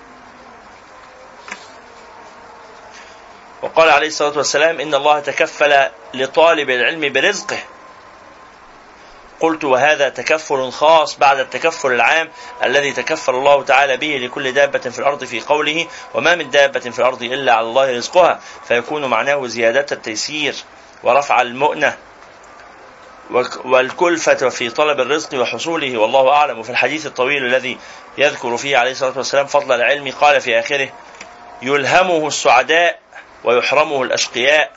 وقال 3.62 3.90
عليه 3.90 4.06
الصلاة 4.06 4.36
والسلام 4.36 4.80
إن 4.80 4.94
الله 4.94 5.20
تكفل 5.20 5.88
لطالب 6.14 6.70
العلم 6.70 7.12
برزقه 7.12 7.58
قلت 9.40 9.64
وهذا 9.64 10.08
تكفل 10.08 10.70
خاص 10.70 11.18
بعد 11.18 11.38
التكفل 11.38 11.92
العام 11.92 12.28
الذي 12.64 12.92
تكفل 12.92 13.34
الله 13.34 13.62
تعالى 13.62 13.96
به 13.96 14.18
لكل 14.22 14.52
دابة 14.52 14.78
في 14.78 14.98
الأرض 14.98 15.24
في 15.24 15.40
قوله 15.40 15.86
وما 16.14 16.34
من 16.34 16.50
دابة 16.50 16.80
في 16.80 16.98
الأرض 16.98 17.22
إلا 17.22 17.52
على 17.52 17.66
الله 17.66 17.96
رزقها 17.96 18.40
فيكون 18.68 19.04
معناه 19.04 19.46
زيادة 19.46 19.86
التيسير 19.92 20.54
ورفع 21.02 21.42
المؤنة 21.42 21.96
والكلفة 23.64 24.48
في 24.48 24.70
طلب 24.70 25.00
الرزق 25.00 25.40
وحصوله 25.40 25.98
والله 25.98 26.32
أعلم. 26.32 26.58
وفي 26.58 26.70
الحديث 26.70 27.06
الطويل 27.06 27.46
الذي 27.46 27.78
يذكر 28.18 28.56
فيه 28.56 28.76
عليه 28.76 28.90
الصلاة 28.90 29.12
والسلام 29.16 29.46
فضل 29.46 29.72
العلم 29.72 30.12
قال 30.20 30.40
في 30.40 30.58
آخره 30.58 30.88
يلهمه 31.62 32.26
السعداء 32.26 32.98
ويحرمه 33.44 34.02
الأشقياء. 34.02 34.72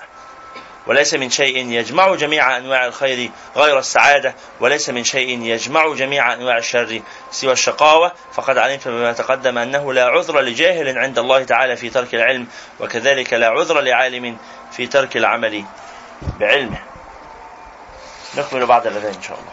وليس 0.88 1.14
من 1.14 1.30
شيء 1.30 1.58
يجمع 1.58 2.16
جميع 2.16 2.58
أنواع 2.58 2.86
الخير 2.86 3.32
غير 3.56 3.80
السعادة 3.80 4.36
وليس 4.60 4.90
من 4.90 5.04
شيء 5.04 5.42
يجمع 5.42 5.94
جميع 5.94 6.34
أنواع 6.34 6.58
الشر 6.58 7.02
سوى 7.32 7.52
الشقاوة. 7.52 8.12
فقد 8.34 8.58
علمت 8.58 8.88
بما 8.88 9.14
تقدم 9.14 9.58
أنه 9.58 9.94
لا 9.94 10.06
عذر 10.06 10.40
لجاهل 10.40 10.98
عند 10.98 11.20
الله 11.20 11.44
تعالى 11.44 11.76
في 11.76 11.90
ترك 11.90 12.16
العلم 12.16 12.48
وكذلك 12.80 13.34
لا 13.34 13.48
عذر 13.48 13.82
لعالم 13.82 14.38
في 14.72 14.88
ترك 14.88 15.18
العمل 15.18 15.64
بعلمه. 16.40 16.80
نكمل 18.38 18.66
بعد 18.66 18.88
الأذان 18.88 19.14
إن 19.14 19.22
شاء 19.22 19.40
الله. 19.40 19.52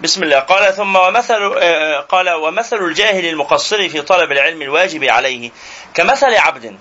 بسم 0.00 0.22
الله. 0.22 0.38
قال 0.38 0.74
ثم 0.74 0.96
ومثل 0.96 1.54
آه، 1.58 2.00
قال 2.00 2.30
ومثل 2.30 2.76
الجاهل 2.76 3.26
المقصر 3.26 3.88
في 3.88 4.02
طلب 4.02 4.32
العلم 4.32 4.62
الواجب 4.62 5.04
عليه 5.04 5.50
كمثل 5.94 6.34
عبد. 6.34 6.78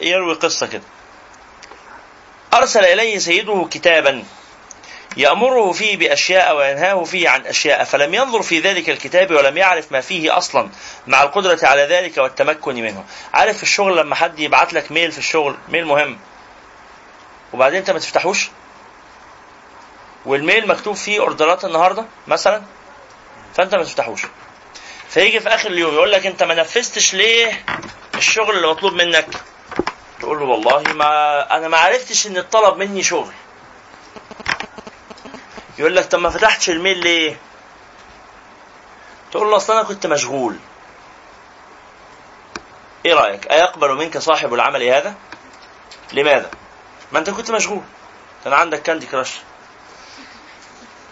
يروي 0.00 0.34
قصة 0.34 0.66
كده. 0.66 0.82
أرسل 2.54 2.84
إليه 2.84 3.18
سيده 3.18 3.68
كتابا 3.70 4.24
يأمره 5.16 5.72
فيه 5.72 5.96
بأشياء 5.96 6.56
وينهاه 6.56 7.04
فيه 7.04 7.28
عن 7.28 7.46
أشياء 7.46 7.84
فلم 7.84 8.14
ينظر 8.14 8.42
في 8.42 8.58
ذلك 8.60 8.90
الكتاب 8.90 9.30
ولم 9.30 9.56
يعرف 9.56 9.92
ما 9.92 10.00
فيه 10.00 10.36
أصلا 10.38 10.68
مع 11.06 11.22
القدرة 11.22 11.58
على 11.62 11.82
ذلك 11.82 12.18
والتمكن 12.18 12.74
منه. 12.74 13.04
عارف 13.34 13.56
في 13.56 13.62
الشغل 13.62 13.96
لما 13.96 14.14
حد 14.14 14.38
يبعت 14.38 14.72
لك 14.72 14.92
ميل 14.92 15.12
في 15.12 15.18
الشغل 15.18 15.56
ميل 15.68 15.84
مهم. 15.84 16.18
وبعدين 17.52 17.78
أنت 17.78 17.90
ما 17.90 17.98
تفتحوش؟ 17.98 18.48
والميل 20.26 20.68
مكتوب 20.68 20.96
فيه 20.96 21.20
أوردرات 21.20 21.64
النهارده 21.64 22.04
مثلا؟ 22.26 22.62
فأنت 23.56 23.74
ما 23.74 23.84
تفتحوش. 23.84 24.22
فيجي 25.08 25.40
في 25.40 25.48
آخر 25.48 25.70
اليوم 25.70 25.94
يقول 25.94 26.12
لك 26.12 26.26
أنت 26.26 26.42
ما 26.42 26.54
نفذتش 26.54 27.14
ليه 27.14 27.64
الشغل 28.14 28.56
اللي 28.56 28.66
مطلوب 28.68 28.92
منك؟ 28.92 29.26
تقول 30.20 30.38
له 30.38 30.44
والله 30.44 30.82
ما 30.92 31.56
أنا 31.56 31.68
ما 31.68 31.78
عرفتش 31.78 32.26
إن 32.26 32.36
الطلب 32.36 32.76
مني 32.76 33.02
شغل. 33.02 33.32
يقول 35.78 35.96
لك 35.96 36.04
طب 36.04 36.18
ما 36.18 36.30
فتحتش 36.30 36.70
الميل 36.70 36.98
ليه؟ 36.98 37.36
تقول 39.32 39.50
له 39.50 39.56
أصل 39.56 39.72
أنا 39.72 39.82
كنت 39.82 40.06
مشغول. 40.06 40.56
إيه 43.06 43.14
رأيك؟ 43.14 43.50
أيقبل 43.50 43.94
منك 43.94 44.18
صاحب 44.18 44.54
العمل 44.54 44.82
هذا؟ 44.82 45.14
لماذا؟ 46.12 46.50
ما 47.12 47.18
أنت 47.18 47.30
كنت 47.30 47.50
مشغول. 47.50 47.82
كان 48.44 48.52
عندك 48.52 48.82
كاندي 48.82 49.06
كراش. 49.06 49.40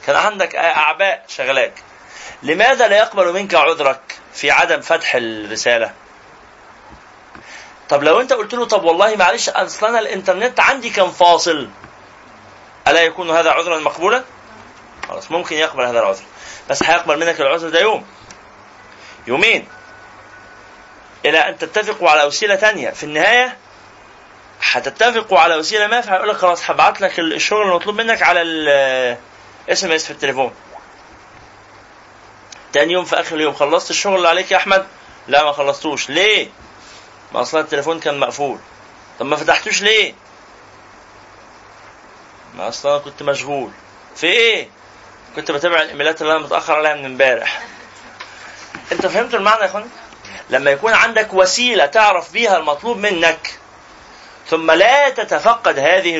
كان 0.06 0.16
عندك 0.16 0.54
أعباء 0.56 1.24
شغلاك. 1.28 1.82
لماذا 2.42 2.88
لا 2.88 2.96
يقبل 2.96 3.32
منك 3.32 3.54
عذرك 3.54 4.18
في 4.34 4.50
عدم 4.50 4.80
فتح 4.80 5.14
الرسالة؟ 5.14 5.94
طب 7.88 8.02
لو 8.02 8.20
انت 8.20 8.32
قلت 8.32 8.54
له 8.54 8.64
طب 8.64 8.84
والله 8.84 9.16
معلش 9.16 9.48
اصل 9.48 9.86
أنا 9.86 9.98
الانترنت 9.98 10.60
عندي 10.60 10.90
كان 10.90 11.10
فاصل 11.10 11.68
ألا 12.88 13.00
يكون 13.02 13.30
هذا 13.30 13.50
عذرا 13.50 13.78
مقبولا؟ 13.78 14.24
خلاص 15.08 15.30
ممكن 15.30 15.56
يقبل 15.56 15.84
هذا 15.84 15.98
العذر. 16.00 16.22
بس 16.70 16.82
هيقبل 16.82 17.18
منك 17.26 17.40
العذر 17.40 17.68
ده 17.68 17.80
يوم. 17.80 18.06
يومين. 19.26 19.68
إلى 21.24 21.38
أن 21.38 21.58
تتفقوا 21.58 22.10
على 22.10 22.24
وسيلة 22.24 22.56
ثانية 22.56 22.90
في 22.90 23.04
النهاية 23.04 23.56
هتتفقوا 24.62 25.38
على 25.38 25.56
وسيلة 25.56 25.86
ما 25.86 26.00
فهيقول 26.00 26.28
لك 26.28 26.36
خلاص 26.36 26.70
هبعت 26.70 27.00
لك 27.00 27.18
الشغل 27.18 27.62
المطلوب 27.62 27.94
منك 28.00 28.22
على 28.22 28.42
ال 28.42 29.84
SMS 29.84 30.04
في 30.04 30.10
التليفون. 30.10 30.54
تاني 32.72 32.92
يوم 32.92 33.04
في 33.04 33.20
آخر 33.20 33.36
اليوم. 33.36 33.54
خلصت 33.54 33.90
الشغل 33.90 34.16
اللي 34.16 34.28
عليك 34.28 34.50
يا 34.50 34.56
أحمد؟ 34.56 34.86
لا 35.28 35.44
ما 35.44 35.52
خلصتوش. 35.52 36.10
ليه؟ 36.10 36.48
ما 37.34 37.40
أصلا 37.40 37.60
التليفون 37.60 38.00
كان 38.00 38.18
مقفول. 38.20 38.58
طب 39.18 39.26
ما 39.26 39.36
فتحتوش 39.36 39.82
ليه؟ 39.82 40.14
ما 42.56 42.68
أصلا 42.68 42.98
كنت 42.98 43.22
مشغول. 43.22 43.70
في 44.16 44.26
إيه؟ 44.26 44.68
كنت 45.36 45.50
بتابع 45.50 45.82
الإيميلات 45.82 46.22
اللي 46.22 46.32
أنا 46.32 46.42
متأخر 46.42 46.74
عليها 46.74 46.94
من 46.94 47.04
إمبارح. 47.04 47.62
أنت 48.92 49.06
فهمت 49.06 49.34
المعنى 49.34 49.60
يا 49.60 49.66
اخوان 49.66 49.88
لما 50.50 50.70
يكون 50.70 50.92
عندك 50.92 51.32
وسيلة 51.34 51.86
تعرف 51.86 52.32
بيها 52.32 52.56
المطلوب 52.56 52.96
منك 52.98 53.58
ثم 54.48 54.70
لا 54.70 55.08
تتفقد 55.08 55.78
هذه 55.78 56.16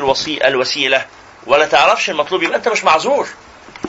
الوسيلة 0.47 1.07
ولا 1.47 1.67
تعرفش 1.67 2.11
المطلوب 2.11 2.43
يبقى 2.43 2.57
أنت 2.59 2.69
مش 2.69 2.85
معذور. 2.85 3.29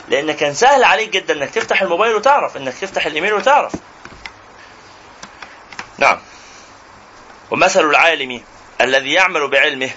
لأن 0.08 0.32
كان 0.32 0.54
سهل 0.54 0.84
عليك 0.84 1.08
جدا 1.08 1.34
إنك 1.34 1.50
تفتح 1.50 1.82
الموبايل 1.82 2.14
وتعرف 2.14 2.56
إنك 2.56 2.74
تفتح 2.74 3.06
الإيميل 3.06 3.32
وتعرف. 3.34 3.72
نعم. 5.98 6.20
ومثل 7.50 7.80
العالم 7.90 8.42
الذي 8.80 9.12
يعمل 9.12 9.48
بعلمه. 9.48 9.90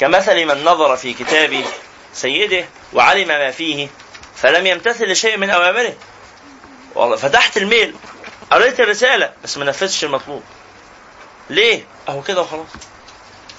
كمثل 0.00 0.46
من 0.46 0.64
نظر 0.64 0.96
في 0.96 1.14
كتاب 1.14 1.64
سيده 2.14 2.64
وعلم 2.92 3.28
ما 3.28 3.50
فيه 3.50 3.88
فلم 4.36 4.66
يمتثل 4.66 5.04
لشيء 5.04 5.36
من 5.36 5.50
أوامره. 5.50 5.94
والله 6.94 7.16
فتحت 7.16 7.56
الميل. 7.56 7.94
قريت 8.50 8.80
الرسالة 8.80 9.32
بس 9.44 9.58
ما 9.58 9.64
نفذتش 9.64 10.04
المطلوب. 10.04 10.42
ليه؟ 11.50 11.84
أهو 12.08 12.22
كده 12.22 12.40
وخلاص. 12.40 12.66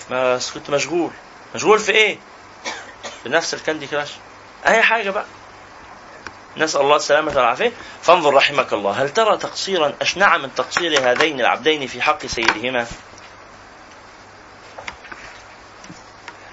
ما 0.09 0.39
كنت 0.53 0.69
مشغول. 0.69 1.11
مشغول 1.55 1.79
في 1.79 1.91
إيه؟ 1.91 2.17
بنفس 3.25 3.53
الكاندي 3.53 3.87
كراش. 3.87 4.09
أي 4.67 4.81
حاجة 4.81 5.09
بقى. 5.09 5.25
نسأل 6.57 6.81
الله 6.81 6.95
السلامة 6.95 7.35
والعافية. 7.35 7.71
فانظر 8.01 8.33
رحمك 8.33 8.73
الله. 8.73 8.91
هل 8.91 9.09
ترى 9.09 9.37
تقصيرا 9.37 9.93
أشنع 10.01 10.37
من 10.37 10.55
تقصير 10.55 11.11
هذين 11.11 11.39
العبدين 11.39 11.87
في 11.87 12.01
حق 12.01 12.25
سيدهما؟ 12.25 12.87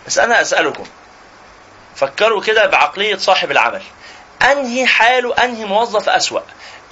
بس 0.07 0.19
أنا 0.19 0.41
أسألكم. 0.41 0.85
فكروا 1.97 2.43
كده 2.43 2.67
بعقلية 2.67 3.17
صاحب 3.17 3.51
العمل. 3.51 3.83
أنهي 4.43 4.87
حاله 4.87 5.35
أنهي 5.45 5.65
موظف 5.65 6.09
أسوأ؟ 6.09 6.41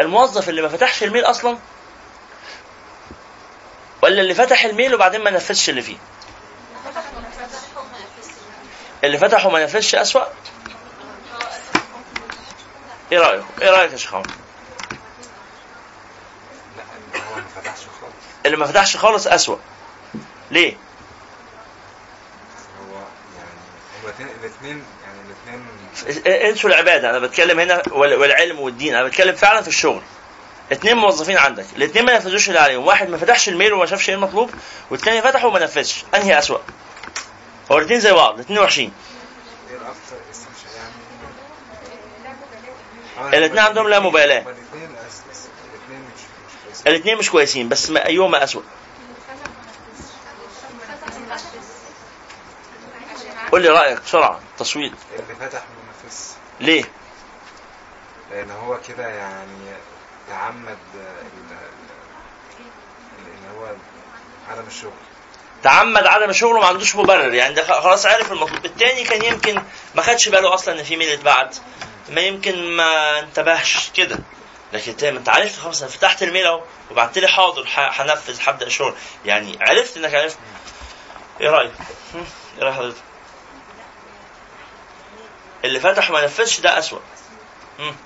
الموظف 0.01 0.49
اللي 0.49 0.63
ما 0.63 0.69
فتحش 0.69 1.03
الميل 1.03 1.25
أصلا؟ 1.25 1.59
ولا 4.03 4.21
اللي 4.21 4.35
فتح 4.35 4.65
الميل 4.65 4.95
وبعدين 4.95 5.25
ما 5.25 5.31
نفذش 5.31 5.71
اللي 5.71 5.83
فيه؟ 5.83 5.97
اللي 9.05 9.19
فتحه 9.19 9.51
ما 9.51 9.65
نفذش 9.65 9.95
أسوأ؟ 9.95 10.25
إيه 13.13 13.19
رايكم 13.19 13.47
إيه 13.63 13.71
رأيك 13.71 13.93
يا 13.93 13.97
شيخ 13.97 14.15
عمر 14.15 14.27
اللي 18.47 18.57
هو 18.57 18.61
ما 18.61 18.67
فتحش 18.67 18.97
خالص 18.97 19.27
أسوأ. 19.27 19.57
ليه؟ 20.51 20.77
هو 22.91 22.97
يعني 23.39 23.51
الاثنين 24.05 24.29
الاثنين 24.43 24.85
يعني 25.05 25.19
الاثنين 25.27 26.51
انسوا 26.51 26.71
العبادة 26.71 27.11
أنا 27.11 27.19
بتكلم 27.19 27.61
هنا 27.61 27.83
وال- 27.91 28.15
والعلم 28.15 28.61
والدين 28.61 28.95
أنا 28.95 29.05
بتكلم 29.09 29.35
فعلا 29.37 29.63
في 29.63 29.69
الشغل. 29.69 30.03
اتنين 30.73 30.97
موظفين 30.97 31.39
عندك 31.39 31.67
الاتنين 31.77 32.05
ما 32.05 32.17
نفذوش 32.17 32.49
اللي 32.49 32.61
عليهم 32.61 32.87
واحد 32.87 33.09
ما 33.09 33.17
فتحش 33.19 33.49
الميل 33.49 33.73
وما 33.73 33.87
شافش 33.87 34.09
إيه 34.09 34.15
المطلوب 34.15 34.51
والتاني 34.91 35.23
فتحه 35.23 35.47
وما 35.47 35.59
نفذش. 35.59 36.05
أنهي 36.15 36.39
أسوأ؟ 36.39 36.59
هو 37.73 37.79
الاتنين 37.79 38.01
زي 38.01 38.13
بعض 38.13 38.35
الاتنين 38.35 38.59
وحشين 38.59 38.93
إيه 39.71 39.77
الاكثر 39.77 40.17
استمشاء 40.31 40.77
يعني 40.77 40.93
الاتنين 43.29 43.59
عندهم 43.59 43.89
لا 43.89 44.01
مبالاة. 44.01 44.41
هما 44.43 44.51
الاثنين 44.51 44.91
الاثنين 45.77 46.05
مش 46.07 46.21
كويسين 46.65 46.87
الاتنين 46.87 47.19
مش 47.19 47.31
كويسين 47.31 47.69
بس 47.69 47.91
ما 47.91 48.07
ايهما 48.07 48.45
أسوأ. 48.45 48.63
قول 53.53 53.63
لي 53.63 53.69
رأيك 53.69 54.01
بسرعة 54.03 54.41
تصويت. 54.59 54.93
اللي 55.13 55.35
فتح 55.35 55.63
نفذش 56.07 56.27
ليه؟ 56.61 56.85
لأن 58.31 58.51
هو 58.51 58.79
كده 58.89 59.09
يعني 59.09 59.77
تعمد 60.29 60.79
إن 63.19 63.57
هو 63.59 63.67
عدم 64.51 64.67
الشغل. 64.67 64.93
تعمد 65.63 66.07
عدم 66.07 66.31
الشغل 66.31 66.57
وما 66.57 66.67
عندوش 66.67 66.97
مبرر. 66.97 67.35
يعني 67.35 67.55
ده 67.55 67.81
خلاص 67.81 68.07
عارف 68.07 68.33
المطلوب 68.33 68.65
التاني 68.65 69.05
كان 69.05 69.25
يمكن 69.25 69.63
ما 69.95 70.03
خدش 70.03 70.29
باله 70.29 70.55
أصلا 70.55 70.79
إن 70.79 70.85
في 70.85 70.97
ميل 70.97 71.09
اتبعت 71.09 71.57
ما 72.09 72.21
يمكن 72.21 72.71
ما 72.77 73.19
انتبهش 73.21 73.91
كده. 73.97 74.19
لكن 74.73 74.91
انت 74.91 75.03
أنت 75.05 75.29
عرفت 75.29 75.59
خلاص 75.61 75.83
أنا 75.83 75.91
فتحت 75.91 76.23
الميل 76.23 76.47
أهو 76.47 76.63
وبعت 76.91 77.19
لي 77.19 77.29
حاضر 77.29 77.65
هنفذ 77.77 78.39
هبدأ 78.49 78.67
الشغل 78.67 78.95
يعني 79.25 79.59
عرفت 79.61 79.97
إنك 79.97 80.15
عرفت. 80.15 80.39
إيه 81.41 81.51
رأيك؟ 81.51 81.73
إيه 82.59 82.65
راي 82.65 82.73
حضرتك؟ 82.73 82.97
اللي 85.65 85.81
فتح 85.81 86.11
وما 86.11 86.25
نفذش 86.25 86.61
ده 86.61 86.79
أسوأ. 86.79 86.99
هم؟ 87.79 87.97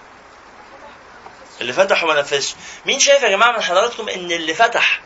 اللي 1.61 1.73
فتح 1.73 2.05
وما 2.05 2.15
نفذش. 2.21 2.55
مين 2.87 2.99
شايف 2.99 3.23
يا 3.23 3.29
جماعة 3.29 3.53
من 3.53 3.61
حضراتكم 3.63 4.09
إن 4.09 4.33
اللي 4.33 4.55
فتح 4.55 5.01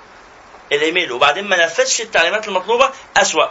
الإيميل. 0.73 1.13
وبعدين 1.13 1.45
ما 1.45 1.65
نفذش 1.65 2.01
التعليمات 2.01 2.49
المطلوبة 2.49 2.91
أسوأ. 3.17 3.47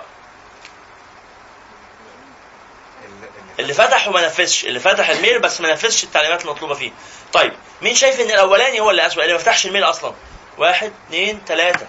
اللي, 3.59 3.73
فتح 3.73 4.07
وما 4.07 4.25
نفذش. 4.25 4.65
اللي 4.65 4.79
فتح 4.79 5.09
الميل 5.09 5.39
بس 5.39 5.61
ما 5.61 5.71
نفذش 5.71 6.03
التعليمات 6.03 6.45
المطلوبة 6.45 6.73
فيه. 6.73 6.91
طيب 7.33 7.53
مين 7.81 7.95
شايف 7.95 8.19
إن 8.19 8.29
الأولاني 8.31 8.79
هو 8.79 8.91
اللي 8.91 9.07
أسوأ؟ 9.07 9.23
اللي 9.23 9.33
ما 9.33 9.39
فتحش 9.39 9.65
الميل 9.65 9.83
أصلا. 9.83 10.13
واحد 10.57 10.91
اثنين 11.07 11.41
ثلاثة 11.47 11.87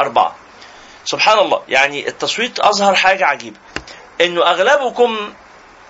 أربعة. 0.00 0.36
سبحان 1.04 1.38
الله. 1.38 1.62
يعني 1.68 2.08
التصويت 2.08 2.60
أظهر 2.60 2.94
حاجة 2.94 3.26
عجيبة. 3.26 3.56
إنه 4.20 4.42
أغلبكم 4.50 5.34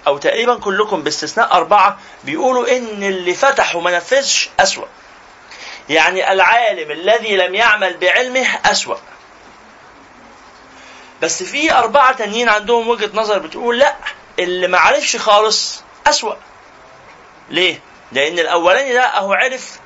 أو 0.07 0.19
تقريبا 0.19 0.59
كلكم 0.59 1.03
باستثناء 1.03 1.53
أربعة 1.53 1.99
بيقولوا 2.25 2.77
إن 2.77 3.03
اللي 3.03 3.35
فتح 3.35 3.77
وما 3.77 3.97
نفذش 3.97 4.51
أسوأ. 4.61 4.87
يعني 5.91 6.33
العالم 6.33 6.91
الذي 6.91 7.37
لم 7.37 7.55
يعمل 7.55 7.97
بعلمه 7.97 8.47
أسوأ. 8.65 8.97
بس 11.23 11.43
في 11.43 11.73
أربعة 11.73 12.13
تانيين 12.17 12.49
عندهم 12.49 12.89
وجهة 12.89 13.11
نظر 13.15 13.39
بتقول 13.39 13.79
لا 13.79 13.97
اللي 14.39 14.69
ما 14.69 14.79
عرفش 14.79 15.17
خالص 15.17 15.83
أسوأ. 16.07 16.35
ليه؟ 17.51 17.81
لأن 18.13 18.39
الأولاني 18.39 18.93
ده 18.93 19.03
أهو 19.03 19.33
عرف 19.33 19.79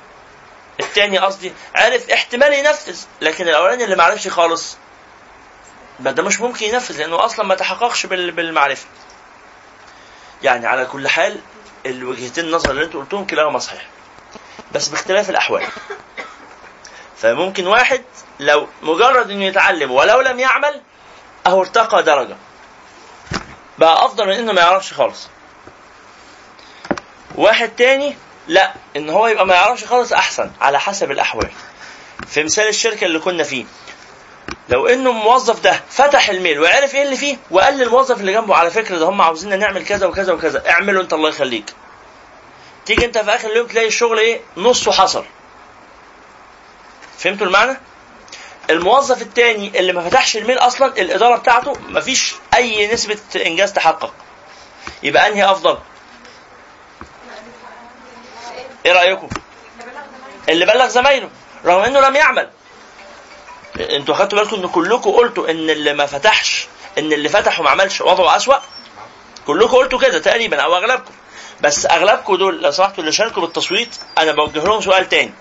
التاني 0.79 1.17
قصدي 1.17 1.53
عرف 1.75 2.09
احتمال 2.09 2.53
ينفذ 2.53 2.99
لكن 3.21 3.47
الأولاني 3.47 3.83
اللي 3.83 3.95
ما 3.95 4.03
عرفش 4.03 4.27
خالص. 4.27 4.77
ده 5.99 6.23
مش 6.23 6.39
ممكن 6.41 6.65
ينفذ 6.65 6.97
لأنه 6.99 7.25
أصلا 7.25 7.45
ما 7.45 7.55
تحققش 7.55 8.05
بال- 8.05 8.31
بالمعرفة. 8.31 8.85
يعني 10.43 10.67
على 10.67 10.85
كل 10.85 11.07
حال 11.07 11.39
الوجهتين 11.85 12.45
النظر 12.45 12.71
اللي 12.71 12.83
أنتوا 12.83 13.01
قلتهم 13.01 13.25
كلاهما 13.25 13.59
صحيح. 13.59 13.85
بس 14.75 14.87
باختلاف 14.87 15.29
الأحوال. 15.29 15.63
فممكن 17.17 17.67
واحد 17.67 18.03
لو 18.39 18.67
مجرد 18.81 19.29
إنه 19.31 19.45
يتعلم 19.45 19.91
ولو 19.91 20.21
لم 20.21 20.39
يعمل 20.39 20.81
أهو 21.47 21.61
ارتقى 21.61 22.03
درجة. 22.03 22.35
بقى 23.77 24.05
أفضل 24.05 24.27
من 24.27 24.33
إنه 24.33 24.51
ما 24.51 24.61
يعرفش 24.61 24.93
خالص. 24.93 25.27
واحد 27.35 27.69
تاني 27.75 28.15
لا 28.47 28.73
إن 28.95 29.09
هو 29.09 29.27
يبقى 29.27 29.45
ما 29.45 29.55
يعرفش 29.55 29.85
خالص 29.85 30.13
أحسن 30.13 30.51
على 30.61 30.79
حسب 30.79 31.11
الأحوال. 31.11 31.49
في 32.27 32.43
مثال 32.43 32.67
الشركة 32.67 33.05
اللي 33.05 33.19
كنا 33.19 33.43
فيه. 33.43 33.65
لو 34.69 34.87
إنه 34.87 35.09
الموظف 35.09 35.59
ده 35.61 35.81
فتح 35.89 36.29
الميل 36.29 36.59
وعرف 36.59 36.95
إيه 36.95 37.03
اللي 37.03 37.15
فيه 37.17 37.37
وقال 37.51 37.77
للموظف 37.77 38.19
اللي 38.19 38.33
جنبه 38.33 38.55
على 38.55 38.71
فكرة 38.71 38.97
ده 38.97 39.05
هم 39.05 39.21
عاوزيننا 39.21 39.55
نعمل 39.55 39.85
كذا 39.85 40.05
وكذا 40.07 40.33
وكذا 40.33 40.69
اعمله 40.69 41.01
أنت 41.01 41.13
الله 41.13 41.29
يخليك. 41.29 41.65
تيجي 42.85 43.05
انت 43.05 43.17
في 43.17 43.35
آخر 43.35 43.49
اليوم 43.49 43.67
تلاقي 43.67 43.87
الشغل 43.87 44.19
إيه؟ 44.19 44.41
نصه 44.57 44.91
حصل. 44.91 45.25
فهمتوا 47.17 47.47
المعنى؟ 47.47 47.77
الموظف 48.69 49.21
التاني 49.21 49.79
اللي 49.79 49.93
ما 49.93 50.09
فتحش 50.09 50.37
الميل 50.37 50.57
أصلا 50.57 50.87
الإدارة 50.97 51.37
بتاعته 51.37 51.73
ما 51.89 52.01
فيش 52.01 52.35
أي 52.55 52.93
نسبة 52.93 53.17
إنجاز 53.35 53.73
تحقق. 53.73 54.13
يبقى 55.03 55.27
أنهي 55.27 55.51
أفضل؟ 55.51 55.77
إيه 58.85 58.93
رأيكم؟ 58.93 59.29
اللي 60.49 60.65
بلغ 60.65 60.87
زمايله 60.87 61.29
رغم 61.65 61.81
إنه 61.81 61.99
لم 61.99 62.15
يعمل. 62.15 62.49
أنتوا 63.79 64.15
خدتوا 64.15 64.39
بالكم 64.39 64.55
إن 64.55 64.67
كلكم 64.67 65.11
قلتوا 65.11 65.49
إن 65.51 65.69
اللي 65.69 65.93
ما 65.93 66.05
فتحش 66.05 66.67
إن 66.97 67.13
اللي 67.13 67.29
فتح 67.29 67.59
وما 67.59 67.69
عملش 67.69 68.01
وضعه 68.01 68.35
أسوأ؟ 68.35 68.55
كلكم 69.47 69.77
قلتوا 69.77 69.99
كده 69.99 70.19
تقريبا 70.19 70.61
أو 70.61 70.75
أغلبكم. 70.77 71.11
بس 71.63 71.85
أغلبكم 71.85 72.35
دول 72.35 72.61
لو 72.61 72.71
سمحتوا 72.71 72.99
اللي 72.99 73.11
شاركوا 73.11 73.41
بالتصويت 73.41 73.95
أنا 74.17 74.31
بوجه 74.31 74.63
لهم 74.63 74.81
سؤال 74.81 75.09
تاني. 75.09 75.33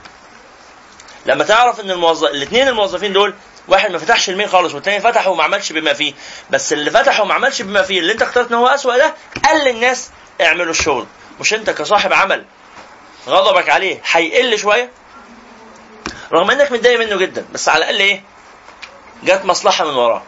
لما 1.27 1.45
تعرف 1.45 1.81
إن 1.81 1.91
الموظف 1.91 2.29
الاثنين 2.29 2.69
الموظفين 2.69 3.13
دول 3.13 3.35
واحد 3.69 3.91
ما 3.93 3.99
فتحش 3.99 4.29
الميل 4.31 4.49
خالص 4.49 4.75
والتاني 4.75 5.01
فتح 5.01 5.27
وما 5.27 5.45
عملش 5.45 5.73
بما 5.73 5.93
فيه. 5.93 6.15
بس 6.51 6.73
اللي 6.73 6.91
فتح 6.91 7.21
وما 7.21 7.35
عملش 7.35 7.63
بما 7.63 7.83
فيه 7.83 7.99
اللي 8.01 8.13
أنت 8.13 8.23
اخترت 8.23 8.49
إن 8.49 8.55
هو 8.59 8.67
أسوأ 8.67 8.97
ده 8.97 9.15
قال 9.45 9.65
للناس 9.65 10.11
اعملوا 10.41 10.71
الشغل. 10.71 11.07
مش 11.41 11.55
أنت 11.55 11.71
كصاحب 11.71 12.13
عمل. 12.13 12.45
غضبك 13.29 13.69
عليه 13.69 14.01
هيقل 14.13 14.59
شوية. 14.59 14.91
رغم 16.33 16.51
إنك 16.51 16.73
متضايق 16.73 17.01
منه 17.01 17.17
جدا 17.17 17.47
بس 17.53 17.69
على 17.69 17.79
الأقل 17.79 18.01
إيه؟ 18.01 18.23
جت 19.25 19.45
مصلحة 19.45 19.85
من 19.85 19.95
وراه. 19.95 20.23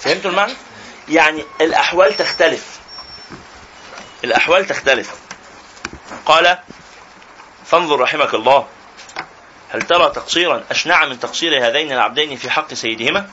فهمتوا 0.00 0.30
المعنى؟ 0.30 0.52
يعني 1.08 1.44
الأحوال 1.60 2.16
تختلف. 2.16 2.81
الأحوال 4.24 4.66
تختلف. 4.66 5.10
قال 6.26 6.58
فانظر 7.66 8.00
رحمك 8.00 8.34
الله 8.34 8.66
هل 9.70 9.82
ترى 9.82 10.08
تقصيرا 10.08 10.64
أشنع 10.70 11.04
من 11.04 11.20
تقصير 11.20 11.66
هذين 11.66 11.92
العبدين 11.92 12.36
في 12.36 12.50
حق 12.50 12.74
سيدهما؟ 12.74 13.30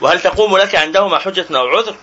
وهل 0.00 0.20
تقوم 0.20 0.56
لك 0.56 0.74
عندهما 0.74 1.18
حجة 1.18 1.46
أو 1.50 1.68
عذر؟ 1.68 1.96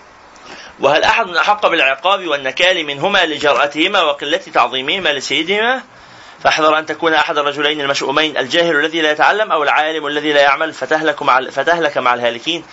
وهل 0.80 1.04
أحد 1.04 1.28
أحق 1.28 1.66
بالعقاب 1.66 2.26
والنكال 2.26 2.86
منهما 2.86 3.26
لجرأتهما 3.26 4.02
وقلة 4.02 4.40
تعظيمهما 4.54 5.08
لسيدهما؟ 5.08 5.82
فاحذر 6.44 6.78
أن 6.78 6.86
تكون 6.86 7.14
أحد 7.14 7.38
الرجلين 7.38 7.80
المشؤومين 7.80 8.36
الجاهل 8.36 8.76
الذي 8.76 9.00
لا 9.00 9.10
يتعلم 9.10 9.52
أو 9.52 9.62
العالم 9.62 10.06
الذي 10.06 10.32
لا 10.32 10.40
يعمل 10.40 10.72
فتهلك 10.72 11.22
مع 11.22 11.50
فتهلك 11.50 11.98
مع 11.98 12.14
الهالكين. 12.14 12.64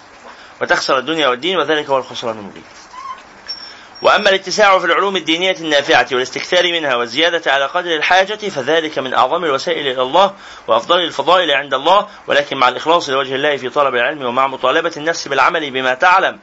وتخسر 0.61 0.97
الدنيا 0.97 1.27
والدين 1.27 1.57
وذلك 1.57 1.89
هو 1.89 1.97
الخسران 1.97 2.37
المبين. 2.37 2.63
وأما 4.01 4.29
الاتساع 4.29 4.79
في 4.79 4.85
العلوم 4.85 5.15
الدينية 5.15 5.55
النافعة 5.59 6.07
والاستكثار 6.11 6.71
منها 6.71 6.95
والزيادة 6.95 7.51
على 7.51 7.65
قدر 7.65 7.95
الحاجة 7.95 8.49
فذلك 8.49 8.99
من 8.99 9.13
أعظم 9.13 9.45
الوسائل 9.45 9.87
إلى 9.87 10.01
الله 10.01 10.33
وأفضل 10.67 10.99
الفضائل 10.99 11.51
عند 11.51 11.73
الله 11.73 12.07
ولكن 12.27 12.57
مع 12.57 12.69
الإخلاص 12.69 13.09
لوجه 13.09 13.35
الله 13.35 13.57
في 13.57 13.69
طلب 13.69 13.95
العلم 13.95 14.25
ومع 14.25 14.47
مطالبة 14.47 14.91
النفس 14.97 15.27
بالعمل 15.27 15.71
بما 15.71 15.93
تعلم 15.93 16.39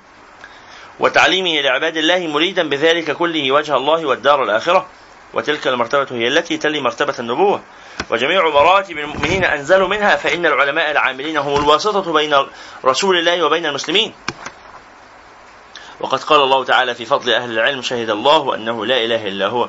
وتعليمه 1.00 1.60
لعباد 1.60 1.96
الله 1.96 2.26
مريدا 2.26 2.68
بذلك 2.68 3.10
كله 3.10 3.52
وجه 3.52 3.76
الله 3.76 4.06
والدار 4.06 4.42
الآخرة 4.42 4.86
وتلك 5.34 5.68
المرتبة 5.68 6.06
هي 6.10 6.28
التي 6.28 6.56
تلي 6.56 6.80
مرتبة 6.80 7.14
النبوة. 7.18 7.62
وجميع 8.10 8.48
مراتب 8.48 8.98
المؤمنين 8.98 9.44
أنزلوا 9.44 9.88
منها 9.88 10.16
فإن 10.16 10.46
العلماء 10.46 10.90
العاملين 10.90 11.36
هم 11.36 11.56
الواسطة 11.56 12.12
بين 12.12 12.36
رسول 12.84 13.18
الله 13.18 13.42
وبين 13.42 13.66
المسلمين. 13.66 14.14
وقد 16.00 16.22
قال 16.22 16.40
الله 16.40 16.64
تعالى 16.64 16.94
في 16.94 17.04
فضل 17.04 17.32
أهل 17.32 17.50
العلم 17.50 17.82
شهد 17.82 18.10
الله 18.10 18.54
أنه 18.54 18.86
لا 18.86 19.04
إله 19.04 19.26
إلا 19.28 19.46
هو 19.46 19.68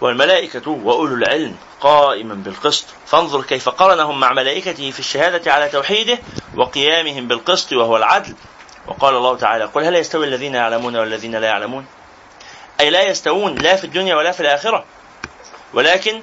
والملائكة 0.00 0.70
وأولو 0.70 1.14
العلم 1.14 1.56
قائما 1.80 2.34
بالقسط 2.34 2.86
فانظر 3.06 3.42
كيف 3.42 3.68
قرنهم 3.68 4.20
مع 4.20 4.32
ملائكته 4.32 4.90
في 4.90 4.98
الشهادة 4.98 5.52
على 5.52 5.68
توحيده 5.68 6.18
وقيامهم 6.56 7.28
بالقسط 7.28 7.72
وهو 7.72 7.96
العدل. 7.96 8.34
وقال 8.86 9.16
الله 9.16 9.36
تعالى 9.36 9.64
قل 9.64 9.84
هل 9.84 9.96
يستوي 9.96 10.26
الذين 10.26 10.54
يعلمون 10.54 10.96
والذين 10.96 11.36
لا 11.36 11.46
يعلمون؟ 11.46 11.86
أي 12.80 12.90
لا 12.90 13.02
يستوون 13.02 13.54
لا 13.54 13.76
في 13.76 13.84
الدنيا 13.84 14.16
ولا 14.16 14.32
في 14.32 14.40
الآخرة. 14.40 14.84
ولكن 15.74 16.22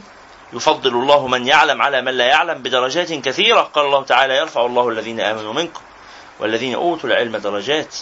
يفضل 0.54 0.90
الله 0.90 1.28
من 1.28 1.48
يعلم 1.48 1.82
على 1.82 2.02
من 2.02 2.14
لا 2.14 2.26
يعلم 2.26 2.62
بدرجات 2.62 3.14
كثيرة. 3.14 3.62
قال 3.62 3.86
الله 3.86 4.04
تعالى 4.04 4.38
يرفع 4.38 4.66
الله 4.66 4.90
الذين 4.90 5.20
آمنوا 5.20 5.54
منكم 5.54 5.82
والذين 6.40 6.76
أوتوا 6.76 7.10
العلم 7.10 7.38
درجات. 7.38 7.96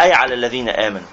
أي 0.00 0.12
على 0.12 0.34
الذين 0.34 0.68
آمنوا. 0.68 1.08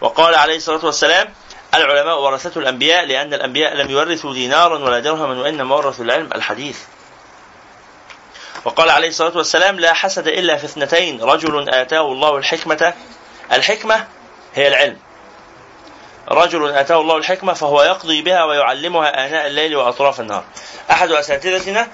وقال 0.00 0.34
عليه 0.34 0.56
الصلاة 0.56 0.84
والسلام 0.84 1.34
العلماء 1.74 2.20
ورثة 2.20 2.60
الأنبياء 2.60 3.06
لأن 3.06 3.34
الأنبياء 3.34 3.74
لم 3.74 3.90
يورثوا 3.90 4.32
دينارا 4.32 4.78
ولا 4.78 5.00
درهما 5.00 5.42
وإنما 5.42 5.74
ورثوا 5.74 6.04
العلم 6.04 6.30
الحديث. 6.34 6.78
وقال 8.64 8.90
عليه 8.90 9.08
الصلاة 9.08 9.36
والسلام 9.36 9.80
لا 9.80 9.92
حسد 9.92 10.28
إلا 10.28 10.56
في 10.56 10.64
اثنتين 10.64 11.22
رجل 11.22 11.68
آتاه 11.68 12.12
الله 12.12 12.36
الحكمة 12.36 12.94
الحكمة 13.52 14.06
هي 14.54 14.68
العلم. 14.68 14.98
رجل 16.28 16.72
آتاه 16.72 17.00
الله 17.00 17.16
الحكمة 17.16 17.52
فهو 17.52 17.82
يقضي 17.82 18.22
بها 18.22 18.44
ويعلمها 18.44 19.26
آناء 19.26 19.46
الليل 19.46 19.76
وأطراف 19.76 20.20
النهار. 20.20 20.44
أحد 20.90 21.12
أساتذتنا 21.12 21.88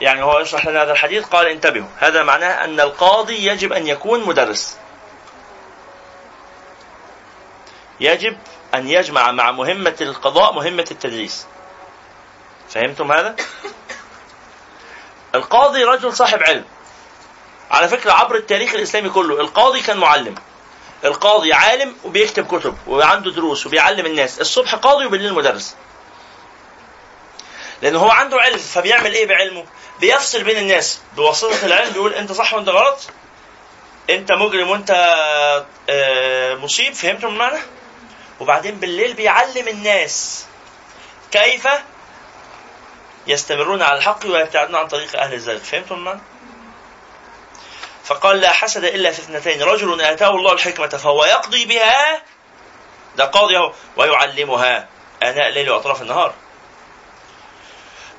يعني 0.00 0.22
هو 0.22 0.38
يشرح 0.38 0.66
لنا 0.66 0.82
هذا 0.82 0.92
الحديث 0.92 1.24
قال 1.24 1.46
انتبهوا 1.46 1.88
هذا 1.98 2.22
معناه 2.22 2.64
أن 2.64 2.80
القاضي 2.80 3.46
يجب 3.46 3.72
أن 3.72 3.86
يكون 3.86 4.26
مدرس. 4.26 4.76
يجب 8.00 8.38
أن 8.74 8.88
يجمع 8.88 9.30
مع 9.30 9.50
مهمة 9.50 9.96
القضاء 10.00 10.52
مهمة 10.52 10.86
التدريس. 10.90 11.46
فهمتم 12.68 13.12
هذا؟ 13.12 13.36
القاضي 15.34 15.84
رجل 15.84 16.16
صاحب 16.16 16.42
علم. 16.42 16.64
على 17.70 17.88
فكرة 17.88 18.12
عبر 18.12 18.36
التاريخ 18.36 18.74
الإسلامي 18.74 19.10
كله 19.10 19.40
القاضي 19.40 19.80
كان 19.80 19.96
معلم. 19.96 20.34
القاضي 21.04 21.52
عالم 21.52 21.96
وبيكتب 22.04 22.46
كتب 22.46 22.76
وعنده 22.86 23.30
دروس 23.30 23.66
وبيعلم 23.66 24.06
الناس. 24.06 24.40
الصبح 24.40 24.74
قاضي 24.74 25.06
وبالليل 25.06 25.34
مدرس. 25.34 25.76
لأن 27.82 27.96
هو 27.96 28.10
عنده 28.10 28.40
علم 28.40 28.58
فبيعمل 28.58 29.14
إيه 29.14 29.26
بعلمه؟ 29.26 29.64
بيفصل 30.00 30.44
بين 30.44 30.56
الناس. 30.56 30.98
بواسطة 31.16 31.66
العلم 31.66 31.92
بيقول 31.92 32.14
أنت 32.14 32.32
صح 32.32 32.54
وأنت 32.54 32.68
غلط. 32.68 32.98
أنت 34.10 34.32
مجرم 34.32 34.70
وأنت 34.70 34.90
آه، 35.90 36.54
مصيب. 36.54 36.94
فهمتم 36.94 37.28
المعنى؟ 37.28 37.58
وبعدين 38.40 38.74
بالليل 38.74 39.12
بيعلم 39.12 39.68
الناس 39.68 40.44
كيف 41.32 41.68
يستمرون 43.26 43.82
على 43.82 43.98
الحق 43.98 44.26
ويبتعدون 44.26 44.76
عن 44.76 44.88
طريق 44.88 45.20
أهل 45.20 45.34
الزيغ 45.34 45.58
فهمتم 45.58 45.94
المعنى 45.94 46.20
فقال 48.04 48.40
لا 48.40 48.50
حسد 48.52 48.84
إلا 48.84 49.10
في 49.10 49.18
اثنتين. 49.18 49.62
رجل 49.62 50.00
آتاه 50.00 50.30
الله 50.30 50.52
الحكمة 50.52 50.88
فهو 50.88 51.24
يقضي 51.24 51.64
بها. 51.64 52.22
ده 53.16 53.24
قاضي 53.24 53.56
أهو. 53.56 53.72
ويعلمها 53.96 54.88
آناء 55.22 55.48
الليل 55.48 55.70
وأطراف 55.70 56.02
النهار. 56.02 56.34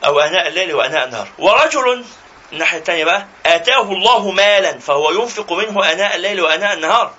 أو 0.06 0.20
آناء 0.20 0.48
الليل 0.48 0.74
وآناء 0.74 1.06
النهار. 1.06 1.28
ورجل 1.40 2.06
الناحية 2.54 2.78
الثانية 2.78 3.06
بقى 3.06 3.26
آتاه 3.46 3.82
الله 3.82 4.32
مالا 4.32 4.80
فهو 4.80 5.12
ينفق 5.12 5.54
منه 5.54 5.92
آناء 5.92 6.16
الليل 6.16 6.42
وآناء 6.42 6.74
النهار. 6.74 7.14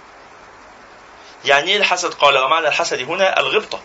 يعني 1.45 1.71
إيه 1.71 1.77
الحسد؟ 1.77 2.15
قال 2.15 2.39
ومعنى 2.39 2.69
الحسد 2.69 3.01
هنا 3.01 3.41
الغبطة. 3.41 3.81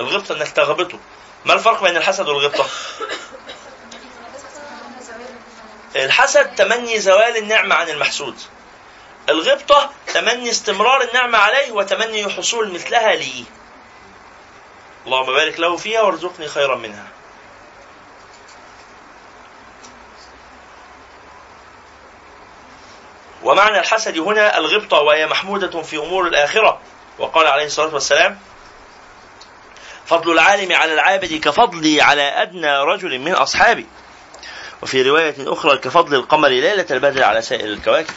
الغبطة 0.00 0.34
إنك 0.34 0.48
تغبطه. 0.48 0.98
ما 1.44 1.54
الفرق 1.54 1.82
بين 1.82 1.96
الحسد 1.96 2.28
والغبطة؟ 2.28 2.66
الحسد 5.96 6.54
تمني 6.54 7.00
زوال 7.00 7.36
النعمة 7.36 7.74
عن 7.74 7.88
المحسود. 7.88 8.38
الغبطة 9.28 9.90
تمني 10.14 10.50
استمرار 10.50 11.02
النعمة 11.02 11.38
عليه 11.38 11.72
وتمني 11.72 12.30
حصول 12.30 12.72
مثلها 12.72 13.14
لي 13.14 13.44
اللهم 15.06 15.26
بارك 15.26 15.60
له 15.60 15.76
فيها 15.76 16.00
وارزقني 16.00 16.48
خيرا 16.48 16.76
منها. 16.76 17.06
ومعنى 23.42 23.78
الحسد 23.78 24.18
هنا 24.18 24.58
الغبطة 24.58 25.00
وهي 25.00 25.26
محمودة 25.26 25.82
في 25.82 25.96
أمور 25.96 26.26
الآخرة. 26.26 26.80
وقال 27.18 27.46
عليه 27.46 27.64
الصلاة 27.64 27.94
والسلام 27.94 28.38
فضل 30.10 30.32
العالم 30.32 30.72
على 30.72 30.94
العابد 30.94 31.32
كفضلي 31.34 32.02
على 32.02 32.22
أدنى 32.22 32.78
رجل 32.78 33.18
من 33.18 33.32
أصحابي 33.32 33.86
وفي 34.82 35.02
رواية 35.02 35.34
أخرى 35.38 35.78
كفضل 35.78 36.14
القمر 36.14 36.48
ليلة 36.48 36.86
البدر 36.90 37.24
على 37.24 37.42
سائر 37.42 37.64
الكواكب. 37.64 38.14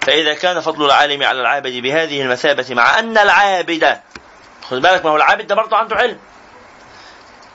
فإذا 0.00 0.34
كان 0.34 0.60
فضل 0.60 0.84
العالم 0.84 1.22
على 1.22 1.40
العابد 1.40 1.72
بهذه 1.72 2.22
المثابة 2.22 2.66
مع 2.70 2.98
أن 2.98 3.18
العابد 3.18 3.98
خد 4.70 4.80
بالك 4.82 5.04
ما 5.04 5.10
هو 5.10 5.16
العابد 5.16 5.46
ده 5.46 5.54
برضه 5.54 5.76
عنده 5.76 5.96
علم. 5.96 6.18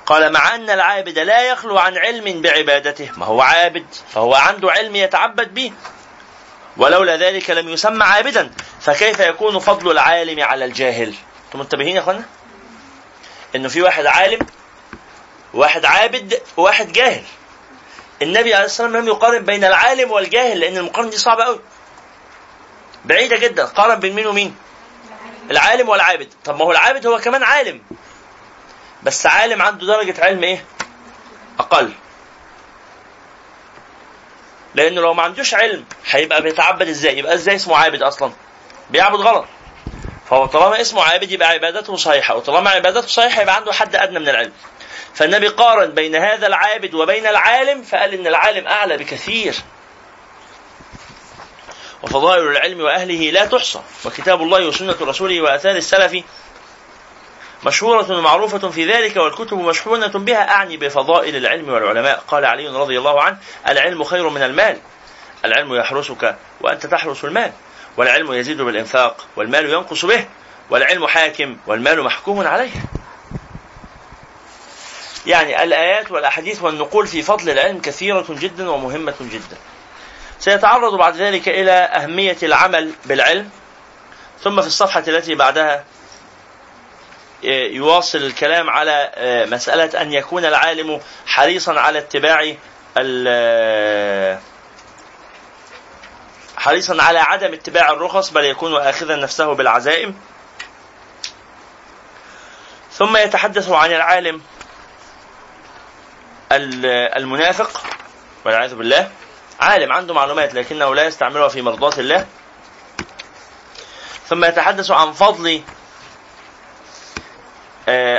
قال 0.06 0.34
مع 0.34 0.56
أن 0.56 0.70
العابد 0.70 1.20
لا 1.20 1.41
يخلو 1.41 1.78
عن 1.78 1.98
علم 1.98 2.41
بعبادته 2.41 3.10
ما 3.18 3.26
هو 3.26 3.41
عابد 3.41 3.86
فهو 4.14 4.36
عنده 4.36 4.72
علم 4.72 4.95
يتعبد 4.95 5.54
به. 5.54 5.74
ولولا 6.78 7.16
ذلك 7.16 7.50
لم 7.50 7.70
يسمى 7.70 8.04
عابدا. 8.04 8.52
فكيف 8.82 9.20
يكون 9.20 9.60
فضل 9.60 9.91
العالم 9.91 10.43
على 10.43 10.66
الجاهل؟ 10.66 11.14
أنتم 11.48 11.60
منتبهين 11.60 11.95
يا 11.95 12.02
أخوانا؟ 12.02 12.24
إنه 13.56 13.70
في 13.70 13.82
واحد 13.82 14.06
عالم 14.06 14.39
واحد 15.54 15.86
عابد 15.86 16.41
وواحد 16.58 16.91
جاهل. 16.91 17.24
النبي 18.22 18.54
عليه 18.54 18.66
الصلاة 18.66 18.88
والسلام 18.88 19.04
لم 19.04 19.08
يقارن 19.08 19.45
بين 19.45 19.64
العالم 19.64 20.12
والجاهل 20.12 20.60
لأن 20.60 20.78
المقارنة 20.78 21.10
دي 21.10 21.18
صعبة 21.18 21.43
قوي 21.43 21.60
بعيدة 23.06 23.38
جدا. 23.38 23.66
قارن 23.66 24.00
بين 24.00 24.14
مين 24.16 24.28
ومين؟ 24.28 24.56
العالم 25.52 25.89
والعابد. 25.89 26.34
طب 26.45 26.56
ما 26.58 26.66
هو 26.66 26.72
العابد 26.72 27.08
هو 27.08 27.20
كمان 27.20 27.43
عالم. 27.43 27.82
بس 29.04 29.26
عالم 29.26 29.62
عنده 29.62 29.88
درجة 29.88 30.24
علم 30.26 30.43
إيه؟ 30.43 30.66
أقل. 31.60 31.91
لأنه 34.76 35.02
لو 35.02 35.14
ما 35.14 35.24
عندوش 35.24 35.54
علم 35.54 35.86
هيبقى 36.10 36.41
بيتعبد 36.41 36.88
إزاي؟ 36.88 37.18
يبقى 37.18 37.34
إزاي 37.34 37.56
اسمه 37.56 37.78
عابد 37.78 38.02
أصلا؟ 38.02 38.32
بيعبد 38.89 39.20
غلط. 39.20 39.45
فهو 40.30 40.45
طالما 40.45 40.82
اسمه 40.82 41.03
عابد 41.03 41.32
يبقى 41.32 41.49
عبادته 41.49 41.95
صحيحة. 41.95 42.36
وطالما 42.36 42.69
عبادته 42.69 43.07
صحيحة 43.07 43.41
يبقى 43.41 43.55
عنده 43.55 43.73
حد 43.73 43.95
أدنى 43.95 44.19
من 44.19 44.30
العلم. 44.30 44.51
فالنبي 45.13 45.47
قارن 45.47 45.91
بين 45.91 46.15
هذا 46.15 46.47
العابد 46.47 46.93
وبين 46.93 47.28
العالم 47.28 47.84
فقال 47.84 48.13
إن 48.13 48.28
العالم 48.28 48.67
أعلى 48.67 48.97
بكثير. 48.97 49.55
وفضائل 52.03 52.47
العلم 52.47 52.82
وأهله 52.82 53.32
لا 53.32 53.45
تحصى. 53.45 53.80
وكتاب 54.05 54.41
الله 54.41 54.67
وسنة 54.67 54.95
رسوله 55.01 55.41
وآثار 55.41 55.75
السلف 55.75 56.23
مشهورة 57.65 58.17
ومعروفة 58.17 58.69
في 58.69 58.86
ذلك 58.86 59.15
والكتب 59.15 59.57
مشحونة 59.57 60.07
بها. 60.07 60.49
أعني 60.49 60.78
بفضائل 60.78 61.36
العلم 61.36 61.69
والعلماء. 61.69 62.23
قال 62.28 62.45
علي 62.45 62.67
رضي 62.67 62.97
الله 62.97 63.21
عنه 63.21 63.38
العلم 63.67 64.03
خير 64.03 64.30
من 64.30 64.43
المال. 64.43 64.78
العلم 65.45 65.75
يحرسك 65.75 66.36
وأنت 66.61 66.86
تحرس 66.86 67.25
المال. 67.25 67.51
والعلم 67.98 68.34
يزيد 68.34 68.62
بالإنفاق 68.62 69.26
والمال 69.36 69.70
ينقص 69.70 70.06
به 70.06 70.26
والعلم 70.70 71.08
حاكم 71.08 71.58
والمال 71.68 72.04
محكوم 72.04 72.48
عليه. 72.48 72.72
يعني 75.26 75.64
الآيات 75.64 76.12
والأحاديث 76.12 76.62
والنقول 76.62 77.08
في 77.08 77.22
فضل 77.22 77.50
العلم 77.50 77.82
كثيرة 77.82 78.26
جدا 78.30 78.70
ومهمة 78.70 79.16
جدا. 79.22 79.58
سيتعرض 80.39 80.93
بعد 80.98 81.16
ذلك 81.16 81.50
إلى 81.50 81.72
أهمية 81.72 82.38
العمل 82.43 82.91
بالعلم 83.06 83.50
ثم 84.43 84.62
في 84.62 84.68
الصفحة 84.68 85.04
التي 85.08 85.36
بعدها 85.36 85.84
يواصل 87.43 88.18
الكلام 88.18 88.70
على 88.70 89.12
مسألة 89.52 90.02
أن 90.02 90.14
يكون 90.14 90.45
العالم 90.45 91.02
حريصا 91.26 91.80
على 91.80 92.00
اتباع 92.00 92.54
حريصا 96.58 97.03
على 97.03 97.20
عدم 97.20 97.53
اتباع 97.53 97.91
الرخص 97.91 98.30
بل 98.30 98.45
يكون 98.45 98.76
آخذا 98.76 99.16
نفسه 99.16 99.53
بالعزائم. 99.53 100.20
ثم 102.91 103.18
يتحدث 103.18 103.70
عن 103.70 103.91
العالم 103.91 104.41
المنافق 106.51 107.82
والعياذ 108.45 108.76
بالله. 108.76 109.12
عالم 109.60 109.91
عنده 109.91 110.14
معلومات 110.14 110.53
لكنه 110.53 110.95
لا 110.95 111.05
يستعملها 111.05 111.47
في 111.47 111.62
مرضاة 111.62 111.99
الله. 111.99 112.26
ثم 114.28 114.45
يتحدث 114.45 114.91
عن 114.91 115.12
فضل 115.12 115.62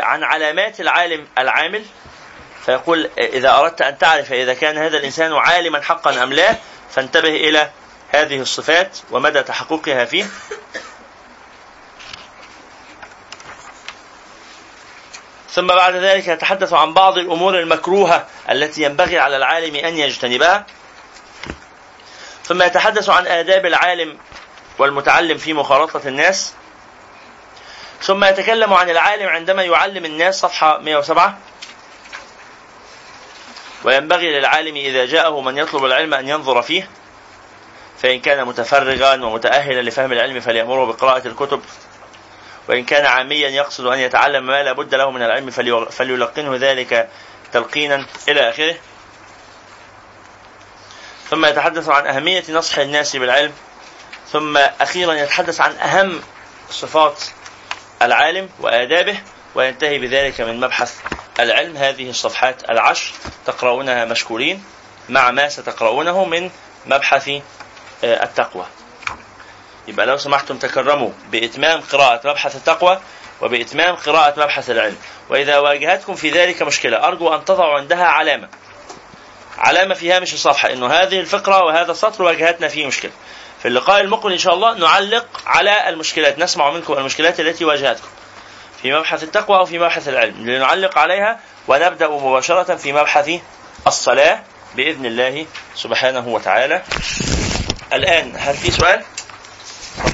عن 0.03 0.25
علامات 0.25 0.81
العالم 0.81 1.29
العامل. 1.39 1.85
فيقول 2.65 3.11
إذا 3.19 3.59
أردت 3.59 3.83
أن 3.83 3.99
تعرف 3.99 4.33
إذا 4.33 4.55
كان 4.55 4.79
هذا 4.79 4.97
الإنسان 4.97 5.33
عالما 5.33 5.81
حقا 5.81 6.23
أم 6.23 6.33
لا 6.33 6.57
فانتبه 6.91 7.29
إلى 7.29 7.71
هذه 8.09 8.41
الصفات 8.41 8.99
ومدى 9.11 9.43
تحققها 9.43 10.05
فيه. 10.05 10.27
ثم 15.51 15.67
بعد 15.67 15.95
ذلك 15.95 16.29
يتحدث 16.29 16.73
عن 16.73 16.95
بعض 16.95 17.19
الأمور 17.19 17.59
المكروهة 17.59 18.27
التي 18.51 18.83
ينبغي 18.83 19.19
على 19.19 19.37
العالم 19.37 19.77
أن 19.77 19.97
يجتنبها. 19.97 20.67
ثم 22.45 22.63
يتحدث 22.63 23.09
عن 23.09 23.27
آداب 23.27 23.67
العالم 23.67 24.19
والمتعلم 24.79 25.39
في 25.39 25.53
مخالطة 25.53 26.09
الناس. 26.09 26.53
ثم 28.03 28.25
يتكلم 28.25 28.73
عن 28.73 28.91
العالم 28.91 29.29
عندما 29.29 29.63
يعلم 29.63 30.05
الناس 30.05 30.41
صفحة 30.41 30.79
107 30.79 31.39
وينبغي 33.85 34.39
للعالم 34.39 34.77
إذا 34.77 35.07
جاءه 35.07 35.41
من 35.41 35.59
يطلب 35.59 35.85
العلم 35.85 36.15
أن 36.15 36.29
ينظر 36.29 36.63
فيه. 36.63 36.91
فإن 38.03 38.21
كان 38.21 38.45
متفرغا 38.45 39.25
ومتأهلا 39.25 39.81
لفهم 39.83 40.13
العلم 40.13 40.41
فليأمره 40.41 40.87
بقراءة 40.87 41.29
الكتب 41.29 41.61
وإن 42.69 42.85
كان 42.85 43.07
عاميا 43.07 43.49
يقصد 43.49 43.87
أن 43.87 43.99
يتعلم 43.99 44.47
ما 44.47 44.63
لا 44.63 44.73
بد 44.73 44.95
له 44.95 45.11
من 45.11 45.23
العلم 45.23 45.51
فليلقنه 45.91 46.57
ذلك 46.57 47.09
تلقينا 47.53 48.07
إلى 48.29 48.51
آخره. 48.51 48.75
ثم 51.31 51.47
يتحدث 51.47 51.89
عن 51.89 52.07
أهمية 52.07 52.45
نصح 52.49 52.79
الناس 52.79 53.17
بالعلم 53.17 53.53
ثم 54.33 54.57
أخيرا 54.57 55.15
يتحدث 55.15 55.61
عن 55.61 55.73
أهم 55.73 56.21
صفات 56.71 57.23
العالم 58.03 58.49
وآدابه 58.61 59.21
وينتهي 59.55 59.99
بذلك 59.99 60.41
من 60.41 60.61
مبحث 60.61 61.01
العلم. 61.41 61.77
هذه 61.77 62.11
الصفحات 62.11 62.71
العشر 62.71 63.13
تقرؤونها 63.47 64.05
مشكورين 64.05 64.65
مع 65.09 65.31
ما 65.31 65.49
ستقرؤونه 65.49 66.25
من 66.25 66.51
مبحث 66.87 67.31
التقوى. 68.05 68.67
يبقى 69.89 70.07
لو 70.07 70.17
سمحتم 70.17 70.59
تكرموا 70.59 71.11
بإتمام 71.33 71.81
قراءة 71.81 72.29
مبحث 72.29 72.57
التقوى 72.57 72.99
وبإتمام 73.41 73.97
قراءة 73.97 74.41
مبحث 74.41 74.71
العلم. 74.71 74.97
وإذا 75.31 75.59
واجهتكم 75.59 76.15
في 76.15 76.31
ذلك 76.31 76.63
مشكلة 76.63 77.07
أرجو 77.07 77.35
أن 77.35 77.45
تضعوا 77.45 77.79
عندها 77.79 78.05
علامة. 78.05 78.49
علامة 79.59 79.95
في 79.95 80.13
هامش 80.13 80.35
الصفحة 80.35 80.73
أنه 80.73 80.87
هذه 80.87 81.21
الفقرة 81.21 81.65
وهذا 81.65 81.93
السطر 81.93 82.23
واجهتنا 82.23 82.69
فيه 82.69 82.87
مشكلة. 82.87 83.13
في 83.63 83.69
اللقاء 83.69 84.01
المقبل 84.01 84.33
إن 84.33 84.39
شاء 84.39 84.55
الله 84.55 84.75
نعلق 84.75 85.27
على 85.47 85.89
المشكلات 85.89 86.39
نسمع 86.39 86.71
منكم 86.71 86.93
المشكلات 86.93 87.41
التي 87.41 87.65
واجهتكم. 87.65 88.09
في 88.83 88.93
مبحث 88.93 89.23
التقوى 89.23 89.59
أو 89.59 89.65
في 89.65 89.79
مبحث 89.79 90.09
العلم 90.09 90.51
لنعلق 90.51 90.99
عليها 90.99 91.41
ونبدأ 91.69 92.09
مباشرة 92.09 92.77
في 92.77 92.93
مبحث 92.93 93.31
الصلاة 93.87 94.43
بإذن 94.77 95.07
الله 95.07 95.47
سبحانه 95.75 96.29
وتعالى. 96.29 96.83
الآن 97.93 98.33
هل 98.37 98.57
في 98.57 98.71
سؤال؟ 98.71 99.05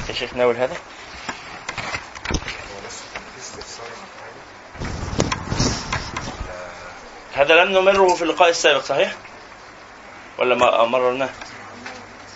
يا 0.09 0.15
شيخ 0.15 0.35
ناول 0.35 0.57
هذا 0.57 0.77
هذا 7.35 7.55
لم 7.65 7.79
نمره 7.79 8.15
في 8.15 8.23
اللقاء 8.23 8.49
السابق 8.49 8.85
صحيح؟ 8.85 9.15
ولا 10.39 10.55
ما 10.55 10.85
مررناه؟ 10.85 11.29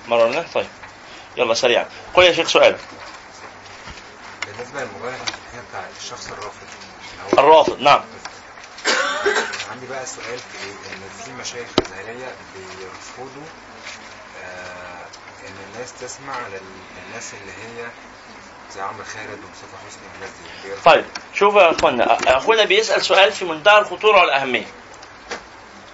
مررناه؟ 0.08 0.44
طيب 0.54 0.66
يلا 1.36 1.54
سريعا 1.54 1.86
قل 2.14 2.22
يا 2.22 2.32
شيخ 2.32 2.48
سؤال 2.48 2.76
بالنسبة 4.46 4.82
الفقهية 4.82 5.16
بتاع 5.70 5.84
الشخص 6.00 6.28
الرافض 6.30 6.66
الرافض 7.38 7.80
نعم 7.80 8.00
عندي 9.72 9.86
بقى 9.86 10.06
سؤال 10.06 10.38
في؟ 10.38 10.68
إن 10.94 11.00
في 11.24 11.32
مشايخ 11.32 11.68
ازهريه 11.86 12.34
بيرفضوا 12.54 13.46
إن 15.48 15.74
الناس 15.74 15.92
تسمع 16.00 16.34
لل- 16.48 17.04
للناس 17.08 17.34
اللي 17.34 17.52
هي 17.52 17.86
زي 18.74 18.80
عمرو 18.80 19.04
خالد 19.04 19.38
ومصطفى 19.44 19.76
حسني 19.86 20.02
والناس 20.12 20.30
دي. 20.64 20.82
طيب 20.84 21.04
شوف 21.34 21.54
يا 21.54 21.70
إخوانا 21.70 22.18
أخونا 22.36 22.64
بيسأل 22.64 23.02
سؤال 23.04 23.32
في 23.32 23.44
منتهى 23.44 23.78
الخطورة 23.78 24.20
والأهمية. 24.20 24.66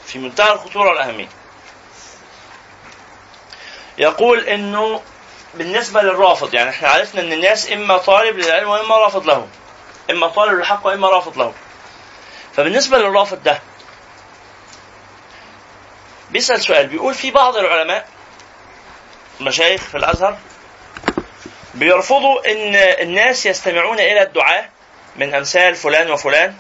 في 0.07 0.19
منتهى 0.19 0.53
الخطورة 0.53 0.89
والأهمية. 0.89 1.29
يقول 3.99 4.41
إنه 4.41 5.03
بالنسبة 5.55 6.03
للرافض 6.03 6.55
يعني 6.55 6.71
إحنا 6.71 6.89
عرفنا 6.89 7.21
إن 7.21 7.33
الناس 7.33 7.73
إما 7.73 7.99
طالب 7.99 8.39
للعلم 8.39 8.69
وإما 8.69 8.97
رافض 8.97 9.27
له. 9.27 9.49
إما 10.11 10.27
طالب 10.29 10.53
للحق 10.59 10.87
وإما 10.87 11.09
رافض 11.09 11.39
له. 11.39 11.53
فبالنسبة 12.57 12.99
للرافض 12.99 13.43
ده 13.43 13.59
بيسأل 16.31 16.61
سؤال 16.63 16.87
بيقول 16.87 17.15
في 17.15 17.31
بعض 17.31 17.57
العلماء 17.57 18.09
المشايخ 19.41 19.83
في 19.83 19.97
الأزهر 19.97 20.39
بيرفضوا 21.75 22.53
إن 22.53 22.75
الناس 22.75 23.47
يستمعون 23.47 23.99
إلى 23.99 24.23
الدعاة 24.23 24.69
من 25.17 25.35
أمثال 25.35 25.75
فلان 25.75 26.11
وفلان 26.11 26.55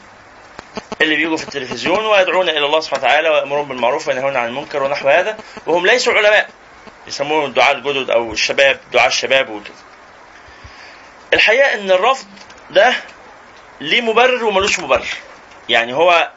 اللي 1.00 1.16
بيجوا 1.16 1.36
في 1.36 1.44
التلفزيون 1.44 2.06
ويدعون 2.06 2.48
إلى 2.48 2.66
الله 2.66 2.80
سبحانه 2.80 3.04
وتعالى 3.04 3.28
ويأمرون 3.28 3.68
بالمعروف 3.68 4.08
وينهون 4.08 4.36
عن 4.36 4.48
المنكر 4.48 4.82
ونحو 4.82 5.08
هذا 5.08 5.38
وهم 5.66 5.86
ليسوا 5.86 6.12
علماء 6.12 6.48
يسموهم 7.06 7.44
الدعاة 7.44 7.72
الجدد 7.72 8.10
أو 8.10 8.32
الشباب 8.32 8.80
دعاة 8.92 9.06
الشباب 9.06 9.48
وكده. 9.50 9.74
الحقيقة 11.32 11.74
إن 11.74 11.90
الرفض 11.90 12.26
ده 12.70 12.94
ليه 13.80 14.00
مبرر 14.00 14.44
وملوش 14.44 14.78
مبرر. 14.80 15.06
يعني 15.68 15.94
هو 15.94 16.30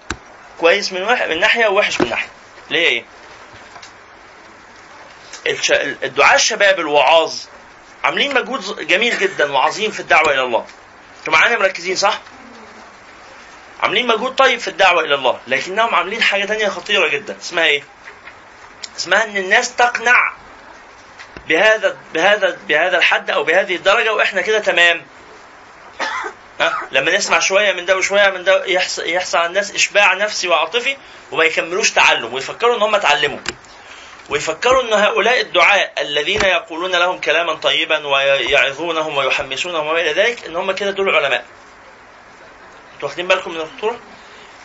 كويس 0.60 0.94
من 0.94 1.04
واحد 1.04 1.30
من 1.30 1.40
ناحية 1.40 1.68
ووحش 1.68 2.02
من 2.02 2.10
ناحية. 2.10 2.30
ليه 2.70 2.88
إيه؟ 2.88 3.04
الش... 5.48 5.72
الدعاة 6.04 6.36
الشباب 6.36 6.80
الوعاظ 6.80 7.36
عاملين 8.04 8.34
مجهود 8.34 8.88
جميل 8.88 9.20
جدا 9.20 9.52
وعظيم 9.52 9.91
في 9.91 10.00
الدعوة 10.00 10.34
إلى 10.34 10.41
الله. 10.41 10.66
أنتوا 11.20 11.34
معانا 11.34 11.58
مركزين 11.58 11.95
صح؟ 11.95 12.20
عاملين 13.80 14.08
مجهود 14.08 14.36
طيب 14.36 14.60
في 14.60 14.68
الدعوة 14.68 15.04
إلى 15.04 15.16
الله، 15.16 15.39
لكنهم 15.48 15.95
عاملين 15.95 16.22
حاجة 16.22 16.45
تانية 16.45 16.68
خطيرة 16.68 17.08
جدا، 17.08 17.38
اسمها 17.41 17.66
إيه؟ 17.66 17.84
اسمها 18.98 19.24
إن 19.24 19.38
الناس 19.38 19.76
تقنع 19.76 20.34
بهذا 21.48 21.98
بهذا 22.14 22.58
بهذا 22.68 22.98
الحد 22.98 23.30
أو 23.30 23.43
بهذه 23.43 23.76
الدرجة 23.76 24.14
وإحنا 24.14 24.41
كده 24.41 24.60
تمام. 24.60 25.06
ها؟ 26.60 26.82
لما 26.91 27.18
نسمع 27.18 27.39
شوية 27.39 27.72
من 27.72 27.86
ده 27.86 27.98
وشوية 27.98 28.30
من 28.30 28.43
ده 28.43 28.66
يحصل 28.66 29.06
يحصل 29.10 29.38
على 29.38 29.48
الناس 29.48 29.72
إشباع 29.72 30.14
نفسي 30.14 30.48
وعاطفي 30.48 30.98
وما 31.32 31.43
يكملوش 31.43 31.91
تعلم 31.91 32.34
ويفكروا 32.34 32.76
إن 32.76 32.82
هم 32.82 32.95
اتعلموا. 32.95 33.39
ويفكروا 34.30 34.82
إن 34.84 34.93
هؤلاء 34.93 35.41
الدعاء 35.41 35.93
الذين 36.01 36.41
يقولون 36.41 36.91
لهم 36.91 37.19
كلاما 37.19 37.53
طيبا 37.53 38.07
ويعظونهم 38.07 39.17
ويحمسونهم 39.17 39.88
وما 39.88 40.01
إلى 40.01 40.13
ذلك 40.13 40.45
إن 40.45 40.55
هم 40.55 40.71
كده 40.71 40.91
دول 40.91 41.16
علماء. 41.16 41.45
أنتوا 42.95 43.09
واخدين 43.09 43.28
بالكم 43.28 43.51
من 43.51 43.62
الخطورة؟ 43.62 43.99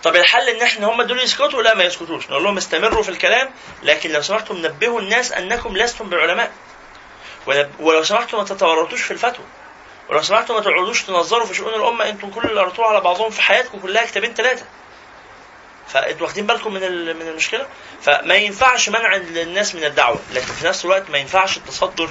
طب 0.02 0.16
الحل 0.16 0.48
إن 0.48 0.62
إحنا 0.62 0.86
هم 0.86 1.02
دول 1.02 1.20
يسكتوا؟ 1.20 1.62
لا 1.62 1.74
ما 1.74 1.84
يسكتوش، 1.84 2.30
نقول 2.30 2.44
لهم 2.44 2.56
استمروا 2.56 3.02
في 3.02 3.08
الكلام 3.08 3.50
لكن 3.82 4.12
لو 4.12 4.22
سمحتم 4.22 4.56
نبهوا 4.56 5.00
الناس 5.00 5.32
أنكم 5.32 5.76
لستم 5.76 6.10
بعلماء. 6.10 6.52
ولو 7.80 8.02
سمحتم 8.02 8.38
ما 8.38 8.44
تتورطوش 8.44 9.02
في 9.02 9.10
الفتوى. 9.10 9.44
ولو 10.08 10.22
سمحتم 10.22 10.54
ما 10.54 10.60
تقعدوش 10.60 11.02
تنظروا 11.02 11.46
في 11.46 11.54
شؤون 11.54 11.74
الأمة 11.74 12.08
أنتم 12.08 12.30
كل 12.30 12.48
اللي 12.48 12.60
قريتوه 12.60 12.86
على 12.86 13.00
بعضهم 13.00 13.30
في 13.30 13.42
حياتكم 13.42 13.78
كلها 13.78 14.04
كتابين 14.04 14.34
ثلاثة. 14.34 14.64
فانتوا 15.88 16.26
واخدين 16.26 16.46
بالكم 16.46 16.72
من 16.74 16.80
من 17.16 17.28
المشكلة؟ 17.28 17.66
فما 18.02 18.34
ينفعش 18.34 18.88
منع 18.88 19.16
الناس 19.16 19.74
من 19.74 19.84
الدعوة، 19.84 20.20
لكن 20.32 20.46
في 20.52 20.66
نفس 20.66 20.84
الوقت 20.84 21.10
ما 21.10 21.18
ينفعش 21.18 21.56
التصدر 21.56 22.10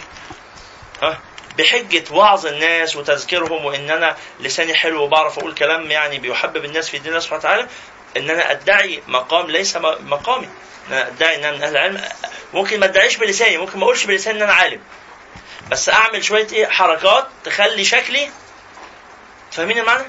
ها 1.02 1.20
بحجة 1.58 2.04
وعظ 2.12 2.46
الناس 2.46 2.96
وتذكيرهم 2.96 3.66
وإن 3.66 3.90
أنا 3.92 4.18
لساني 4.40 4.74
حلو 4.74 5.04
وبعرف 5.04 5.40
أقول 5.40 5.54
كلام 5.54 5.92
يعني 5.92 6.20
بيحبب 6.20 6.66
الناس 6.66 6.90
في 6.90 6.98
دين 6.98 7.08
الله 7.08 7.20
سبحانه 7.20 7.40
وتعالى 7.40 7.68
إن 8.18 8.30
أنا 8.30 8.52
أدعي 8.52 9.04
مقام 9.08 9.48
ليس 9.52 9.76
مقامي 10.00 10.46
ان 10.88 10.94
أنا 10.94 11.08
أدعي 11.08 11.36
إن 11.36 11.44
أنا 11.44 11.58
من 11.58 11.64
أهل 11.64 11.72
العلم 11.72 12.02
ممكن 12.54 12.80
ما 12.80 12.86
أدعيش 12.86 13.18
بلساني 13.18 13.58
ممكن 13.58 13.80
ما 13.80 13.84
أقولش 13.84 14.06
بلساني 14.06 14.38
إن 14.38 14.44
أنا 14.44 14.54
عالم 14.54 14.82
بس 15.72 15.90
أعمل 15.90 16.24
شوية 16.24 16.48
إيه 16.54 16.68
حركات 16.68 17.28
تخلي 17.44 17.86
شكلي 17.86 18.30
فاهمين 19.52 19.78
المعنى؟ 19.80 20.04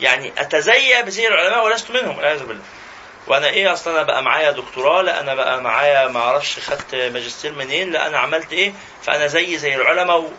يعني 0.00 0.32
اتزيى 0.38 1.02
بزي 1.02 1.28
العلماء 1.28 1.64
ولست 1.64 1.90
منهم 1.90 2.16
والعياذ 2.16 2.44
بالله. 2.46 2.64
وأنا 3.26 3.46
إيه 3.48 3.72
أصلا 3.72 3.94
أنا 3.94 4.02
بقى 4.02 4.22
معايا 4.22 4.50
دكتوراه 4.50 5.02
لا 5.02 5.20
أنا 5.20 5.34
بقى 5.34 5.62
معايا 5.62 6.08
ما 6.08 6.20
أعرفش 6.20 6.58
خدت 6.58 6.94
ماجستير 6.94 7.52
منين 7.52 7.90
لا 7.92 8.06
أنا 8.06 8.18
عملت 8.18 8.52
إيه؟ 8.52 8.72
فأنا 9.02 9.26
زي 9.26 9.58
زي 9.58 9.74
العلماء 9.74 10.20
و... 10.20 10.30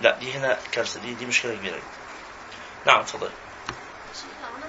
لا 0.00 0.10
دي 0.10 0.32
هنا 0.32 0.58
كارثة 0.72 1.00
دي 1.00 1.14
دي 1.14 1.26
مشكلة 1.26 1.54
كبيرة 1.54 1.76
جدا. 1.76 1.82
نعم 2.86 3.00
اتفضل. 3.00 3.30
شيخ 4.14 4.24
لو 4.42 4.56
أنا 4.56 4.66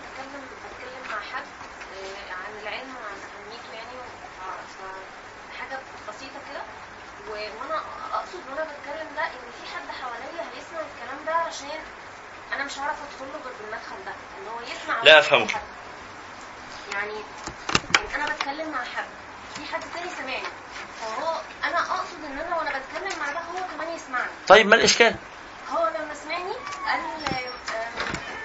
مش 12.65 12.79
هعرف 12.79 12.95
أدخل 13.03 13.25
له 13.33 13.39
غير 13.45 13.53
بالمدخل 13.61 14.05
ده 14.05 14.11
إن 14.11 14.47
هو 14.47 14.61
يسمع 14.61 15.03
لا. 15.03 15.21
حد. 15.21 15.61
يعني 16.93 17.13
يعني 17.95 18.15
أنا 18.15 18.33
بتكلم 18.33 18.71
مع 18.71 18.83
حد 18.83 19.05
في 19.55 19.73
حد 19.73 19.81
تاني 19.93 20.09
سامعني 20.17 20.47
فهو 21.01 21.41
أنا 21.63 21.79
أقصد 21.79 22.23
إن 22.25 22.39
أنا 22.39 22.55
وأنا 22.57 22.69
بتكلم 22.69 23.19
مع 23.19 23.31
ده 23.31 23.39
هو 23.39 23.67
كمان 23.77 23.95
يسمعني 23.95 24.31
طيب 24.47 24.67
ما 24.67 24.75
الإشكال 24.75 25.15
هو 25.71 25.87
لما 25.87 26.13
سمعني 26.13 26.53
قال 26.85 26.99
آه، 27.75 27.89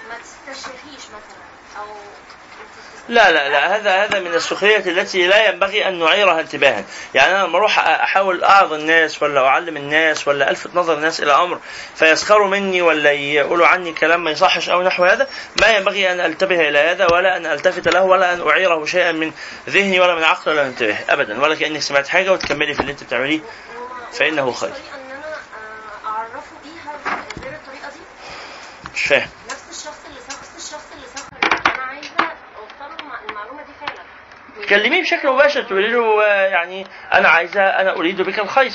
ما 0.09 0.19
تست 0.19 0.37
تستشيخيش 0.47 1.05
مثلا 1.07 1.45
لا 3.09 3.31
لا 3.33 3.49
لا 3.49 3.77
هذا 3.77 4.05
هذا 4.05 4.21
من 4.21 4.35
السخرية 4.35 4.77
التي 4.77 5.27
لا 5.27 5.49
ينبغي 5.49 5.89
أن 5.89 5.99
نعيرها 5.99 6.41
انتباها. 6.41 6.85
يعني 7.15 7.37
أنا 7.37 7.47
لما 7.47 7.59
أروح 7.59 7.79
أحاول 7.79 8.45
أعظ 8.45 8.73
الناس 8.73 9.23
ولا 9.23 9.47
أعلم 9.47 9.77
الناس 9.77 10.29
ولا 10.29 10.51
ألفت 10.51 10.71
نظر 10.75 10.95
الناس 10.95 11.21
إلى 11.21 11.33
أمر 11.33 11.61
فيسخروا 11.95 12.49
مني 12.49 12.83
ولا 12.83 13.13
يقولوا 13.13 13.67
عني 13.67 13.93
كلام 13.93 14.25
ما 14.25 14.31
يصحش 14.31 14.69
أو 14.69 14.83
نحو 14.83 15.05
هذا 15.05 15.29
ما 15.61 15.69
ينبغي 15.69 16.13
أن 16.13 16.21
أنتبه 16.21 16.69
إلى 16.69 16.79
هذا 16.79 17.07
ولا 17.13 17.37
أن 17.37 17.47
ألتفت 17.47 17.89
له 17.89 18.03
ولا 18.03 18.33
أن 18.35 18.49
أعيره 18.49 18.85
شيئا 18.85 19.13
من 19.13 19.33
ذهني 19.69 20.01
ولا 20.01 20.15
من 20.15 20.25
عقلي 20.25 20.55
ولا 20.55 20.63
من 20.63 20.69
انتباه 20.69 20.99
أبدا. 21.09 21.43
ولا 21.43 21.55
كأنك 21.55 21.81
سمعت 21.83 22.09
حاجة 22.09 22.33
وتكملي 22.33 22.75
في 22.75 22.81
اللي 22.81 22.93
أنت 22.93 23.05
بتعمليه 23.05 23.41
فإنه 24.13 24.53
خير. 24.53 24.69
الطريقة 24.69 24.95
ان 24.95 25.11
أنا 25.11 25.27
آه، 25.27 26.09
اعرفه 26.09 26.57
بيها 26.65 26.93
غير 27.45 27.53
الطريقة 27.55 27.89
دي 27.91 28.01
مش 28.95 29.03
فاهم 29.05 29.29
نفس 29.51 29.65
الشخص 29.71 29.99
اللي 30.09 30.21
سخر 30.29 30.39
نفس 30.41 30.67
الشخص 30.67 30.85
اللي 30.95 31.07
سخر 31.15 31.75
أنا 31.75 31.83
عايزه 31.83 32.11
اوصله 32.59 32.97
الم- 33.01 33.29
المعلومه 33.31 33.63
دي 33.63 33.73
فعلا 34.71 34.83
كلميه 34.83 35.03
بشكل 35.03 35.29
مباشر 35.29 35.63
تقولي 35.63 35.89
له 35.89 36.25
آه، 36.25 36.47
يعني 36.49 36.87
أنا 37.15 37.29
عايزة 37.29 37.63
أنا 37.63 37.97
أريد 37.97 38.23
بك 38.23 38.39
الخير. 38.39 38.73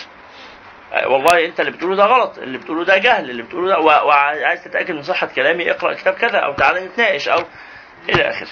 آه، 0.94 1.08
والله 1.08 1.46
أنت 1.46 1.60
اللي 1.60 1.72
بتقوله 1.72 1.96
ده 1.96 2.06
غلط 2.06 2.38
اللي 2.38 2.58
بتقوله 2.58 2.86
ده 2.86 2.98
جهل 2.98 3.30
اللي 3.30 3.44
بتقوله 3.44 3.68
ده 3.70 3.80
وعايز 3.80 4.64
تتأكد 4.64 4.92
من 4.92 5.02
صحة 5.02 5.28
كلامي 5.28 5.72
اقرأ 5.72 5.94
كتاب 5.94 6.14
كذا 6.14 6.38
أو 6.38 6.54
تعالى 6.54 6.86
نتناقش 6.86 7.28
أو 7.30 7.40
إلى 8.10 8.30
آخره. 8.30 8.48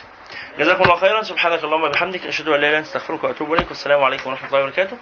جزاكم 0.59 0.83
الله 0.83 0.95
خيرا. 0.95 1.21
سبحانك 1.23 1.63
اللهم 1.63 1.83
وبحمدك 1.83 2.25
أشهد 2.25 2.47
أن 2.47 2.51
لا 2.53 2.57
إله 2.57 2.69
إلا 2.69 2.77
أنت 2.77 2.85
أستغفرك 2.87 3.23
وأتوب 3.23 3.53
إليك 3.53 3.67
والسلام 3.67 4.03
عليكم 4.03 4.29
ورحمة 4.29 4.47
الله 4.49 4.59
وبركاته. 4.61 4.97